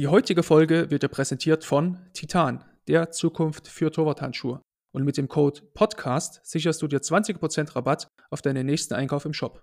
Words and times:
Die 0.00 0.08
heutige 0.08 0.42
Folge 0.42 0.90
wird 0.90 1.02
dir 1.02 1.10
präsentiert 1.10 1.62
von 1.62 1.98
Titan, 2.14 2.64
der 2.88 3.10
Zukunft 3.10 3.68
für 3.68 3.92
Torwarthandschuhe. 3.92 4.62
Und 4.92 5.04
mit 5.04 5.18
dem 5.18 5.28
Code 5.28 5.60
PODCAST 5.74 6.40
sicherst 6.42 6.80
du 6.80 6.86
dir 6.86 7.00
20% 7.00 7.76
Rabatt 7.76 8.08
auf 8.30 8.40
deinen 8.40 8.64
nächsten 8.64 8.94
Einkauf 8.94 9.26
im 9.26 9.34
Shop. 9.34 9.62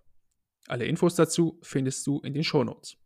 Alle 0.67 0.85
Infos 0.85 1.15
dazu 1.15 1.59
findest 1.63 2.05
du 2.05 2.19
in 2.19 2.35
den 2.35 2.43
Shownotes. 2.43 2.97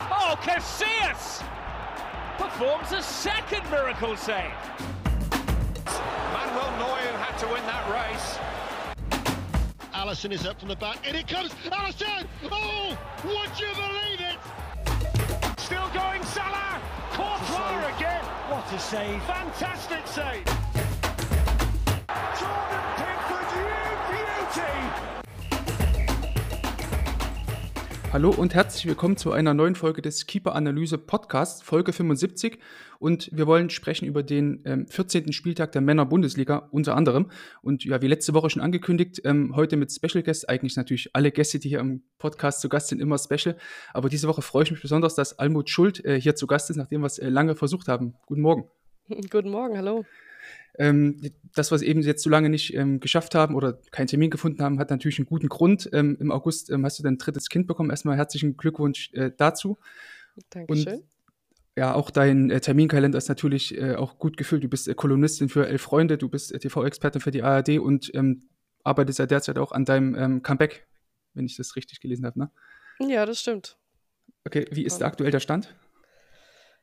Oh, 0.00 0.34
Casillas 0.44 1.44
performs 2.36 2.92
a 2.92 3.00
second 3.00 3.62
miracle 3.70 4.16
save. 4.16 4.50
Manuel 6.32 6.78
Neuer 6.80 7.16
had 7.16 7.38
to 7.38 7.46
win 7.46 7.62
that 7.68 7.88
race. 7.92 8.39
Allison 10.10 10.32
is 10.32 10.44
up 10.44 10.58
from 10.58 10.68
the 10.68 10.74
back. 10.74 11.06
In 11.06 11.14
it 11.14 11.28
comes. 11.28 11.54
Allison! 11.70 12.26
Oh, 12.50 12.98
would 13.22 13.60
you 13.60 13.68
believe 13.76 14.18
it? 14.18 15.60
Still 15.60 15.88
going, 15.94 16.24
Salah. 16.24 16.82
Courtois 17.12 17.96
again. 17.96 18.24
What 18.48 18.72
a 18.72 18.78
save. 18.80 19.22
Fantastic 19.22 20.04
save. 20.08 20.59
Hallo 28.12 28.34
und 28.36 28.54
herzlich 28.54 28.86
willkommen 28.86 29.16
zu 29.16 29.30
einer 29.30 29.54
neuen 29.54 29.76
Folge 29.76 30.02
des 30.02 30.26
Keeper 30.26 30.56
Analyse 30.56 30.98
Podcasts, 30.98 31.62
Folge 31.62 31.92
75. 31.92 32.58
Und 32.98 33.30
wir 33.32 33.46
wollen 33.46 33.70
sprechen 33.70 34.04
über 34.04 34.24
den 34.24 34.62
ähm, 34.64 34.88
14. 34.88 35.32
Spieltag 35.32 35.70
der 35.70 35.80
Männer-Bundesliga 35.80 36.68
unter 36.72 36.96
anderem. 36.96 37.30
Und 37.62 37.84
ja, 37.84 38.02
wie 38.02 38.08
letzte 38.08 38.34
Woche 38.34 38.50
schon 38.50 38.62
angekündigt, 38.62 39.22
ähm, 39.24 39.54
heute 39.54 39.76
mit 39.76 39.92
Special 39.92 40.24
Guests. 40.24 40.44
Eigentlich 40.44 40.74
natürlich 40.74 41.10
alle 41.12 41.30
Gäste, 41.30 41.60
die 41.60 41.68
hier 41.68 41.78
im 41.78 42.02
Podcast 42.18 42.60
zu 42.60 42.68
Gast 42.68 42.88
sind, 42.88 43.00
immer 43.00 43.16
special. 43.16 43.56
Aber 43.94 44.08
diese 44.08 44.26
Woche 44.26 44.42
freue 44.42 44.64
ich 44.64 44.72
mich 44.72 44.82
besonders, 44.82 45.14
dass 45.14 45.38
Almut 45.38 45.70
Schuld 45.70 46.04
äh, 46.04 46.20
hier 46.20 46.34
zu 46.34 46.48
Gast 46.48 46.68
ist, 46.68 46.76
nachdem 46.76 47.02
wir 47.02 47.06
es 47.06 47.18
äh, 47.20 47.28
lange 47.28 47.54
versucht 47.54 47.86
haben. 47.86 48.14
Guten 48.26 48.40
Morgen. 48.40 48.68
Guten 49.30 49.50
Morgen, 49.50 49.78
hallo. 49.78 50.04
Ähm, 50.80 51.20
das, 51.54 51.70
was 51.70 51.82
eben 51.82 52.00
jetzt 52.00 52.22
so 52.22 52.30
lange 52.30 52.48
nicht 52.48 52.72
ähm, 52.72 53.00
geschafft 53.00 53.34
haben 53.34 53.54
oder 53.54 53.74
keinen 53.90 54.06
Termin 54.06 54.30
gefunden 54.30 54.62
haben, 54.62 54.78
hat 54.78 54.88
natürlich 54.88 55.18
einen 55.18 55.26
guten 55.26 55.48
Grund. 55.48 55.90
Ähm, 55.92 56.16
Im 56.18 56.32
August 56.32 56.70
ähm, 56.70 56.86
hast 56.86 56.98
du 56.98 57.02
dein 57.02 57.18
drittes 57.18 57.50
Kind 57.50 57.66
bekommen. 57.66 57.90
Erstmal 57.90 58.16
herzlichen 58.16 58.56
Glückwunsch 58.56 59.12
äh, 59.12 59.30
dazu. 59.36 59.76
Dankeschön. 60.48 60.94
Und 60.94 61.04
ja, 61.76 61.94
auch 61.94 62.10
dein 62.10 62.48
äh, 62.50 62.62
Terminkalender 62.62 63.18
ist 63.18 63.28
natürlich 63.28 63.76
äh, 63.76 63.94
auch 63.94 64.18
gut 64.18 64.38
gefüllt. 64.38 64.64
Du 64.64 64.68
bist 64.68 64.88
äh, 64.88 64.94
Kolumnistin 64.94 65.50
für 65.50 65.68
Elf 65.68 65.82
Freunde, 65.82 66.16
du 66.16 66.30
bist 66.30 66.50
äh, 66.50 66.58
TV-Expertin 66.58 67.20
für 67.20 67.30
die 67.30 67.42
ARD 67.42 67.78
und 67.78 68.10
ähm, 68.14 68.48
arbeitest 68.82 69.18
ja 69.18 69.26
derzeit 69.26 69.58
auch 69.58 69.72
an 69.72 69.84
deinem 69.84 70.14
ähm, 70.14 70.42
Comeback, 70.42 70.86
wenn 71.34 71.44
ich 71.44 71.58
das 71.58 71.76
richtig 71.76 72.00
gelesen 72.00 72.24
habe, 72.24 72.38
ne? 72.38 72.50
Ja, 73.06 73.26
das 73.26 73.40
stimmt. 73.40 73.76
Okay, 74.46 74.64
wie 74.70 74.84
ist 74.84 75.02
aktuell 75.02 75.30
der 75.30 75.40
Stand? 75.40 75.74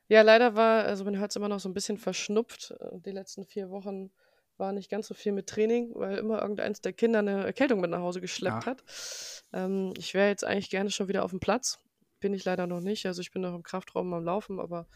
Ja, 0.09 0.21
leider 0.21 0.55
war, 0.55 0.85
also 0.85 1.03
man 1.03 1.17
hört 1.17 1.31
es 1.31 1.35
immer 1.35 1.49
noch 1.49 1.59
so 1.59 1.67
ein 1.69 1.73
bisschen 1.73 1.97
verschnupft. 1.97 2.71
Äh, 2.79 2.99
Die 2.99 3.11
letzten 3.11 3.45
vier 3.45 3.69
Wochen 3.69 4.11
war 4.57 4.71
nicht 4.71 4.89
ganz 4.89 5.07
so 5.07 5.13
viel 5.13 5.33
mit 5.33 5.47
Training, 5.47 5.91
weil 5.95 6.17
immer 6.17 6.41
irgendeins 6.41 6.81
der 6.81 6.93
Kinder 6.93 7.19
eine 7.19 7.45
Erkältung 7.45 7.79
mit 7.81 7.91
nach 7.91 7.99
Hause 7.99 8.21
geschleppt 8.21 8.63
Ah. 8.63 8.71
hat. 8.71 8.83
Ähm, 9.53 9.93
ich 9.97 10.13
wäre 10.13 10.29
jetzt 10.29 10.43
eigentlich 10.43 10.69
gerne 10.69 10.89
schon 10.89 11.07
wieder 11.07 11.23
auf 11.23 11.31
dem 11.31 11.39
Platz. 11.39 11.79
Bin 12.19 12.33
ich 12.33 12.45
leider 12.45 12.65
noch 12.65 12.79
nicht. 12.81 13.05
Also 13.05 13.21
ich 13.21 13.31
bin 13.31 13.41
noch 13.43 13.53
im 13.53 13.63
Kraftraum 13.63 14.11
am 14.13 14.23
Laufen, 14.23 14.59
aber 14.59 14.87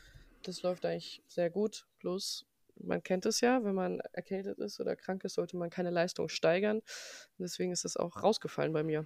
das 0.43 0.63
läuft 0.63 0.85
eigentlich 0.85 1.21
sehr 1.27 1.51
gut. 1.51 1.85
Bloß, 1.99 2.47
man 2.79 3.03
kennt 3.03 3.27
es 3.27 3.41
ja, 3.41 3.63
wenn 3.63 3.75
man 3.75 3.99
erkältet 4.13 4.57
ist 4.57 4.79
oder 4.79 4.95
krank 4.95 5.23
ist, 5.23 5.35
sollte 5.35 5.57
man 5.57 5.69
keine 5.69 5.91
Leistung 5.91 6.29
steigern. 6.29 6.77
Und 6.79 6.83
deswegen 7.39 7.71
ist 7.71 7.85
das 7.85 7.97
auch 7.97 8.23
rausgefallen 8.23 8.73
bei 8.73 8.81
mir. 8.81 9.05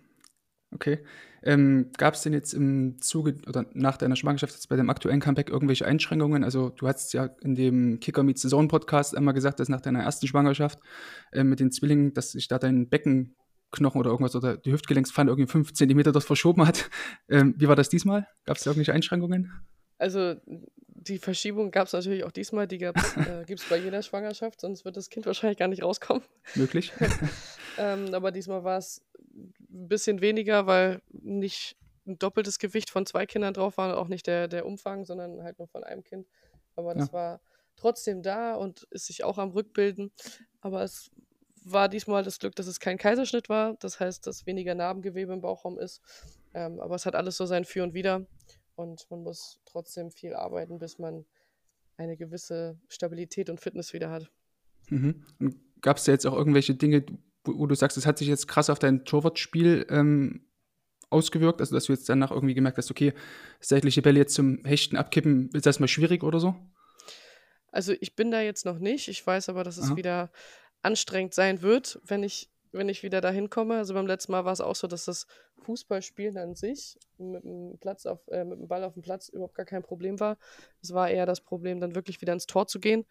Okay. 0.76 1.00
Ähm, 1.42 1.92
Gab 1.98 2.16
es 2.16 2.22
denn 2.22 2.34
jetzt 2.34 2.54
im 2.54 3.02
Zuge 3.02 3.36
oder 3.48 3.66
nach 3.74 3.98
deiner 3.98 4.16
Schwangerschaft 4.16 4.54
jetzt 4.54 4.68
bei 4.68 4.76
dem 4.76 4.90
aktuellen 4.90 5.22
Comeback 5.22 5.50
irgendwelche 5.50 5.86
Einschränkungen? 5.86 6.44
Also 6.44 6.70
du 6.70 6.88
hast 6.88 7.14
ja 7.14 7.30
in 7.42 7.56
dem 7.56 8.00
Kicker 8.00 8.24
Meets 8.24 8.42
Saison 8.42 8.68
Podcast 8.68 9.16
einmal 9.16 9.34
gesagt, 9.34 9.60
dass 9.60 9.70
nach 9.70 9.82
deiner 9.82 10.04
ersten 10.04 10.28
Schwangerschaft 10.28 10.80
äh, 11.32 11.44
mit 11.44 11.60
den 11.60 11.72
Zwillingen, 11.72 12.14
dass 12.14 12.32
sich 12.32 12.48
da 12.48 12.60
dein 12.60 12.90
Beckenknochen 12.90 14.02
oder 14.02 14.10
irgendwas 14.10 14.36
oder 14.36 14.58
die 14.58 14.74
Hüftgelenkspfanne 14.74 15.32
irgendwie 15.32 15.50
fünf 15.50 15.74
Zentimeter 15.74 16.12
dort 16.12 16.26
verschoben 16.26 16.68
hat. 16.68 16.90
Ähm, 17.30 17.56
wie 17.58 17.68
war 17.68 17.76
das 17.76 17.90
diesmal? 17.90 18.28
Gab 18.46 18.58
es 18.58 18.64
da 18.64 18.72
irgendwelche 18.72 18.94
Einschränkungen? 18.94 19.52
Also 19.98 20.36
die 20.88 21.20
Verschiebung 21.20 21.72
gab 21.72 21.88
es 21.88 21.94
natürlich 21.94 22.24
auch 22.24 22.32
diesmal, 22.32 22.68
die 22.68 22.76
äh, 22.84 23.44
gibt 23.46 23.60
es 23.60 23.70
bei 23.70 23.78
jeder 23.78 24.02
Schwangerschaft, 24.02 24.62
sonst 24.62 24.86
wird 24.86 24.98
das 24.98 25.10
Kind 25.10 25.26
wahrscheinlich 25.26 25.58
gar 25.58 25.68
nicht 25.68 25.84
rauskommen. 25.84 26.24
Möglich? 26.56 26.92
Ähm, 27.78 28.14
aber 28.14 28.32
diesmal 28.32 28.64
war 28.64 28.78
es 28.78 29.02
ein 29.34 29.88
bisschen 29.90 30.22
weniger, 30.22 30.66
weil 30.66 31.02
nicht 31.12 31.76
ein 32.08 32.18
doppeltes 32.18 32.58
Gewicht 32.58 32.90
von 32.90 33.06
zwei 33.06 33.26
Kindern 33.26 33.54
drauf 33.54 33.78
war, 33.78 33.90
und 33.90 33.96
auch 33.96 34.08
nicht 34.08 34.28
der, 34.28 34.48
der 34.48 34.66
Umfang, 34.66 35.04
sondern 35.04 35.44
halt 35.44 35.60
nur 35.60 35.68
von 35.68 35.84
einem 35.84 36.04
Kind. 36.04 36.26
Aber 36.76 36.94
das 36.94 37.08
Ja. 37.08 37.14
war 37.14 37.42
trotzdem 37.76 38.22
da 38.22 38.56
und 38.56 38.88
ist 38.92 39.08
sich 39.08 39.26
auch 39.26 39.38
am 39.38 39.50
Rückbilden. 39.52 40.14
Aber 40.62 40.84
es 40.84 41.12
war 41.66 41.90
diesmal 41.90 42.24
das 42.24 42.40
Glück, 42.40 42.56
dass 42.56 42.68
es 42.68 42.80
kein 42.80 42.98
Kaiserschnitt 42.98 43.50
war. 43.50 43.76
Das 43.80 44.00
heißt, 44.00 44.26
dass 44.26 44.46
weniger 44.46 44.76
Narbengewebe 44.76 45.34
im 45.34 45.42
Bauchraum 45.42 45.78
ist. 45.80 46.02
Ähm, 46.54 46.80
aber 46.80 46.96
es 46.96 47.06
hat 47.06 47.16
alles 47.16 47.36
so 47.36 47.46
sein 47.46 47.66
Für 47.66 47.84
und 47.84 47.94
Wider. 47.94 48.26
Und 48.76 49.06
man 49.10 49.24
muss 49.24 49.60
trotzdem 49.66 50.12
viel 50.12 50.34
arbeiten, 50.34 50.80
bis 50.80 51.00
man 51.00 51.26
eine 51.98 52.18
gewisse 52.18 52.80
Stabilität 52.90 53.50
und 53.50 53.62
Fitness 53.62 53.94
wieder 53.94 54.10
hat. 54.10 54.30
Mhm. 54.90 55.24
Gab 55.82 55.98
es 55.98 56.04
da 56.04 56.12
jetzt 56.12 56.26
auch 56.26 56.36
irgendwelche 56.36 56.76
Dinge, 56.76 57.06
wo, 57.44 57.60
wo 57.60 57.68
du 57.68 57.76
sagst, 57.76 57.98
es 57.98 58.06
hat 58.06 58.18
sich 58.18 58.28
jetzt 58.28 58.48
krass 58.48 58.70
auf 58.70 58.80
dein 58.80 59.06
Torwartspiel 59.06 59.86
ähm, 59.90 60.46
ausgewirkt? 61.10 61.62
Also, 61.62 61.76
dass 61.76 61.86
du 61.86 61.94
jetzt 61.94 62.10
danach 62.10 62.32
irgendwie 62.32 62.54
gemerkt 62.54 62.78
hast, 62.78 62.92
okay, 62.92 63.14
seitliche 63.60 64.02
Bälle 64.02 64.20
jetzt 64.20 64.34
zum 64.34 64.64
Hechten 64.66 64.98
abkippen, 64.98 65.50
ist 65.54 65.66
das 65.66 65.80
mal 65.80 65.88
schwierig 65.88 66.24
oder 66.24 66.40
so? 66.40 66.56
Also 67.72 67.94
ich 68.00 68.16
bin 68.16 68.32
da 68.32 68.40
jetzt 68.40 68.66
noch 68.66 68.80
nicht. 68.80 69.10
Ich 69.10 69.26
weiß 69.26 69.50
aber, 69.50 69.66
dass 69.66 69.78
es 69.78 69.88
Aha. 69.88 69.98
wieder 69.98 70.32
anstrengend 70.82 71.34
sein 71.34 71.62
wird, 71.62 72.00
wenn 72.06 72.24
ich, 72.24 72.50
wenn 72.76 72.90
ich 72.90 73.04
wieder 73.04 73.22
dahin 73.22 73.50
komme. 73.50 73.78
Also 73.78 73.94
beim 73.94 74.08
letzten 74.08 74.32
Mal 74.32 74.46
war 74.46 74.54
es 74.54 74.62
auch 74.62 74.76
so, 74.76 74.88
dass 74.88 75.06
das 75.06 75.28
Fußballspielen 75.60 76.38
an 76.38 76.56
sich 76.56 76.98
mit 77.18 77.44
dem, 77.44 77.78
Platz 77.80 78.06
auf, 78.06 78.20
äh, 78.28 78.44
mit 78.44 78.60
dem 78.60 78.68
Ball 78.68 78.84
auf 78.84 78.94
dem 78.94 79.02
Platz 79.02 79.30
überhaupt 79.30 79.56
gar 79.56 79.66
kein 79.66 79.84
Problem 79.84 80.20
war. 80.20 80.38
Es 80.82 80.94
war 80.94 81.10
eher 81.10 81.26
das 81.26 81.42
Problem, 81.42 81.80
dann 81.80 81.96
wirklich 81.96 82.22
wieder 82.22 82.34
ins 82.34 82.46
Tor 82.46 82.68
zu 82.68 82.80
gehen. 82.80 83.06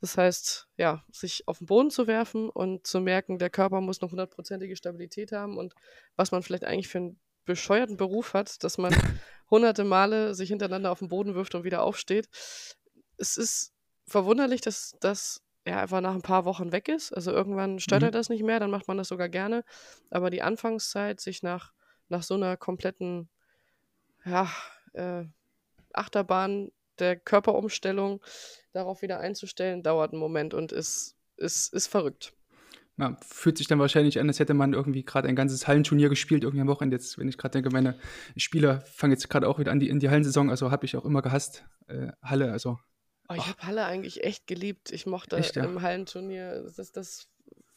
Das 0.00 0.16
heißt, 0.16 0.68
ja, 0.76 1.04
sich 1.10 1.48
auf 1.48 1.58
den 1.58 1.66
Boden 1.66 1.90
zu 1.90 2.06
werfen 2.06 2.48
und 2.50 2.86
zu 2.86 3.00
merken, 3.00 3.38
der 3.38 3.50
Körper 3.50 3.80
muss 3.80 4.00
noch 4.00 4.10
hundertprozentige 4.10 4.76
Stabilität 4.76 5.32
haben 5.32 5.56
und 5.58 5.74
was 6.16 6.30
man 6.30 6.42
vielleicht 6.42 6.64
eigentlich 6.64 6.88
für 6.88 6.98
einen 6.98 7.20
bescheuerten 7.44 7.96
Beruf 7.96 8.34
hat, 8.34 8.62
dass 8.64 8.78
man 8.78 8.92
hunderte 9.50 9.84
Male 9.84 10.34
sich 10.34 10.48
hintereinander 10.48 10.90
auf 10.90 10.98
den 10.98 11.08
Boden 11.08 11.34
wirft 11.34 11.54
und 11.54 11.64
wieder 11.64 11.82
aufsteht. 11.82 12.28
Es 13.16 13.36
ist 13.36 13.72
verwunderlich, 14.06 14.60
dass 14.60 14.96
das 15.00 15.42
ja 15.66 15.80
einfach 15.80 16.00
nach 16.00 16.14
ein 16.14 16.22
paar 16.22 16.44
Wochen 16.44 16.72
weg 16.72 16.88
ist. 16.88 17.12
Also 17.12 17.32
irgendwann 17.32 17.80
stört 17.80 18.02
Mhm. 18.02 18.06
er 18.08 18.10
das 18.12 18.28
nicht 18.28 18.42
mehr, 18.44 18.60
dann 18.60 18.70
macht 18.70 18.88
man 18.88 18.96
das 18.98 19.08
sogar 19.08 19.28
gerne. 19.28 19.64
Aber 20.10 20.30
die 20.30 20.42
Anfangszeit, 20.42 21.20
sich 21.20 21.42
nach, 21.42 21.72
nach 22.08 22.22
so 22.22 22.34
einer 22.34 22.56
kompletten 22.56 23.28
ja, 24.24 24.48
äh, 24.94 25.24
Achterbahn 25.92 26.70
der 26.98 27.16
Körperumstellung 27.16 28.22
darauf 28.72 29.02
wieder 29.02 29.20
einzustellen, 29.20 29.82
dauert 29.82 30.12
einen 30.12 30.20
Moment 30.20 30.54
und 30.54 30.72
ist, 30.72 31.16
ist, 31.36 31.72
ist 31.72 31.88
verrückt. 31.88 32.32
Ja, 32.98 33.14
fühlt 33.20 33.58
sich 33.58 33.66
dann 33.66 33.78
wahrscheinlich 33.78 34.18
an, 34.18 34.28
als 34.28 34.38
hätte 34.38 34.54
man 34.54 34.72
irgendwie 34.72 35.04
gerade 35.04 35.28
ein 35.28 35.36
ganzes 35.36 35.68
Hallenturnier 35.68 36.08
gespielt, 36.08 36.44
irgendwie 36.44 36.62
am 36.62 36.68
Wochenende. 36.68 36.96
Jetzt, 36.96 37.18
wenn 37.18 37.28
ich 37.28 37.36
gerade 37.36 37.52
denke, 37.52 37.68
meine 37.70 37.98
Spieler 38.38 38.80
fangen 38.80 39.12
jetzt 39.12 39.28
gerade 39.28 39.46
auch 39.48 39.58
wieder 39.58 39.70
an 39.70 39.80
die, 39.80 39.90
in 39.90 40.00
die 40.00 40.08
Hallensaison, 40.08 40.48
also 40.48 40.70
habe 40.70 40.86
ich 40.86 40.96
auch 40.96 41.04
immer 41.04 41.20
gehasst, 41.20 41.64
äh, 41.88 42.12
Halle, 42.22 42.50
also 42.52 42.78
Oh, 43.28 43.34
ich 43.34 43.46
habe 43.46 43.62
Halle 43.62 43.84
eigentlich 43.84 44.24
echt 44.24 44.46
geliebt. 44.46 44.92
Ich 44.92 45.06
mochte 45.06 45.36
Echt, 45.36 45.56
ja? 45.56 45.64
im 45.64 45.82
Hallenturnier, 45.82 46.70
das, 46.76 46.92
das 46.92 47.28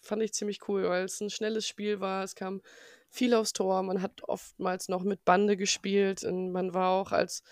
fand 0.01 0.21
ich 0.21 0.33
ziemlich 0.33 0.67
cool, 0.67 0.83
weil 0.83 1.05
es 1.05 1.19
ein 1.21 1.29
schnelles 1.29 1.67
Spiel 1.67 1.99
war. 1.99 2.23
Es 2.23 2.35
kam 2.35 2.61
viel 3.09 3.33
aufs 3.33 3.53
Tor. 3.53 3.81
Man 3.83 4.01
hat 4.01 4.23
oftmals 4.23 4.89
noch 4.89 5.03
mit 5.03 5.25
Bande 5.25 5.57
gespielt 5.57 6.23
und 6.23 6.51
man 6.51 6.73
war 6.73 6.91
auch 6.91 7.11
als 7.11 7.43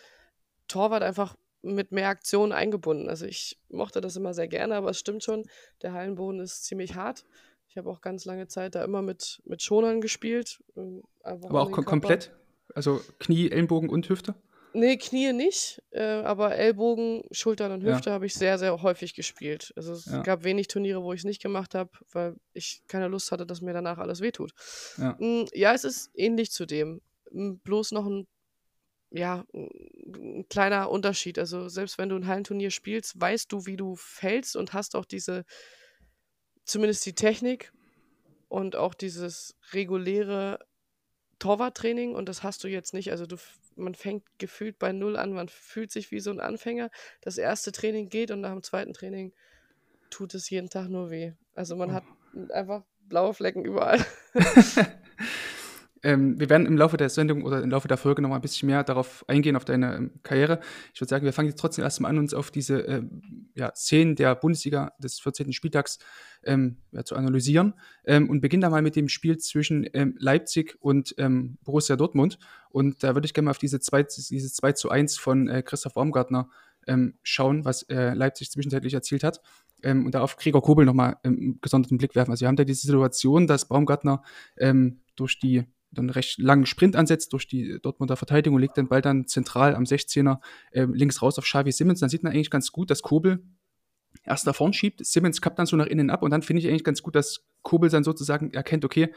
Torwart 0.68 1.04
einfach 1.04 1.36
mit 1.62 1.92
mehr 1.92 2.10
Aktion 2.10 2.52
eingebunden. 2.52 3.10
Also 3.10 3.26
ich 3.26 3.58
mochte 3.70 4.02
das 4.02 4.16
immer 4.16 4.34
sehr 4.34 4.48
gerne, 4.48 4.76
aber 4.76 4.92
es 4.92 5.00
stimmt 5.00 5.24
schon, 5.24 5.46
der 5.82 5.94
Hallenboden 5.94 6.40
ist 6.40 6.66
ziemlich 6.66 6.96
hart. 6.96 7.26
Ich 7.68 7.78
habe 7.78 7.90
auch 7.90 8.02
ganz 8.02 8.26
lange 8.26 8.48
Zeit 8.48 8.76
da 8.76 8.84
immer 8.84 9.02
mit, 9.02 9.42
mit 9.46 9.62
Schonern 9.62 10.02
gespielt. 10.02 10.64
ähm, 10.76 11.04
aber 11.24 11.62
auch 11.62 11.72
kom 11.72 11.86
komplett. 11.86 12.32
Also 12.74 13.02
Knie, 13.20 13.50
Ellenbogen 13.50 13.90
und 13.90 14.08
Hüfte. 14.10 14.36
Nee, 14.78 14.98
Knie 14.98 15.34
nicht, 15.34 15.82
äh, 15.90 16.04
aber 16.04 16.56
Ellbogen, 16.56 17.24
Schultern 17.32 17.72
und 17.72 17.82
Ja. 17.84 17.96
Hüfte 17.96 18.12
habe 18.12 18.28
ich 18.28 18.36
sehr, 18.36 18.60
sehr 18.60 18.80
häufig 18.84 19.16
gespielt. 19.16 19.74
Also 19.76 19.94
es 19.94 20.06
Ja. 20.06 20.22
gab 20.22 20.44
wenig 20.44 20.68
Turniere, 20.68 21.02
wo 21.02 21.14
ich 21.14 21.22
es 21.22 21.26
nicht 21.26 21.42
gemacht 21.42 21.74
habe, 21.74 21.90
weil 22.12 22.36
ich 22.54 22.84
keine 22.88 23.08
Lust 23.08 23.32
hatte, 23.32 23.48
dass 23.48 23.62
mir 23.62 23.74
danach 23.74 23.98
alles 23.98 24.22
wehtut. 24.22 24.52
Ja. 24.98 25.16
Mm, 25.20 25.46
Ja, 25.54 25.74
es 25.74 25.84
ist 25.84 26.12
ähnlich 26.14 26.52
zu 26.52 26.68
dem. 26.68 27.02
Mm, 27.32 27.56
Bloß 27.64 27.92
noch 27.92 28.06
ein, 28.06 28.28
ja, 29.10 29.46
ein 29.54 30.46
kleiner 30.48 30.92
Unterschied. 30.92 31.40
Also 31.40 31.70
selbst 31.70 31.98
wenn 31.98 32.10
du 32.10 32.16
ein 32.16 32.28
Hallenturnier 32.28 32.70
spielst, 32.70 33.20
weißt 33.20 33.52
du, 33.52 33.66
wie 33.66 33.78
du 33.78 33.96
fällst 33.96 34.56
und 34.56 34.74
hast 34.74 34.96
auch 34.96 35.06
diese, 35.06 35.44
zumindest 36.66 37.04
die 37.06 37.16
Technik 37.16 37.72
und 38.48 38.76
auch 38.76 38.94
dieses 38.94 39.56
reguläre 39.74 40.60
Torwarttraining 41.40 42.14
und 42.16 42.30
das 42.30 42.44
hast 42.44 42.64
du 42.64 42.68
jetzt 42.68 42.94
nicht. 42.94 43.12
Also 43.12 43.26
du, 43.26 43.38
man 43.78 43.96
fängt 43.96 44.24
gefühlt 44.38 44.80
bei 44.80 44.92
Null 44.92 45.18
an, 45.18 45.34
man 45.34 45.50
fühlt 45.50 45.92
sich 45.92 46.12
wie 46.12 46.20
so 46.20 46.32
ein 46.32 46.40
Anfänger. 46.40 46.90
Das 47.22 47.38
erste 47.38 47.72
Training 47.72 48.10
geht 48.10 48.32
und 48.32 48.42
nach 48.42 48.52
dem 48.52 48.64
zweiten 48.64 48.94
Training 48.94 49.34
tut 50.10 50.34
es 50.34 50.50
jeden 50.50 50.70
Tag 50.70 50.90
nur 50.90 51.10
weh. 51.10 51.34
Also 51.56 51.76
man 51.76 51.92
oh. 51.92 51.94
hat 51.94 52.04
einfach 52.52 52.84
blaue 53.08 53.34
Flecken 53.34 53.66
überall. 53.66 54.06
Ähm, 56.04 56.40
wir 56.40 56.50
werden 56.50 56.66
im 56.68 56.78
Laufe 56.78 56.98
der 56.98 57.10
Sendung 57.10 57.44
oder 57.44 57.62
im 57.62 57.70
Laufe 57.70 57.88
der 57.88 57.98
Folge 57.98 58.22
noch 58.22 58.30
mal 58.30 58.36
ein 58.36 58.42
bisschen 58.42 58.68
mehr 58.68 58.84
darauf 58.84 59.26
eingehen, 59.28 59.56
auf 59.56 59.66
deine 59.66 59.96
ähm, 59.96 60.12
Karriere. 60.24 60.60
Ich 60.94 61.02
würde 61.02 61.10
sagen, 61.10 61.26
wir 61.26 61.34
fangen 61.34 61.50
jetzt 61.50 61.60
trotzdem 61.60 61.84
erstmal 61.84 62.12
an, 62.12 62.18
uns 62.18 62.34
auf 62.34 62.52
diese 62.52 62.80
ähm, 62.82 63.50
ja, 63.56 63.74
Szenen 63.76 64.16
der 64.16 64.36
Bundesliga 64.36 64.94
des 65.00 65.20
14. 65.20 65.54
Spieltags 65.54 66.00
ähm, 66.44 66.78
ja, 66.92 67.04
zu 67.04 67.16
analysieren 67.16 67.74
ähm, 68.06 68.30
und 68.30 68.42
beginnen 68.42 68.62
da 68.62 68.70
mal 68.70 68.82
mit 68.82 68.96
dem 68.96 69.10
Spiel 69.10 69.38
zwischen 69.38 69.88
ähm, 69.94 70.16
Leipzig 70.20 70.78
und 70.80 71.16
Borussia 71.64 71.96
Dortmund. 71.96 72.38
Und 72.70 73.04
da 73.04 73.16
würde 73.16 73.26
ich 73.26 73.34
gerne 73.34 73.46
mal 73.46 73.52
auf 73.52 73.58
diese 73.58 73.80
2, 73.80 74.04
dieses 74.04 74.54
2 74.54 74.72
zu 74.74 74.90
1 74.90 75.18
von 75.18 75.48
äh, 75.48 75.64
Christoph 75.64 75.94
Baumgartner 75.94 76.50
schauen, 77.22 77.66
was 77.66 77.84
äh, 77.90 78.14
Leipzig 78.14 78.50
zwischenzeitlich 78.50 78.94
erzielt 78.94 79.26
hat. 79.26 79.42
Ähm, 79.84 80.06
und 80.06 80.16
da 80.16 80.22
auf 80.22 80.38
Gregor 80.38 80.62
Kobel 80.62 80.86
nochmal 80.86 81.18
ähm, 81.24 81.60
gesonderten 81.62 81.98
Blick 81.98 82.16
werfen. 82.16 82.32
Also 82.32 82.42
wir 82.42 82.48
haben 82.48 82.56
da 82.56 82.64
diese 82.64 82.88
Situation, 82.88 83.46
dass 83.46 83.68
Baumgartner 83.68 84.24
ähm, 84.58 85.02
durch 85.16 85.40
die 85.40 85.66
dann 85.92 86.10
recht 86.10 86.38
langen 86.40 86.66
Sprint 86.66 86.96
ansetzt 86.96 87.34
durch 87.34 87.48
die 87.48 87.80
Dortmunder 87.82 88.18
Verteidigung 88.18 88.56
und 88.56 88.62
legt 88.62 88.78
den 88.78 88.88
Ball 88.88 89.02
dann 89.02 89.28
zentral 89.28 89.76
am 89.76 89.84
16er 89.84 90.40
äh, 90.72 90.86
links 90.86 91.22
raus 91.22 91.38
auf 91.38 91.46
Xavi 91.46 91.72
Simmons. 91.72 92.00
Dann 92.00 92.10
sieht 92.10 92.24
man 92.24 92.34
eigentlich 92.34 92.50
ganz 92.50 92.72
gut, 92.72 92.90
dass 92.90 93.02
Kobel 93.02 93.44
erst 94.24 94.46
nach 94.46 94.56
vorn 94.56 94.74
schiebt, 94.74 95.06
Simmons 95.06 95.42
kappt 95.42 95.60
dann 95.60 95.66
so 95.66 95.76
nach 95.76 95.86
innen 95.86 96.10
ab 96.10 96.24
und 96.24 96.32
dann 96.32 96.42
finde 96.42 96.62
ich 96.62 96.68
eigentlich 96.68 96.84
ganz 96.84 97.02
gut, 97.02 97.16
dass 97.16 97.46
Kobel 97.62 97.90
dann 97.90 98.04
sozusagen 98.04 98.52
erkennt, 98.52 98.84
okay, 98.86 99.14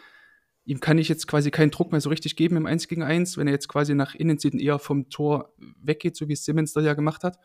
ihm 0.65 0.81
kann 0.81 0.99
ich 0.99 1.09
jetzt 1.09 1.27
quasi 1.27 1.51
keinen 1.51 1.71
Druck 1.71 1.91
mehr 1.91 2.01
so 2.01 2.11
richtig 2.11 2.37
geben 2.37 2.57
im 2.57 2.67
1 2.67 2.87
gegen 2.89 3.03
1, 3.03 3.37
wenn 3.37 3.47
er 3.47 3.53
jetzt 3.53 3.69
quasi 3.69 3.95
nach 3.95 4.15
innen 4.15 4.39
zieht 4.39 4.53
und 4.53 4.61
eher 4.61 4.79
vom 4.79 5.09
Tor 5.09 5.55
weggeht, 5.83 6.17
so 6.17 6.29
wie 6.29 6.35
es 6.35 6.45
Simmons 6.45 6.73
da 6.73 6.81
ja 6.81 6.95
gemacht 6.95 7.25
hat. 7.25 7.39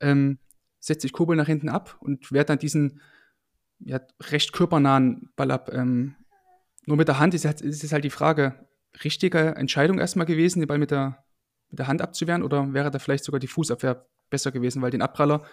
Ähm, 0.00 0.38
setzt 0.78 1.02
sich 1.02 1.12
Kobel 1.12 1.36
nach 1.36 1.46
hinten 1.46 1.68
ab 1.68 1.96
und 2.00 2.30
wehrt 2.32 2.50
dann 2.50 2.58
diesen 2.58 3.00
ja, 3.78 4.00
recht 4.20 4.52
körpernahen 4.52 5.30
Ball 5.34 5.50
ab. 5.50 5.70
Ähm, 5.72 6.14
nur 6.86 6.96
mit 6.96 7.08
der 7.08 7.18
Hand 7.18 7.34
ist, 7.34 7.44
ist 7.44 7.84
es 7.84 7.92
halt 7.92 8.04
die 8.04 8.10
Frage, 8.10 8.66
richtige 9.04 9.54
Entscheidung 9.56 9.98
erstmal 9.98 10.26
gewesen, 10.26 10.60
den 10.60 10.68
Ball 10.68 10.78
mit 10.78 10.90
der, 10.90 11.24
mit 11.70 11.78
der 11.78 11.86
Hand 11.86 12.02
abzuwehren 12.02 12.42
oder 12.42 12.72
wäre 12.74 12.90
da 12.90 12.98
vielleicht 12.98 13.24
sogar 13.24 13.40
die 13.40 13.46
Fußabwehr 13.46 14.06
besser 14.30 14.52
gewesen, 14.52 14.82
weil 14.82 14.90
den 14.90 15.02
Abpraller 15.02 15.44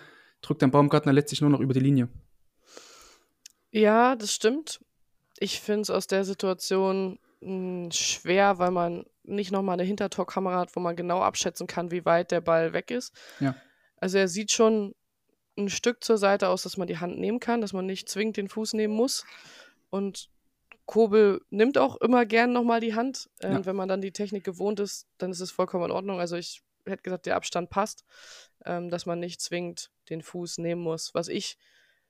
drückt 0.42 0.62
dann 0.62 0.72
Baumgartner 0.72 1.14
letztlich 1.14 1.42
nur 1.42 1.50
noch 1.50 1.60
über 1.60 1.74
die 1.74 1.80
Linie. 1.80 2.10
Ja, 3.72 4.16
das 4.16 4.34
stimmt. 4.34 4.80
Ich 5.38 5.62
finde 5.62 5.82
es 5.82 5.90
aus 5.90 6.08
der 6.08 6.26
Situation 6.26 7.20
mh, 7.42 7.84
hm, 7.84 7.92
schwer, 7.92 8.58
weil 8.58 8.72
man 8.72 9.06
nicht 9.24 9.52
nochmal 9.52 9.74
eine 9.74 9.84
Hintertorkamera 9.84 10.60
hat, 10.60 10.76
wo 10.76 10.80
man 10.80 10.96
genau 10.96 11.22
abschätzen 11.22 11.68
kann, 11.68 11.92
wie 11.92 12.06
weit 12.06 12.32
der 12.32 12.42
Ball 12.42 12.74
weg 12.74 12.90
ist. 12.90 13.14
Ja. 13.40 13.56
Also 13.98 14.18
er 14.18 14.28
sieht 14.28 14.52
schon 14.52 14.96
ein 15.58 15.70
Stück 15.70 16.04
zur 16.04 16.18
Seite 16.18 16.50
aus, 16.50 16.64
dass 16.64 16.78
man 16.78 16.88
die 16.88 16.98
Hand 16.98 17.20
nehmen 17.20 17.40
kann, 17.40 17.62
dass 17.62 17.74
man 17.74 17.86
nicht 17.86 18.10
zwingend 18.10 18.38
den 18.38 18.50
Fuß 18.50 18.74
nehmen 18.74 18.96
muss. 18.96 19.26
Und 19.90 20.30
Kobel 20.90 21.46
nimmt 21.52 21.78
auch 21.78 21.98
immer 21.98 22.26
gern 22.26 22.52
nochmal 22.52 22.80
die 22.80 22.96
Hand. 22.96 23.30
Äh, 23.42 23.52
ja. 23.52 23.64
Wenn 23.64 23.76
man 23.76 23.88
dann 23.88 24.02
die 24.02 24.12
Technik 24.12 24.44
gewohnt 24.44 24.80
ist, 24.80 25.08
dann 25.20 25.30
ist 25.30 25.40
es 25.40 25.52
vollkommen 25.52 25.86
in 25.86 25.92
Ordnung. 25.92 26.20
Also 26.20 26.36
ich 26.36 26.64
hätte 26.84 27.04
gesagt, 27.04 27.28
der 27.28 27.36
Abstand 27.36 27.70
passt, 27.70 28.06
ähm, 28.66 28.90
dass 28.90 29.06
man 29.06 29.20
nicht 29.20 29.40
zwingend 29.40 29.92
den 30.10 30.24
Fuß 30.24 30.58
nehmen 30.58 30.82
muss. 30.82 31.14
Was 31.14 31.28
ich 31.28 31.60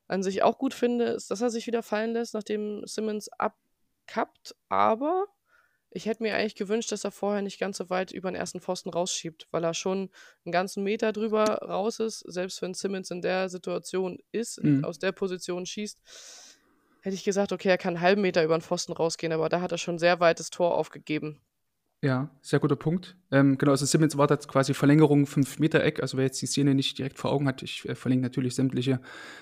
an 0.07 0.23
sich 0.23 0.43
auch 0.43 0.57
gut 0.57 0.73
finde, 0.73 1.07
ist, 1.07 1.29
dass 1.29 1.41
er 1.41 1.49
sich 1.49 1.67
wieder 1.67 1.83
fallen 1.83 2.13
lässt, 2.13 2.33
nachdem 2.33 2.87
Simmons 2.87 3.27
abkappt. 3.33 4.55
Aber 4.69 5.25
ich 5.91 6.05
hätte 6.05 6.23
mir 6.23 6.35
eigentlich 6.35 6.55
gewünscht, 6.55 6.93
dass 6.93 7.03
er 7.03 7.11
vorher 7.11 7.41
nicht 7.41 7.59
ganz 7.59 7.79
so 7.79 7.89
weit 7.89 8.13
über 8.13 8.31
den 8.31 8.37
ersten 8.37 8.61
Pfosten 8.61 8.91
rausschiebt, 8.91 9.49
weil 9.51 9.65
er 9.65 9.73
schon 9.73 10.09
einen 10.45 10.53
ganzen 10.53 10.85
Meter 10.85 11.11
drüber 11.11 11.43
raus 11.43 11.99
ist. 11.99 12.19
Selbst 12.19 12.61
wenn 12.61 12.73
Simmons 12.73 13.11
in 13.11 13.21
der 13.21 13.49
Situation 13.49 14.19
ist, 14.31 14.63
mhm. 14.63 14.85
aus 14.85 14.99
der 14.99 15.11
Position 15.11 15.65
schießt, 15.65 15.99
hätte 17.01 17.15
ich 17.15 17.23
gesagt, 17.23 17.51
okay, 17.51 17.69
er 17.69 17.77
kann 17.77 17.95
einen 17.95 18.01
halben 18.01 18.21
Meter 18.21 18.43
über 18.43 18.57
den 18.57 18.61
Pfosten 18.61 18.93
rausgehen, 18.93 19.31
aber 19.31 19.49
da 19.49 19.61
hat 19.61 19.71
er 19.71 19.77
schon 19.77 19.99
sehr 19.99 20.19
weit 20.19 20.39
das 20.39 20.49
Tor 20.49 20.75
aufgegeben. 20.75 21.41
Ja, 22.01 22.29
sehr 22.41 22.59
guter 22.59 22.77
Punkt. 22.77 23.17
Ähm, 23.29 23.57
genau, 23.57 23.71
also 23.71 23.85
Simmons 23.85 24.17
war 24.17 24.25
das 24.25 24.47
quasi 24.47 24.73
Verlängerung 24.73 25.25
5-Meter-Eck. 25.25 26.01
Also 26.01 26.17
wer 26.17 26.25
jetzt 26.25 26.41
die 26.41 26.45
Szene 26.45 26.73
nicht 26.73 26.97
direkt 26.97 27.17
vor 27.17 27.31
Augen 27.31 27.45
hat, 27.45 27.61
ich 27.61 27.87
äh, 27.89 27.95
verlinke 27.95 28.23
natürlich 28.23 28.55
sämtliche 28.55 29.01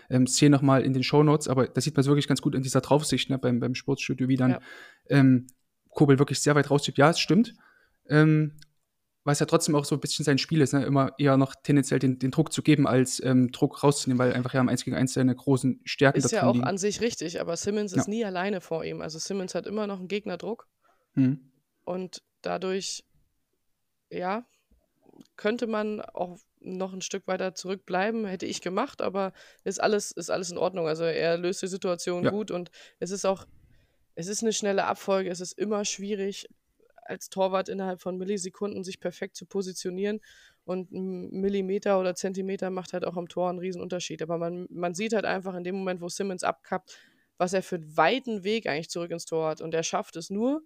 ähm, 0.09 0.25
Szenen 0.25 0.54
nochmal 0.54 0.81
in 0.81 0.94
den 0.94 1.04
Show 1.04 1.21
Notes, 1.21 1.48
aber 1.48 1.68
da 1.68 1.81
sieht 1.81 1.95
man 1.95 2.01
es 2.01 2.07
wirklich 2.07 2.27
ganz 2.27 2.42
gut 2.42 2.56
in 2.56 2.63
dieser 2.63 2.81
Draufsicht 2.81 3.30
ne, 3.30 3.38
beim, 3.38 3.59
beim 3.59 3.75
Sportstudio, 3.75 4.27
wie 4.27 4.38
dann 4.38 4.51
ja. 4.51 4.59
ähm, 5.09 5.48
Kobel 5.92 6.18
wirklich 6.18 6.39
sehr 6.39 6.56
weit 6.56 6.71
rausschiebt. 6.71 6.98
Ja, 6.98 7.12
es 7.12 7.19
stimmt. 7.19 7.54
Ähm, 8.09 8.54
was 9.28 9.40
ja 9.40 9.46
trotzdem 9.46 9.76
auch 9.76 9.84
so 9.84 9.96
ein 9.96 10.00
bisschen 10.00 10.24
sein 10.24 10.38
Spiel 10.38 10.62
ist, 10.62 10.74
ne? 10.74 10.86
immer 10.86 11.12
eher 11.18 11.36
noch 11.36 11.54
tendenziell 11.62 12.00
den, 12.00 12.18
den 12.18 12.32
Druck 12.32 12.54
zu 12.54 12.64
geben, 12.64 12.88
als 12.88 13.22
ähm, 13.22 13.52
Druck 13.52 13.84
rauszunehmen, 13.84 14.18
weil 14.18 14.34
einfach 14.34 14.54
ja 14.54 14.62
am 14.62 14.70
1 14.70 14.86
gegen 14.86 14.96
1 14.96 15.14
seine 15.14 15.36
großen 15.36 15.82
Stärken 15.84 16.18
Ist 16.18 16.32
ja 16.32 16.44
auch 16.44 16.54
liegen. 16.54 16.66
an 16.66 16.78
sich 16.78 17.02
richtig, 17.02 17.42
aber 17.42 17.58
Simmons 17.58 17.92
ja. 17.92 18.00
ist 18.00 18.08
nie 18.08 18.24
alleine 18.24 18.62
vor 18.62 18.86
ihm. 18.86 19.02
Also 19.02 19.20
Simmons 19.20 19.54
hat 19.54 19.68
immer 19.68 19.86
noch 19.86 20.00
einen 20.00 20.08
Gegnerdruck. 20.08 20.68
Mhm. 21.14 21.52
Und 21.84 22.24
dadurch, 22.42 23.04
ja, 24.10 24.46
könnte 25.36 25.68
man 25.68 26.00
auch 26.00 26.38
noch 26.62 26.94
ein 26.94 27.02
Stück 27.02 27.28
weiter 27.28 27.54
zurückbleiben, 27.54 28.26
hätte 28.26 28.46
ich 28.46 28.62
gemacht, 28.62 29.02
aber 29.02 29.34
ist 29.66 29.82
alles, 29.82 30.12
ist 30.12 30.30
alles 30.30 30.52
in 30.52 30.58
Ordnung. 30.58 30.88
Also 30.88 31.04
er 31.04 31.38
löst 31.38 31.62
die 31.62 31.68
Situation 31.68 32.24
ja. 32.24 32.30
gut 32.30 32.50
und 32.50 32.72
es 33.00 33.12
ist 33.12 33.26
auch, 33.26 33.46
es 34.16 34.28
ist 34.28 34.42
eine 34.42 34.54
schnelle 34.54 34.86
Abfolge, 34.86 35.30
es 35.30 35.42
ist 35.42 35.58
immer 35.58 35.84
schwierig, 35.84 36.48
als 37.09 37.30
Torwart 37.30 37.69
innerhalb 37.69 38.01
von 38.01 38.18
Millisekunden 38.18 38.83
sich 38.83 39.00
perfekt 39.00 39.36
zu 39.36 39.45
positionieren. 39.45 40.21
Und 40.65 40.92
ein 40.92 41.30
Millimeter 41.31 42.00
oder 42.00 42.15
Zentimeter 42.15 42.69
macht 42.69 42.94
halt 42.94 43.06
auch 43.06 43.18
am 43.18 43.30
Tor 43.30 43.50
einen 43.50 43.59
riesen 43.59 43.81
Unterschied. 43.81 44.21
Aber 44.21 44.38
man, 44.38 44.68
man 44.69 44.94
sieht 44.94 45.13
halt 45.13 45.25
einfach 45.25 45.56
in 45.56 45.63
dem 45.63 45.75
Moment, 45.75 46.01
wo 46.01 46.09
Simmons 46.09 46.44
abkappt, 46.44 46.98
was 47.38 47.54
er 47.54 47.63
für 47.63 47.75
einen 47.75 47.95
weiten 47.98 48.44
Weg 48.44 48.68
eigentlich 48.68 48.89
zurück 48.89 49.12
ins 49.12 49.25
Tor 49.25 49.50
hat. 49.50 49.62
Und 49.62 49.74
er 49.74 49.83
schafft 49.83 50.15
es 50.15 50.30
nur, 50.30 50.62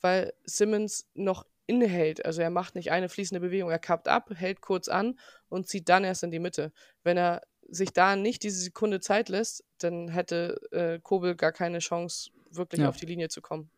weil 0.00 0.32
Simmons 0.44 1.08
noch 1.14 1.46
innehält. 1.66 2.24
Also 2.24 2.42
er 2.42 2.50
macht 2.50 2.74
nicht 2.74 2.90
eine 2.90 3.08
fließende 3.08 3.40
Bewegung, 3.40 3.70
er 3.70 3.78
kappt 3.78 4.08
ab, 4.08 4.30
hält 4.34 4.60
kurz 4.60 4.88
an 4.88 5.18
und 5.48 5.68
zieht 5.68 5.88
dann 5.88 6.04
erst 6.04 6.22
in 6.22 6.30
die 6.30 6.38
Mitte. 6.38 6.72
Wenn 7.02 7.16
er 7.16 7.42
sich 7.68 7.92
da 7.92 8.16
nicht 8.16 8.42
diese 8.42 8.60
Sekunde 8.60 9.00
Zeit 9.00 9.28
lässt, 9.28 9.64
dann 9.78 10.08
hätte 10.08 10.60
äh, 10.72 11.00
Kobel 11.00 11.36
gar 11.36 11.52
keine 11.52 11.78
Chance, 11.78 12.30
wirklich 12.50 12.82
ja. 12.82 12.88
auf 12.88 12.96
die 12.96 13.06
Linie 13.06 13.28
zu 13.28 13.40
kommen. 13.40 13.70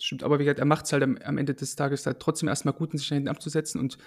Stimmt, 0.00 0.22
aber 0.22 0.38
wie 0.38 0.44
gesagt, 0.44 0.60
er 0.60 0.64
macht 0.64 0.86
es 0.86 0.92
halt 0.92 1.02
am, 1.02 1.18
am, 1.18 1.38
Ende 1.38 1.54
des 1.54 1.74
Tages 1.74 2.06
halt 2.06 2.20
trotzdem 2.20 2.48
erstmal 2.48 2.74
gut, 2.74 2.92
sich 2.92 3.08
hinten 3.08 3.28
abzusetzen. 3.28 3.80
Und 3.80 3.98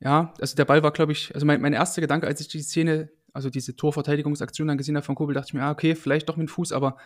ja, 0.00 0.32
also 0.40 0.56
der 0.56 0.64
Ball 0.64 0.82
war, 0.82 0.90
glaube 0.90 1.12
ich, 1.12 1.34
also 1.34 1.46
mein, 1.46 1.60
mein 1.60 1.74
erster 1.74 2.00
Gedanke, 2.00 2.26
als 2.26 2.40
ich 2.40 2.48
die 2.48 2.62
Szene, 2.62 3.10
also 3.32 3.50
diese 3.50 3.76
Torverteidigungsaktion 3.76 4.68
dann 4.68 4.78
gesehen 4.78 4.96
habe 4.96 5.04
von 5.04 5.14
Kobel, 5.14 5.34
dachte 5.34 5.48
ich 5.48 5.54
mir, 5.54 5.62
ah, 5.62 5.70
okay, 5.70 5.94
vielleicht 5.94 6.28
doch 6.28 6.36
mit 6.36 6.48
dem 6.48 6.52
Fuß, 6.52 6.72
aber 6.72 6.96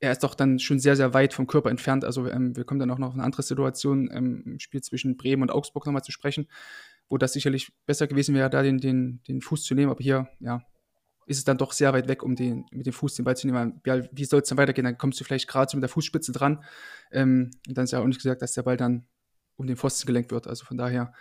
er 0.00 0.12
ist 0.12 0.22
doch 0.22 0.34
dann 0.34 0.58
schon 0.58 0.78
sehr, 0.78 0.96
sehr 0.96 1.12
weit 1.12 1.34
vom 1.34 1.46
Körper 1.46 1.70
entfernt. 1.70 2.04
Also 2.04 2.26
ähm, 2.28 2.56
wir 2.56 2.64
kommen 2.64 2.80
dann 2.80 2.90
auch 2.90 2.98
noch 2.98 3.08
auf 3.08 3.14
eine 3.14 3.24
andere 3.24 3.42
Situation 3.42 4.08
ähm, 4.12 4.42
im 4.46 4.58
Spiel 4.58 4.80
zwischen 4.80 5.16
Bremen 5.16 5.42
und 5.42 5.50
Augsburg 5.50 5.84
nochmal 5.86 6.02
zu 6.02 6.12
sprechen, 6.12 6.48
wo 7.08 7.18
das 7.18 7.34
sicherlich 7.34 7.72
besser 7.84 8.06
gewesen 8.06 8.34
wäre, 8.34 8.48
da 8.48 8.62
den, 8.62 8.78
den, 8.78 9.22
den 9.28 9.42
Fuß 9.42 9.64
zu 9.64 9.74
nehmen. 9.74 9.90
Aber 9.90 10.02
hier, 10.02 10.28
ja, 10.40 10.62
ist 11.26 11.38
es 11.38 11.44
dann 11.44 11.58
doch 11.58 11.72
sehr 11.72 11.92
weit 11.92 12.08
weg, 12.08 12.22
um 12.22 12.34
den, 12.34 12.66
mit 12.72 12.86
dem 12.86 12.92
Fuß 12.92 13.14
den 13.14 13.24
Ball 13.24 13.36
zu 13.36 13.46
nehmen. 13.46 13.80
Ja, 13.86 14.02
wie 14.10 14.24
soll 14.24 14.40
es 14.40 14.48
dann 14.48 14.58
weitergehen? 14.58 14.84
Dann 14.84 14.98
kommst 14.98 15.20
du 15.20 15.24
vielleicht 15.24 15.48
gerade 15.48 15.70
so 15.70 15.76
mit 15.76 15.82
der 15.82 15.88
Fußspitze 15.88 16.32
dran. 16.32 16.64
Ähm, 17.12 17.50
und 17.68 17.78
dann 17.78 17.84
ist 17.84 17.92
ja 17.92 18.00
auch 18.00 18.06
nicht 18.06 18.22
gesagt, 18.22 18.42
dass 18.42 18.52
der 18.52 18.62
Ball 18.62 18.76
dann 18.76 19.06
um 19.56 19.66
den 19.66 19.76
Pfosten 19.76 20.06
gelenkt 20.06 20.32
wird. 20.32 20.46
Also 20.46 20.64
von 20.64 20.76
daher 20.76 21.12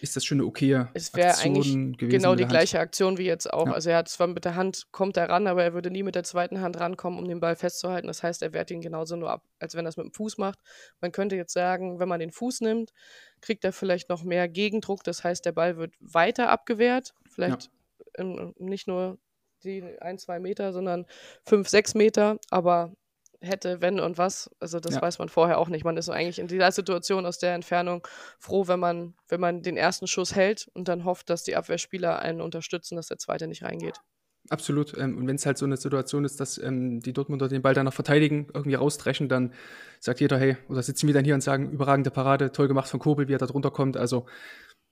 ist 0.00 0.16
das 0.16 0.24
schon 0.24 0.38
eine 0.38 0.46
okaye 0.46 0.88
Es 0.94 1.14
wäre 1.14 1.36
eigentlich 1.38 1.98
genau 1.98 2.34
die 2.34 2.46
gleiche 2.46 2.78
Aktion 2.78 3.18
wie 3.18 3.24
jetzt 3.24 3.52
auch. 3.52 3.66
Ja. 3.66 3.72
Also 3.72 3.90
er 3.90 3.98
hat 3.98 4.08
zwar 4.08 4.26
mit 4.26 4.44
der 4.44 4.54
Hand, 4.54 4.88
kommt 4.92 5.16
er 5.16 5.28
ran, 5.28 5.46
aber 5.46 5.62
er 5.62 5.74
würde 5.74 5.90
nie 5.90 6.02
mit 6.02 6.14
der 6.14 6.24
zweiten 6.24 6.60
Hand 6.60 6.78
rankommen, 6.78 7.18
um 7.18 7.28
den 7.28 7.40
Ball 7.40 7.56
festzuhalten. 7.56 8.06
Das 8.06 8.22
heißt, 8.22 8.42
er 8.42 8.52
wehrt 8.52 8.70
ihn 8.70 8.80
genauso 8.80 9.16
nur 9.16 9.30
ab, 9.30 9.44
als 9.58 9.74
wenn 9.74 9.86
er 9.86 9.90
es 9.90 9.96
mit 9.96 10.06
dem 10.06 10.12
Fuß 10.12 10.38
macht. 10.38 10.58
Man 11.00 11.12
könnte 11.12 11.36
jetzt 11.36 11.52
sagen, 11.52 11.98
wenn 11.98 12.08
man 12.08 12.20
den 12.20 12.30
Fuß 12.30 12.60
nimmt, 12.60 12.92
kriegt 13.40 13.64
er 13.64 13.72
vielleicht 13.72 14.08
noch 14.08 14.22
mehr 14.22 14.48
Gegendruck. 14.48 15.02
Das 15.04 15.24
heißt, 15.24 15.44
der 15.44 15.52
Ball 15.52 15.76
wird 15.76 15.94
weiter 16.00 16.50
abgewehrt. 16.50 17.14
Vielleicht 17.28 17.64
ja. 17.64 17.70
In, 18.16 18.54
nicht 18.58 18.86
nur 18.88 19.18
die 19.64 19.82
ein, 20.00 20.18
zwei 20.18 20.40
Meter, 20.40 20.72
sondern 20.72 21.06
fünf, 21.44 21.68
sechs 21.68 21.94
Meter. 21.94 22.38
Aber 22.50 22.92
hätte, 23.40 23.80
wenn 23.80 24.00
und 24.00 24.18
was, 24.18 24.50
also 24.60 24.80
das 24.80 24.94
ja. 24.96 25.02
weiß 25.02 25.18
man 25.18 25.28
vorher 25.28 25.58
auch 25.58 25.68
nicht. 25.68 25.84
Man 25.84 25.96
ist 25.96 26.08
eigentlich 26.08 26.38
in 26.38 26.48
dieser 26.48 26.72
Situation 26.72 27.26
aus 27.26 27.38
der 27.38 27.54
Entfernung 27.54 28.06
froh, 28.38 28.68
wenn 28.68 28.80
man, 28.80 29.14
wenn 29.28 29.40
man 29.40 29.62
den 29.62 29.76
ersten 29.76 30.06
Schuss 30.06 30.34
hält 30.34 30.70
und 30.74 30.88
dann 30.88 31.04
hofft, 31.04 31.30
dass 31.30 31.44
die 31.44 31.56
Abwehrspieler 31.56 32.20
einen 32.20 32.40
unterstützen, 32.40 32.96
dass 32.96 33.08
der 33.08 33.18
zweite 33.18 33.46
nicht 33.46 33.62
reingeht. 33.62 34.00
Absolut. 34.48 34.96
Ähm, 34.98 35.16
und 35.18 35.26
wenn 35.28 35.36
es 35.36 35.46
halt 35.46 35.56
so 35.56 35.64
eine 35.64 35.76
Situation 35.76 36.24
ist, 36.24 36.40
dass 36.40 36.58
ähm, 36.58 37.00
die 37.00 37.12
Dortmunder 37.12 37.48
den 37.48 37.62
Ball 37.62 37.74
dann 37.74 37.84
noch 37.84 37.94
verteidigen, 37.94 38.48
irgendwie 38.52 38.74
rausdreschen, 38.74 39.28
dann 39.28 39.52
sagt 40.00 40.20
jeder, 40.20 40.38
hey, 40.38 40.56
oder 40.68 40.82
sitzen 40.82 41.06
wir 41.06 41.14
dann 41.14 41.24
hier 41.24 41.34
und 41.34 41.42
sagen, 41.42 41.70
überragende 41.70 42.10
Parade, 42.10 42.50
toll 42.50 42.68
gemacht 42.68 42.88
von 42.88 42.98
Kobel, 42.98 43.28
wie 43.28 43.34
er 43.34 43.38
da 43.38 43.46
drunter 43.46 43.70
kommt. 43.70 43.96
Also 43.96 44.26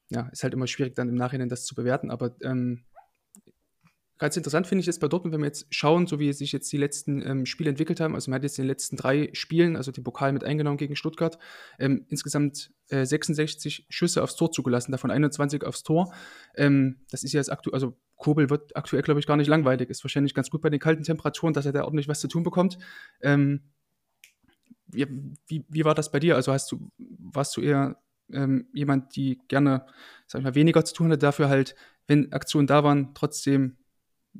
ja, 0.08 0.28
ist 0.32 0.42
halt 0.42 0.54
immer 0.54 0.66
schwierig 0.66 0.94
dann 0.94 1.08
im 1.08 1.14
Nachhinein 1.14 1.48
das 1.48 1.64
zu 1.64 1.74
bewerten, 1.74 2.10
aber 2.10 2.36
ähm, 2.42 2.84
ganz 4.20 4.36
interessant 4.36 4.66
finde 4.66 4.80
ich 4.80 4.86
jetzt 4.86 5.00
bei 5.00 5.08
Dortmund, 5.08 5.32
wenn 5.32 5.40
wir 5.40 5.46
jetzt 5.46 5.66
schauen, 5.70 6.06
so 6.06 6.20
wie 6.20 6.32
sich 6.34 6.52
jetzt 6.52 6.70
die 6.70 6.76
letzten 6.76 7.22
ähm, 7.26 7.46
Spiele 7.46 7.70
entwickelt 7.70 8.00
haben. 8.00 8.14
Also 8.14 8.30
man 8.30 8.36
hat 8.36 8.42
jetzt 8.42 8.58
in 8.58 8.64
den 8.64 8.68
letzten 8.68 8.96
drei 8.96 9.30
Spielen, 9.32 9.76
also 9.76 9.90
den 9.92 10.04
Pokal 10.04 10.32
mit 10.32 10.44
eingenommen 10.44 10.76
gegen 10.76 10.94
Stuttgart, 10.94 11.38
ähm, 11.78 12.04
insgesamt 12.10 12.70
äh, 12.90 13.06
66 13.06 13.86
Schüsse 13.88 14.22
aufs 14.22 14.36
Tor 14.36 14.52
zugelassen, 14.52 14.92
davon 14.92 15.10
21 15.10 15.64
aufs 15.64 15.82
Tor. 15.82 16.12
Ähm, 16.54 17.00
das 17.10 17.24
ist 17.24 17.32
ja 17.32 17.40
jetzt 17.40 17.50
aktuell, 17.50 17.72
also 17.72 17.96
Kobel 18.16 18.50
wird 18.50 18.76
aktuell, 18.76 19.00
glaube 19.00 19.20
ich, 19.20 19.26
gar 19.26 19.38
nicht 19.38 19.48
langweilig. 19.48 19.88
Ist 19.88 20.04
wahrscheinlich 20.04 20.34
ganz 20.34 20.50
gut 20.50 20.60
bei 20.60 20.68
den 20.68 20.80
kalten 20.80 21.02
Temperaturen, 21.02 21.54
dass 21.54 21.64
er 21.64 21.72
da 21.72 21.84
ordentlich 21.84 22.06
was 22.06 22.20
zu 22.20 22.28
tun 22.28 22.42
bekommt. 22.42 22.76
Ähm, 23.22 23.70
wie, 24.86 25.06
wie, 25.46 25.64
wie, 25.66 25.84
war 25.86 25.94
das 25.94 26.12
bei 26.12 26.20
dir? 26.20 26.36
Also 26.36 26.52
hast 26.52 26.70
du, 26.70 26.90
warst 26.98 27.56
du 27.56 27.62
eher 27.62 27.96
ähm, 28.30 28.68
jemand, 28.74 29.16
die 29.16 29.40
gerne, 29.48 29.86
sag 30.26 30.40
ich 30.40 30.44
mal, 30.44 30.54
weniger 30.54 30.84
zu 30.84 30.92
tun 30.92 31.06
hatte, 31.06 31.18
dafür 31.18 31.48
halt, 31.48 31.74
wenn 32.06 32.32
Aktionen 32.32 32.66
da 32.66 32.84
waren, 32.84 33.14
trotzdem 33.14 33.78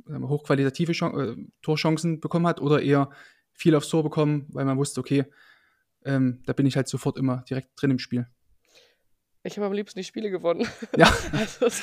hochqualitative 0.08 0.92
Chan 0.92 1.18
äh, 1.18 1.36
Torchancen 1.62 2.20
bekommen 2.20 2.46
hat 2.46 2.60
oder 2.60 2.82
eher 2.82 3.10
viel 3.52 3.74
aufs 3.74 3.88
Tor 3.88 4.02
bekommen, 4.02 4.46
weil 4.50 4.64
man 4.64 4.78
wusste, 4.78 5.00
okay, 5.00 5.24
ähm, 6.04 6.42
da 6.46 6.52
bin 6.52 6.66
ich 6.66 6.76
halt 6.76 6.88
sofort 6.88 7.18
immer 7.18 7.44
direkt 7.48 7.70
drin 7.76 7.90
im 7.90 7.98
Spiel. 7.98 8.26
Ich 9.42 9.56
habe 9.56 9.66
am 9.66 9.72
liebsten 9.72 9.98
die 9.98 10.04
Spiele 10.04 10.30
gewonnen. 10.30 10.66
Ja. 10.96 11.12
also 11.32 11.66
es 11.66 11.82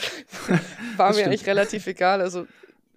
war 0.96 1.14
mir 1.14 1.26
eigentlich 1.26 1.48
relativ 1.48 1.88
egal. 1.88 2.22
Also 2.22 2.48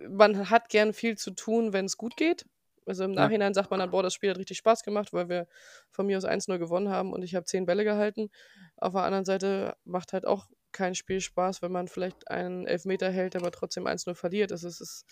man 0.08 0.50
hat 0.50 0.68
gern 0.68 0.92
viel 0.92 1.16
zu 1.16 1.30
tun, 1.32 1.72
wenn 1.72 1.86
es 1.86 1.96
gut 1.96 2.16
geht. 2.16 2.46
Also 2.86 3.04
im 3.04 3.12
Nachhinein 3.12 3.50
ja. 3.50 3.54
sagt 3.54 3.70
man 3.70 3.78
dann, 3.80 3.90
boah, 3.90 4.02
das 4.02 4.14
Spiel 4.14 4.30
hat 4.30 4.38
richtig 4.38 4.58
Spaß 4.58 4.82
gemacht, 4.82 5.12
weil 5.12 5.28
wir 5.28 5.46
von 5.90 6.06
mir 6.06 6.16
aus 6.16 6.24
1-0 6.24 6.58
gewonnen 6.58 6.88
haben 6.88 7.12
und 7.12 7.22
ich 7.22 7.34
habe 7.34 7.44
10 7.44 7.66
Bälle 7.66 7.84
gehalten. 7.84 8.30
Auf 8.76 8.94
der 8.94 9.02
anderen 9.02 9.24
Seite 9.24 9.76
macht 9.84 10.12
halt 10.12 10.26
auch 10.26 10.48
kein 10.72 10.94
Spiel 10.94 11.20
Spaß, 11.20 11.62
wenn 11.62 11.72
man 11.72 11.88
vielleicht 11.88 12.30
einen 12.30 12.66
Elfmeter 12.66 13.10
hält, 13.10 13.36
aber 13.36 13.50
trotzdem 13.50 13.86
1-0 13.86 14.14
verliert. 14.14 14.52
Also 14.52 14.68
es 14.68 14.80
ist, 14.80 15.04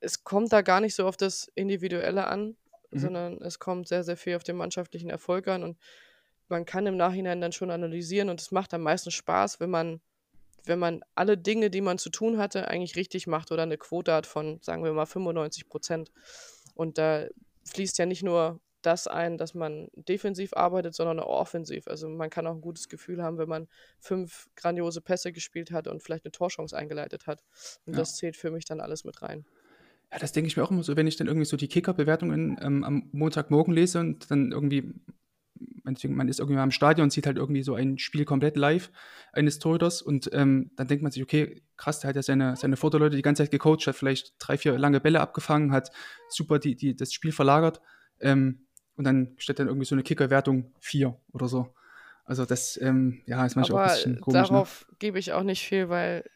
es 0.00 0.24
kommt 0.24 0.52
da 0.52 0.62
gar 0.62 0.80
nicht 0.80 0.94
so 0.94 1.06
auf 1.06 1.16
das 1.16 1.50
Individuelle 1.54 2.26
an, 2.26 2.56
mhm. 2.90 2.98
sondern 2.98 3.42
es 3.42 3.58
kommt 3.58 3.88
sehr, 3.88 4.04
sehr 4.04 4.16
viel 4.16 4.36
auf 4.36 4.44
den 4.44 4.56
mannschaftlichen 4.56 5.10
Erfolg 5.10 5.48
an 5.48 5.62
und 5.62 5.78
man 6.48 6.64
kann 6.64 6.86
im 6.86 6.96
Nachhinein 6.96 7.40
dann 7.40 7.52
schon 7.52 7.70
analysieren 7.70 8.28
und 8.28 8.40
es 8.40 8.50
macht 8.50 8.74
am 8.74 8.82
meisten 8.82 9.10
Spaß, 9.10 9.60
wenn 9.60 9.70
man, 9.70 10.00
wenn 10.64 10.78
man 10.78 11.02
alle 11.14 11.38
Dinge, 11.38 11.70
die 11.70 11.80
man 11.80 11.98
zu 11.98 12.10
tun 12.10 12.38
hatte, 12.38 12.68
eigentlich 12.68 12.96
richtig 12.96 13.26
macht 13.26 13.52
oder 13.52 13.62
eine 13.62 13.78
Quote 13.78 14.12
hat 14.12 14.26
von, 14.26 14.58
sagen 14.62 14.82
wir 14.82 14.92
mal, 14.92 15.06
95 15.06 15.68
Prozent. 15.68 16.10
Und 16.74 16.98
da 16.98 17.26
fließt 17.66 17.98
ja 17.98 18.06
nicht 18.06 18.24
nur 18.24 18.60
das 18.82 19.06
ein, 19.06 19.38
dass 19.38 19.54
man 19.54 19.88
defensiv 19.94 20.52
arbeitet, 20.54 20.94
sondern 20.94 21.20
auch 21.20 21.40
offensiv. 21.40 21.86
Also 21.86 22.08
man 22.08 22.30
kann 22.30 22.46
auch 22.46 22.54
ein 22.54 22.60
gutes 22.60 22.88
Gefühl 22.88 23.22
haben, 23.22 23.38
wenn 23.38 23.48
man 23.48 23.68
fünf 23.98 24.48
grandiose 24.56 25.00
Pässe 25.00 25.32
gespielt 25.32 25.70
hat 25.70 25.86
und 25.88 26.02
vielleicht 26.02 26.24
eine 26.24 26.32
Torchance 26.32 26.76
eingeleitet 26.76 27.26
hat. 27.26 27.42
Und 27.86 27.94
ja. 27.94 27.98
das 27.98 28.16
zählt 28.16 28.36
für 28.36 28.50
mich 28.50 28.64
dann 28.64 28.80
alles 28.80 29.04
mit 29.04 29.22
rein. 29.22 29.44
Ja, 30.12 30.18
das 30.18 30.32
denke 30.32 30.48
ich 30.48 30.56
mir 30.56 30.64
auch 30.64 30.70
immer 30.70 30.82
so, 30.82 30.96
wenn 30.96 31.06
ich 31.06 31.16
dann 31.16 31.28
irgendwie 31.28 31.46
so 31.46 31.56
die 31.56 31.68
Kicker-Bewertungen 31.68 32.58
ähm, 32.60 32.84
am 32.84 33.08
Montagmorgen 33.12 33.72
lese 33.72 34.00
und 34.00 34.30
dann 34.30 34.50
irgendwie, 34.50 34.92
man 35.84 36.28
ist 36.28 36.40
irgendwie 36.40 36.56
mal 36.56 36.64
im 36.64 36.72
Stadion 36.72 37.04
und 37.04 37.12
sieht 37.12 37.26
halt 37.26 37.36
irgendwie 37.36 37.62
so 37.62 37.74
ein 37.74 37.96
Spiel 37.98 38.24
komplett 38.24 38.56
live 38.56 38.90
eines 39.32 39.60
Torhüters 39.60 40.02
und 40.02 40.28
ähm, 40.32 40.72
dann 40.74 40.88
denkt 40.88 41.02
man 41.04 41.12
sich, 41.12 41.22
okay, 41.22 41.62
krass, 41.76 42.00
der 42.00 42.08
hat 42.08 42.16
ja 42.16 42.22
seine, 42.22 42.56
seine 42.56 42.76
Vorderleute 42.76 43.14
die 43.14 43.22
ganze 43.22 43.44
Zeit 43.44 43.52
gecoacht, 43.52 43.86
hat 43.86 43.94
vielleicht 43.94 44.34
drei, 44.40 44.58
vier 44.58 44.76
lange 44.78 45.00
Bälle 45.00 45.20
abgefangen, 45.20 45.70
hat 45.70 45.92
super 46.28 46.58
die, 46.58 46.74
die, 46.74 46.96
das 46.96 47.12
Spiel 47.12 47.32
verlagert. 47.32 47.80
Ähm, 48.18 48.66
und 49.00 49.04
dann 49.04 49.32
steht 49.38 49.58
dann 49.58 49.66
irgendwie 49.66 49.86
so 49.86 49.94
eine 49.94 50.02
Kickerwertung 50.02 50.74
4 50.80 51.18
oder 51.32 51.48
so. 51.48 51.74
Also 52.26 52.44
das 52.44 52.78
ähm, 52.82 53.22
ja, 53.24 53.46
ist 53.46 53.56
manchmal 53.56 53.80
Aber 53.80 53.86
auch 53.86 53.90
ein 53.92 53.96
bisschen 53.96 54.20
komisch. 54.20 54.42
Ne? 54.42 54.46
Darauf 54.46 54.86
ne? 54.90 54.96
gebe 54.98 55.18
ich 55.18 55.32
auch 55.32 55.42
nicht 55.42 55.66
viel, 55.66 55.88
weil 55.88 56.28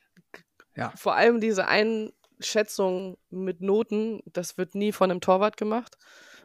ja. 0.75 0.91
vor 0.97 1.15
allem 1.15 1.43
diese 1.43 1.69
Einschätzung 1.69 3.19
mit 3.29 3.61
Noten, 3.61 4.23
das 4.25 4.57
wird 4.57 4.75
nie 4.75 4.93
von 4.93 5.11
einem 5.11 5.21
Torwart 5.21 5.59
gemacht. 5.59 5.99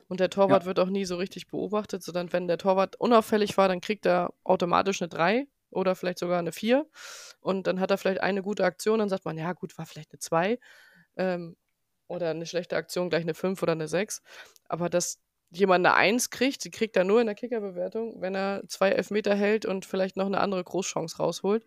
Und 0.09 0.19
der 0.19 0.29
Torwart 0.29 0.63
ja. 0.63 0.67
wird 0.67 0.79
auch 0.81 0.89
nie 0.89 1.05
so 1.05 1.15
richtig 1.15 1.47
beobachtet, 1.47 2.03
sondern 2.03 2.33
wenn 2.33 2.49
der 2.49 2.57
Torwart 2.57 2.97
unauffällig 2.97 3.55
war, 3.57 3.69
dann 3.69 3.79
kriegt 3.79 4.05
er 4.05 4.33
automatisch 4.43 5.01
eine 5.01 5.07
3 5.07 5.47
oder 5.69 5.95
vielleicht 5.95 6.19
sogar 6.19 6.39
eine 6.39 6.51
4. 6.51 6.85
Und 7.39 7.65
dann 7.65 7.79
hat 7.79 7.91
er 7.91 7.97
vielleicht 7.97 8.19
eine 8.19 8.41
gute 8.41 8.65
Aktion, 8.65 8.99
dann 8.99 9.07
sagt 9.07 9.23
man, 9.23 9.37
ja 9.37 9.53
gut, 9.53 9.77
war 9.77 9.85
vielleicht 9.85 10.11
eine 10.11 10.19
2. 10.19 10.59
Ähm, 11.15 11.55
oder 12.09 12.31
eine 12.31 12.45
schlechte 12.45 12.75
Aktion 12.75 13.09
gleich 13.09 13.21
eine 13.21 13.35
5 13.35 13.63
oder 13.63 13.71
eine 13.71 13.87
6. 13.87 14.21
Aber 14.67 14.89
das, 14.89 15.21
jemand 15.51 15.85
eine 15.85 15.95
Eins 15.95 16.29
kriegt, 16.29 16.61
sie 16.61 16.69
kriegt 16.69 16.95
er 16.95 17.03
nur 17.03 17.21
in 17.21 17.27
der 17.27 17.35
Kickerbewertung, 17.35 18.21
wenn 18.21 18.35
er 18.35 18.63
zwei 18.67 18.89
Elfmeter 18.89 19.35
hält 19.35 19.65
und 19.65 19.85
vielleicht 19.85 20.15
noch 20.15 20.27
eine 20.27 20.39
andere 20.39 20.63
Großchance 20.63 21.17
rausholt. 21.17 21.65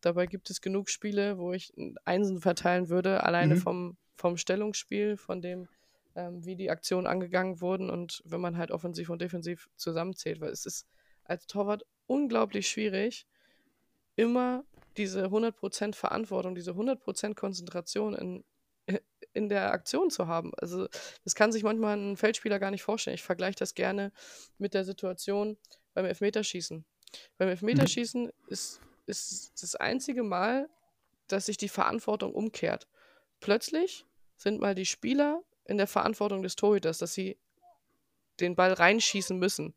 Dabei 0.00 0.26
gibt 0.26 0.50
es 0.50 0.60
genug 0.60 0.90
Spiele, 0.90 1.38
wo 1.38 1.52
ich 1.52 1.72
Einsen 2.04 2.40
verteilen 2.40 2.88
würde, 2.88 3.22
alleine 3.24 3.54
mhm. 3.54 3.60
vom, 3.60 3.96
vom 4.16 4.36
Stellungsspiel, 4.36 5.16
von 5.16 5.40
dem, 5.40 5.68
ähm, 6.14 6.44
wie 6.44 6.56
die 6.56 6.70
Aktionen 6.70 7.06
angegangen 7.06 7.60
wurden 7.60 7.88
und 7.88 8.22
wenn 8.24 8.40
man 8.40 8.58
halt 8.58 8.70
offensiv 8.70 9.08
und 9.08 9.22
defensiv 9.22 9.68
zusammenzählt, 9.76 10.40
weil 10.40 10.50
es 10.50 10.66
ist 10.66 10.86
als 11.24 11.46
Torwart 11.46 11.84
unglaublich 12.06 12.68
schwierig, 12.68 13.26
immer 14.16 14.64
diese 14.98 15.26
100% 15.26 15.94
Verantwortung, 15.94 16.54
diese 16.54 16.72
100% 16.72 17.34
Konzentration 17.34 18.14
in 18.14 18.44
in 19.32 19.48
der 19.48 19.72
Aktion 19.72 20.10
zu 20.10 20.26
haben. 20.26 20.52
Also 20.56 20.88
das 21.24 21.34
kann 21.34 21.52
sich 21.52 21.62
manchmal 21.62 21.96
ein 21.96 22.16
Feldspieler 22.16 22.58
gar 22.58 22.70
nicht 22.70 22.82
vorstellen. 22.82 23.14
Ich 23.14 23.22
vergleiche 23.22 23.58
das 23.58 23.74
gerne 23.74 24.12
mit 24.58 24.74
der 24.74 24.84
Situation 24.84 25.56
beim 25.94 26.04
Elfmeterschießen. 26.04 26.84
Beim 27.38 27.48
mhm. 27.48 27.52
Elfmeterschießen 27.52 28.24
mhm. 28.24 28.32
ist, 28.48 28.80
ist 29.06 29.62
das 29.62 29.74
einzige 29.74 30.22
Mal, 30.22 30.68
dass 31.28 31.46
sich 31.46 31.56
die 31.56 31.68
Verantwortung 31.68 32.34
umkehrt. 32.34 32.88
Plötzlich 33.40 34.04
sind 34.36 34.60
mal 34.60 34.74
die 34.74 34.86
Spieler 34.86 35.42
in 35.64 35.78
der 35.78 35.86
Verantwortung 35.86 36.42
des 36.42 36.56
Torhüters, 36.56 36.98
dass 36.98 37.14
sie 37.14 37.38
den 38.40 38.56
Ball 38.56 38.72
reinschießen 38.72 39.38
müssen. 39.38 39.74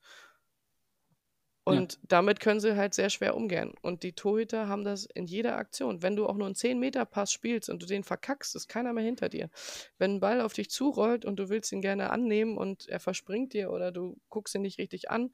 Und 1.68 1.94
ja. 1.94 2.00
damit 2.10 2.40
können 2.40 2.60
sie 2.60 2.76
halt 2.76 2.94
sehr 2.94 3.10
schwer 3.10 3.36
umgehen. 3.36 3.74
Und 3.82 4.04
die 4.04 4.14
Torhüter 4.14 4.68
haben 4.68 4.84
das 4.84 5.06
in 5.06 5.26
jeder 5.26 5.58
Aktion. 5.58 6.04
Wenn 6.04 6.16
du 6.16 6.28
auch 6.28 6.36
nur 6.36 6.46
einen 6.46 6.54
10-Meter-Pass 6.54 7.32
spielst 7.32 7.72
und 7.72 7.82
du 7.82 7.88
den 7.88 8.04
verkackst, 8.04 8.56
ist 8.56 8.68
keiner 8.68 8.94
mehr 8.94 9.04
hinter 9.04 9.30
dir. 9.30 9.50
Wenn 9.98 10.16
ein 10.16 10.20
Ball 10.20 10.42
auf 10.42 10.54
dich 10.54 10.70
zurollt 10.70 11.26
und 11.26 11.38
du 11.38 11.50
willst 11.50 11.72
ihn 11.72 11.82
gerne 11.82 12.12
annehmen 12.12 12.56
und 12.56 12.88
er 12.88 13.00
verspringt 13.00 13.54
dir 13.54 13.72
oder 13.72 13.92
du 13.92 14.16
guckst 14.30 14.54
ihn 14.54 14.62
nicht 14.62 14.78
richtig 14.78 15.10
an, 15.10 15.32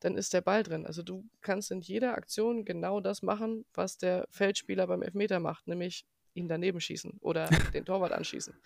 dann 0.00 0.16
ist 0.16 0.34
der 0.34 0.40
Ball 0.40 0.64
drin. 0.64 0.86
Also 0.86 1.04
du 1.04 1.24
kannst 1.40 1.70
in 1.70 1.80
jeder 1.80 2.14
Aktion 2.14 2.64
genau 2.64 3.00
das 3.00 3.22
machen, 3.22 3.64
was 3.72 3.96
der 3.96 4.26
Feldspieler 4.28 4.88
beim 4.88 5.02
Elfmeter 5.02 5.38
macht, 5.38 5.68
nämlich 5.68 6.04
ihn 6.34 6.48
daneben 6.48 6.80
schießen 6.80 7.18
oder 7.20 7.48
den 7.74 7.84
Torwart 7.84 8.10
anschießen. 8.10 8.58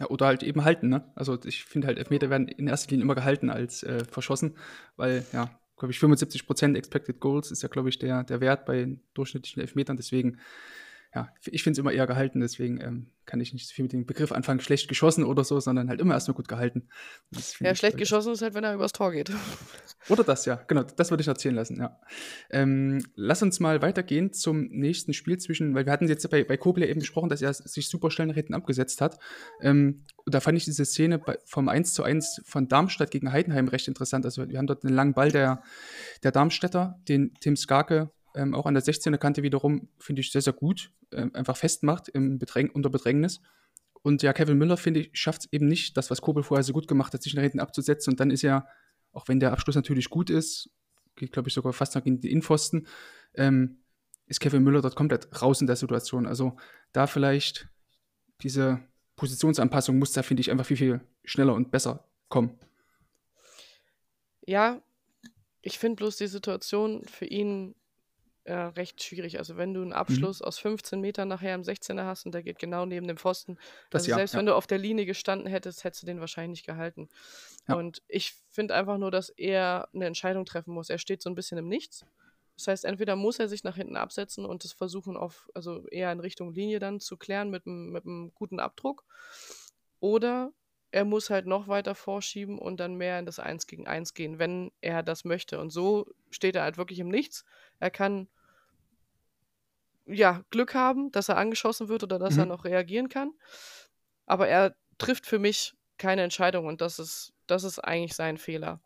Ja, 0.00 0.08
oder 0.08 0.26
halt 0.26 0.42
eben 0.42 0.64
halten, 0.64 0.88
ne? 0.88 1.12
Also 1.14 1.38
ich 1.44 1.64
finde 1.64 1.86
halt, 1.86 1.98
Elfmeter 1.98 2.28
werden 2.28 2.48
in 2.48 2.66
erster 2.66 2.90
Linie 2.90 3.04
immer 3.04 3.14
gehalten 3.14 3.50
als 3.50 3.84
äh, 3.84 4.04
verschossen, 4.04 4.58
weil 4.96 5.24
ja, 5.32 5.60
glaube 5.76 5.92
ich, 5.92 5.98
75% 5.98 6.76
Expected 6.76 7.20
Goals 7.20 7.50
ist 7.50 7.62
ja, 7.62 7.68
glaube 7.68 7.88
ich, 7.88 7.98
der, 7.98 8.24
der 8.24 8.40
Wert 8.40 8.64
bei 8.66 8.96
durchschnittlichen 9.14 9.60
Elfmetern. 9.60 9.96
Deswegen, 9.96 10.38
ja, 11.14 11.28
ich 11.46 11.62
finde 11.62 11.74
es 11.74 11.78
immer 11.78 11.92
eher 11.92 12.08
gehalten, 12.08 12.40
deswegen 12.40 12.80
ähm, 12.80 13.06
kann 13.24 13.40
ich 13.40 13.52
nicht 13.52 13.68
so 13.68 13.72
viel 13.72 13.84
mit 13.84 13.92
dem 13.92 14.04
Begriff 14.04 14.32
anfangen, 14.32 14.58
schlecht 14.58 14.88
geschossen 14.88 15.22
oder 15.22 15.44
so, 15.44 15.60
sondern 15.60 15.88
halt 15.88 16.00
immer 16.00 16.14
erstmal 16.14 16.34
gut 16.34 16.48
gehalten. 16.48 16.88
Ja, 17.60 17.74
schlecht 17.76 17.98
geschossen 17.98 18.32
ist 18.32 18.42
halt, 18.42 18.54
wenn 18.54 18.64
er 18.64 18.74
übers 18.74 18.90
Tor 18.90 19.12
geht. 19.12 19.30
Oder 20.10 20.22
das, 20.22 20.44
ja, 20.44 20.56
genau, 20.66 20.82
das 20.82 21.10
würde 21.10 21.22
ich 21.22 21.28
erzählen 21.28 21.54
lassen, 21.54 21.78
ja. 21.78 21.98
Ähm, 22.50 23.02
lass 23.14 23.42
uns 23.42 23.58
mal 23.58 23.80
weitergehen 23.80 24.32
zum 24.32 24.66
nächsten 24.70 25.14
Spiel 25.14 25.38
zwischen, 25.38 25.74
weil 25.74 25.86
wir 25.86 25.92
hatten 25.92 26.08
jetzt 26.08 26.28
bei, 26.28 26.44
bei 26.44 26.58
Kobler 26.58 26.88
eben 26.88 27.00
besprochen, 27.00 27.30
dass 27.30 27.40
er 27.40 27.54
sich 27.54 27.88
super 27.88 28.10
schnell 28.10 28.26
nach 28.26 28.34
hinten 28.34 28.52
abgesetzt 28.52 29.00
hat. 29.00 29.18
Ähm, 29.62 30.04
da 30.26 30.40
fand 30.40 30.58
ich 30.58 30.64
diese 30.64 30.84
Szene 30.84 31.18
bei, 31.18 31.38
vom 31.46 31.68
1 31.68 31.94
zu 31.94 32.02
1 32.02 32.42
von 32.44 32.68
Darmstadt 32.68 33.12
gegen 33.12 33.32
Heidenheim 33.32 33.68
recht 33.68 33.88
interessant. 33.88 34.26
Also 34.26 34.46
wir 34.48 34.58
haben 34.58 34.66
dort 34.66 34.84
einen 34.84 34.94
langen 34.94 35.14
Ball 35.14 35.30
der, 35.30 35.62
der 36.22 36.32
Darmstädter, 36.32 37.00
den 37.08 37.32
Tim 37.40 37.56
Skarke 37.56 38.10
ähm, 38.34 38.54
auch 38.54 38.66
an 38.66 38.74
der 38.74 38.82
16er 38.82 39.16
Kante 39.16 39.42
wiederum, 39.42 39.88
finde 39.98 40.20
ich 40.20 40.32
sehr, 40.32 40.42
sehr 40.42 40.52
gut, 40.52 40.90
äh, 41.10 41.28
einfach 41.32 41.56
festmacht 41.56 42.08
im 42.08 42.38
Bedräng 42.38 42.70
unter 42.70 42.90
Bedrängnis. 42.90 43.40
Und 44.02 44.22
ja, 44.22 44.32
Kevin 44.32 44.58
Müller, 44.58 44.76
finde 44.76 45.00
ich, 45.00 45.10
schafft 45.14 45.42
es 45.42 45.52
eben 45.52 45.66
nicht, 45.66 45.96
das, 45.96 46.10
was 46.10 46.20
Kobel 46.20 46.42
vorher 46.42 46.62
so 46.62 46.72
gut 46.72 46.88
gemacht 46.88 47.14
hat, 47.14 47.22
sich 47.22 47.34
nach 47.34 47.42
hinten 47.42 47.60
abzusetzen. 47.60 48.12
Und 48.12 48.20
dann 48.20 48.30
ist 48.30 48.44
er, 48.44 48.68
auch 49.12 49.28
wenn 49.28 49.40
der 49.40 49.52
Abschluss 49.52 49.76
natürlich 49.76 50.10
gut 50.10 50.28
ist, 50.28 50.70
geht, 51.16 51.32
glaube 51.32 51.48
ich, 51.48 51.54
sogar 51.54 51.72
fast 51.72 51.94
noch 51.94 52.04
in 52.04 52.20
die 52.20 52.30
Innenpfosten, 52.30 52.86
ähm, 53.34 53.78
ist 54.26 54.40
Kevin 54.40 54.62
Müller 54.62 54.82
dort 54.82 54.96
komplett 54.96 55.40
raus 55.40 55.60
in 55.60 55.66
der 55.66 55.76
Situation. 55.76 56.26
Also 56.26 56.56
da 56.92 57.06
vielleicht 57.06 57.68
diese 58.42 58.80
Positionsanpassung 59.16 59.98
muss 59.98 60.12
da, 60.12 60.22
finde 60.22 60.40
ich, 60.40 60.50
einfach 60.50 60.66
viel, 60.66 60.76
viel 60.76 61.00
schneller 61.24 61.54
und 61.54 61.70
besser 61.70 62.08
kommen. 62.28 62.58
Ja, 64.46 64.82
ich 65.62 65.78
finde 65.78 65.96
bloß 65.96 66.16
die 66.16 66.26
Situation 66.26 67.04
für 67.06 67.24
ihn 67.24 67.74
äh, 68.44 68.54
recht 68.54 69.02
schwierig. 69.02 69.38
Also 69.38 69.56
wenn 69.56 69.74
du 69.74 69.80
einen 69.80 69.90
mhm. 69.90 69.96
Abschluss 69.96 70.40
mhm. 70.40 70.46
aus 70.46 70.58
15 70.58 71.00
Metern 71.00 71.28
nachher 71.28 71.54
im 71.54 71.62
16er 71.62 72.04
hast 72.04 72.26
und 72.26 72.32
der 72.32 72.42
geht 72.42 72.58
genau 72.58 72.86
neben 72.86 73.08
dem 73.08 73.16
Pfosten, 73.16 73.56
das 73.90 74.02
also 74.02 74.10
ja, 74.10 74.16
selbst 74.16 74.34
ja. 74.34 74.38
wenn 74.38 74.46
du 74.46 74.54
auf 74.54 74.66
der 74.66 74.78
Linie 74.78 75.06
gestanden 75.06 75.48
hättest, 75.48 75.84
hättest 75.84 76.02
du 76.02 76.06
den 76.06 76.20
wahrscheinlich 76.20 76.60
nicht 76.60 76.66
gehalten. 76.66 77.08
Ja. 77.68 77.76
Und 77.76 78.02
ich 78.06 78.34
finde 78.50 78.74
einfach 78.74 78.98
nur, 78.98 79.10
dass 79.10 79.30
er 79.30 79.88
eine 79.94 80.06
Entscheidung 80.06 80.44
treffen 80.44 80.74
muss. 80.74 80.90
Er 80.90 80.98
steht 80.98 81.22
so 81.22 81.30
ein 81.30 81.34
bisschen 81.34 81.58
im 81.58 81.68
Nichts 81.68 82.04
Das 82.56 82.68
heißt, 82.68 82.84
entweder 82.84 83.16
muss 83.16 83.38
er 83.38 83.48
sich 83.48 83.64
nach 83.64 83.76
hinten 83.76 83.96
absetzen 83.96 84.44
und 84.44 84.64
das 84.64 84.72
versuchen 84.72 85.16
auf, 85.16 85.48
also 85.54 85.86
eher 85.88 86.12
in 86.12 86.20
Richtung 86.20 86.52
Linie 86.52 86.78
dann 86.78 87.00
zu 87.00 87.16
klären 87.16 87.50
mit 87.50 87.66
einem, 87.66 87.90
mit 87.90 88.04
einem 88.04 88.32
guten 88.34 88.60
Abdruck. 88.60 89.04
Oder 90.00 90.52
er 90.94 91.04
muss 91.04 91.28
halt 91.28 91.46
noch 91.46 91.66
weiter 91.66 91.96
vorschieben 91.96 92.56
und 92.56 92.78
dann 92.78 92.94
mehr 92.94 93.18
in 93.18 93.26
das 93.26 93.40
1 93.40 93.66
gegen 93.66 93.88
1 93.88 94.14
gehen, 94.14 94.38
wenn 94.38 94.70
er 94.80 95.02
das 95.02 95.24
möchte. 95.24 95.58
Und 95.58 95.70
so 95.70 96.06
steht 96.30 96.54
er 96.54 96.62
halt 96.62 96.78
wirklich 96.78 97.00
im 97.00 97.08
Nichts. 97.08 97.44
Er 97.80 97.90
kann 97.90 98.28
ja 100.06 100.44
Glück 100.50 100.74
haben, 100.74 101.10
dass 101.12 101.28
er 101.28 101.36
angeschossen 101.36 101.88
wird 101.88 102.02
oder 102.02 102.18
dass 102.18 102.34
mhm. 102.34 102.40
er 102.40 102.46
noch 102.46 102.64
reagieren 102.64 103.08
kann. 103.08 103.32
Aber 104.26 104.48
er 104.48 104.74
trifft 104.98 105.26
für 105.26 105.38
mich 105.38 105.74
keine 105.98 106.22
Entscheidung 106.22 106.66
und 106.66 106.80
das 106.80 106.98
ist, 106.98 107.32
das 107.46 107.64
ist 107.64 107.78
eigentlich 107.78 108.14
sein 108.14 108.36
Fehler. 108.36 108.80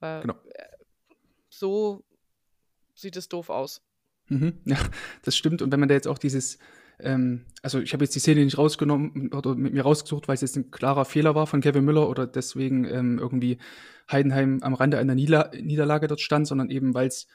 Äh, 0.00 0.20
genau. 0.22 0.34
So 1.48 2.04
sieht 2.94 3.16
es 3.16 3.28
doof 3.28 3.50
aus. 3.50 3.82
Mhm, 4.28 4.60
ja, 4.64 4.78
das 5.22 5.36
stimmt. 5.36 5.62
Und 5.62 5.72
wenn 5.72 5.80
man 5.80 5.88
da 5.88 5.94
jetzt 5.94 6.08
auch 6.08 6.18
dieses, 6.18 6.58
ähm, 7.00 7.46
also 7.62 7.80
ich 7.80 7.92
habe 7.92 8.04
jetzt 8.04 8.14
die 8.14 8.20
Szene 8.20 8.44
nicht 8.44 8.58
rausgenommen 8.58 9.32
oder 9.32 9.54
mit 9.54 9.72
mir 9.72 9.82
rausgesucht, 9.82 10.28
weil 10.28 10.34
es 10.34 10.40
jetzt 10.40 10.56
ein 10.56 10.70
klarer 10.70 11.04
Fehler 11.04 11.34
war 11.34 11.46
von 11.46 11.60
Kevin 11.60 11.84
Müller 11.84 12.08
oder 12.08 12.26
deswegen 12.26 12.84
ähm, 12.84 13.18
irgendwie 13.18 13.58
Heidenheim 14.10 14.60
am 14.62 14.74
Rande 14.74 14.98
einer 14.98 15.14
Nieder 15.14 15.50
Niederlage 15.54 16.08
dort 16.08 16.20
stand, 16.20 16.46
sondern 16.46 16.70
eben 16.70 16.94
weil 16.94 17.08
es 17.08 17.26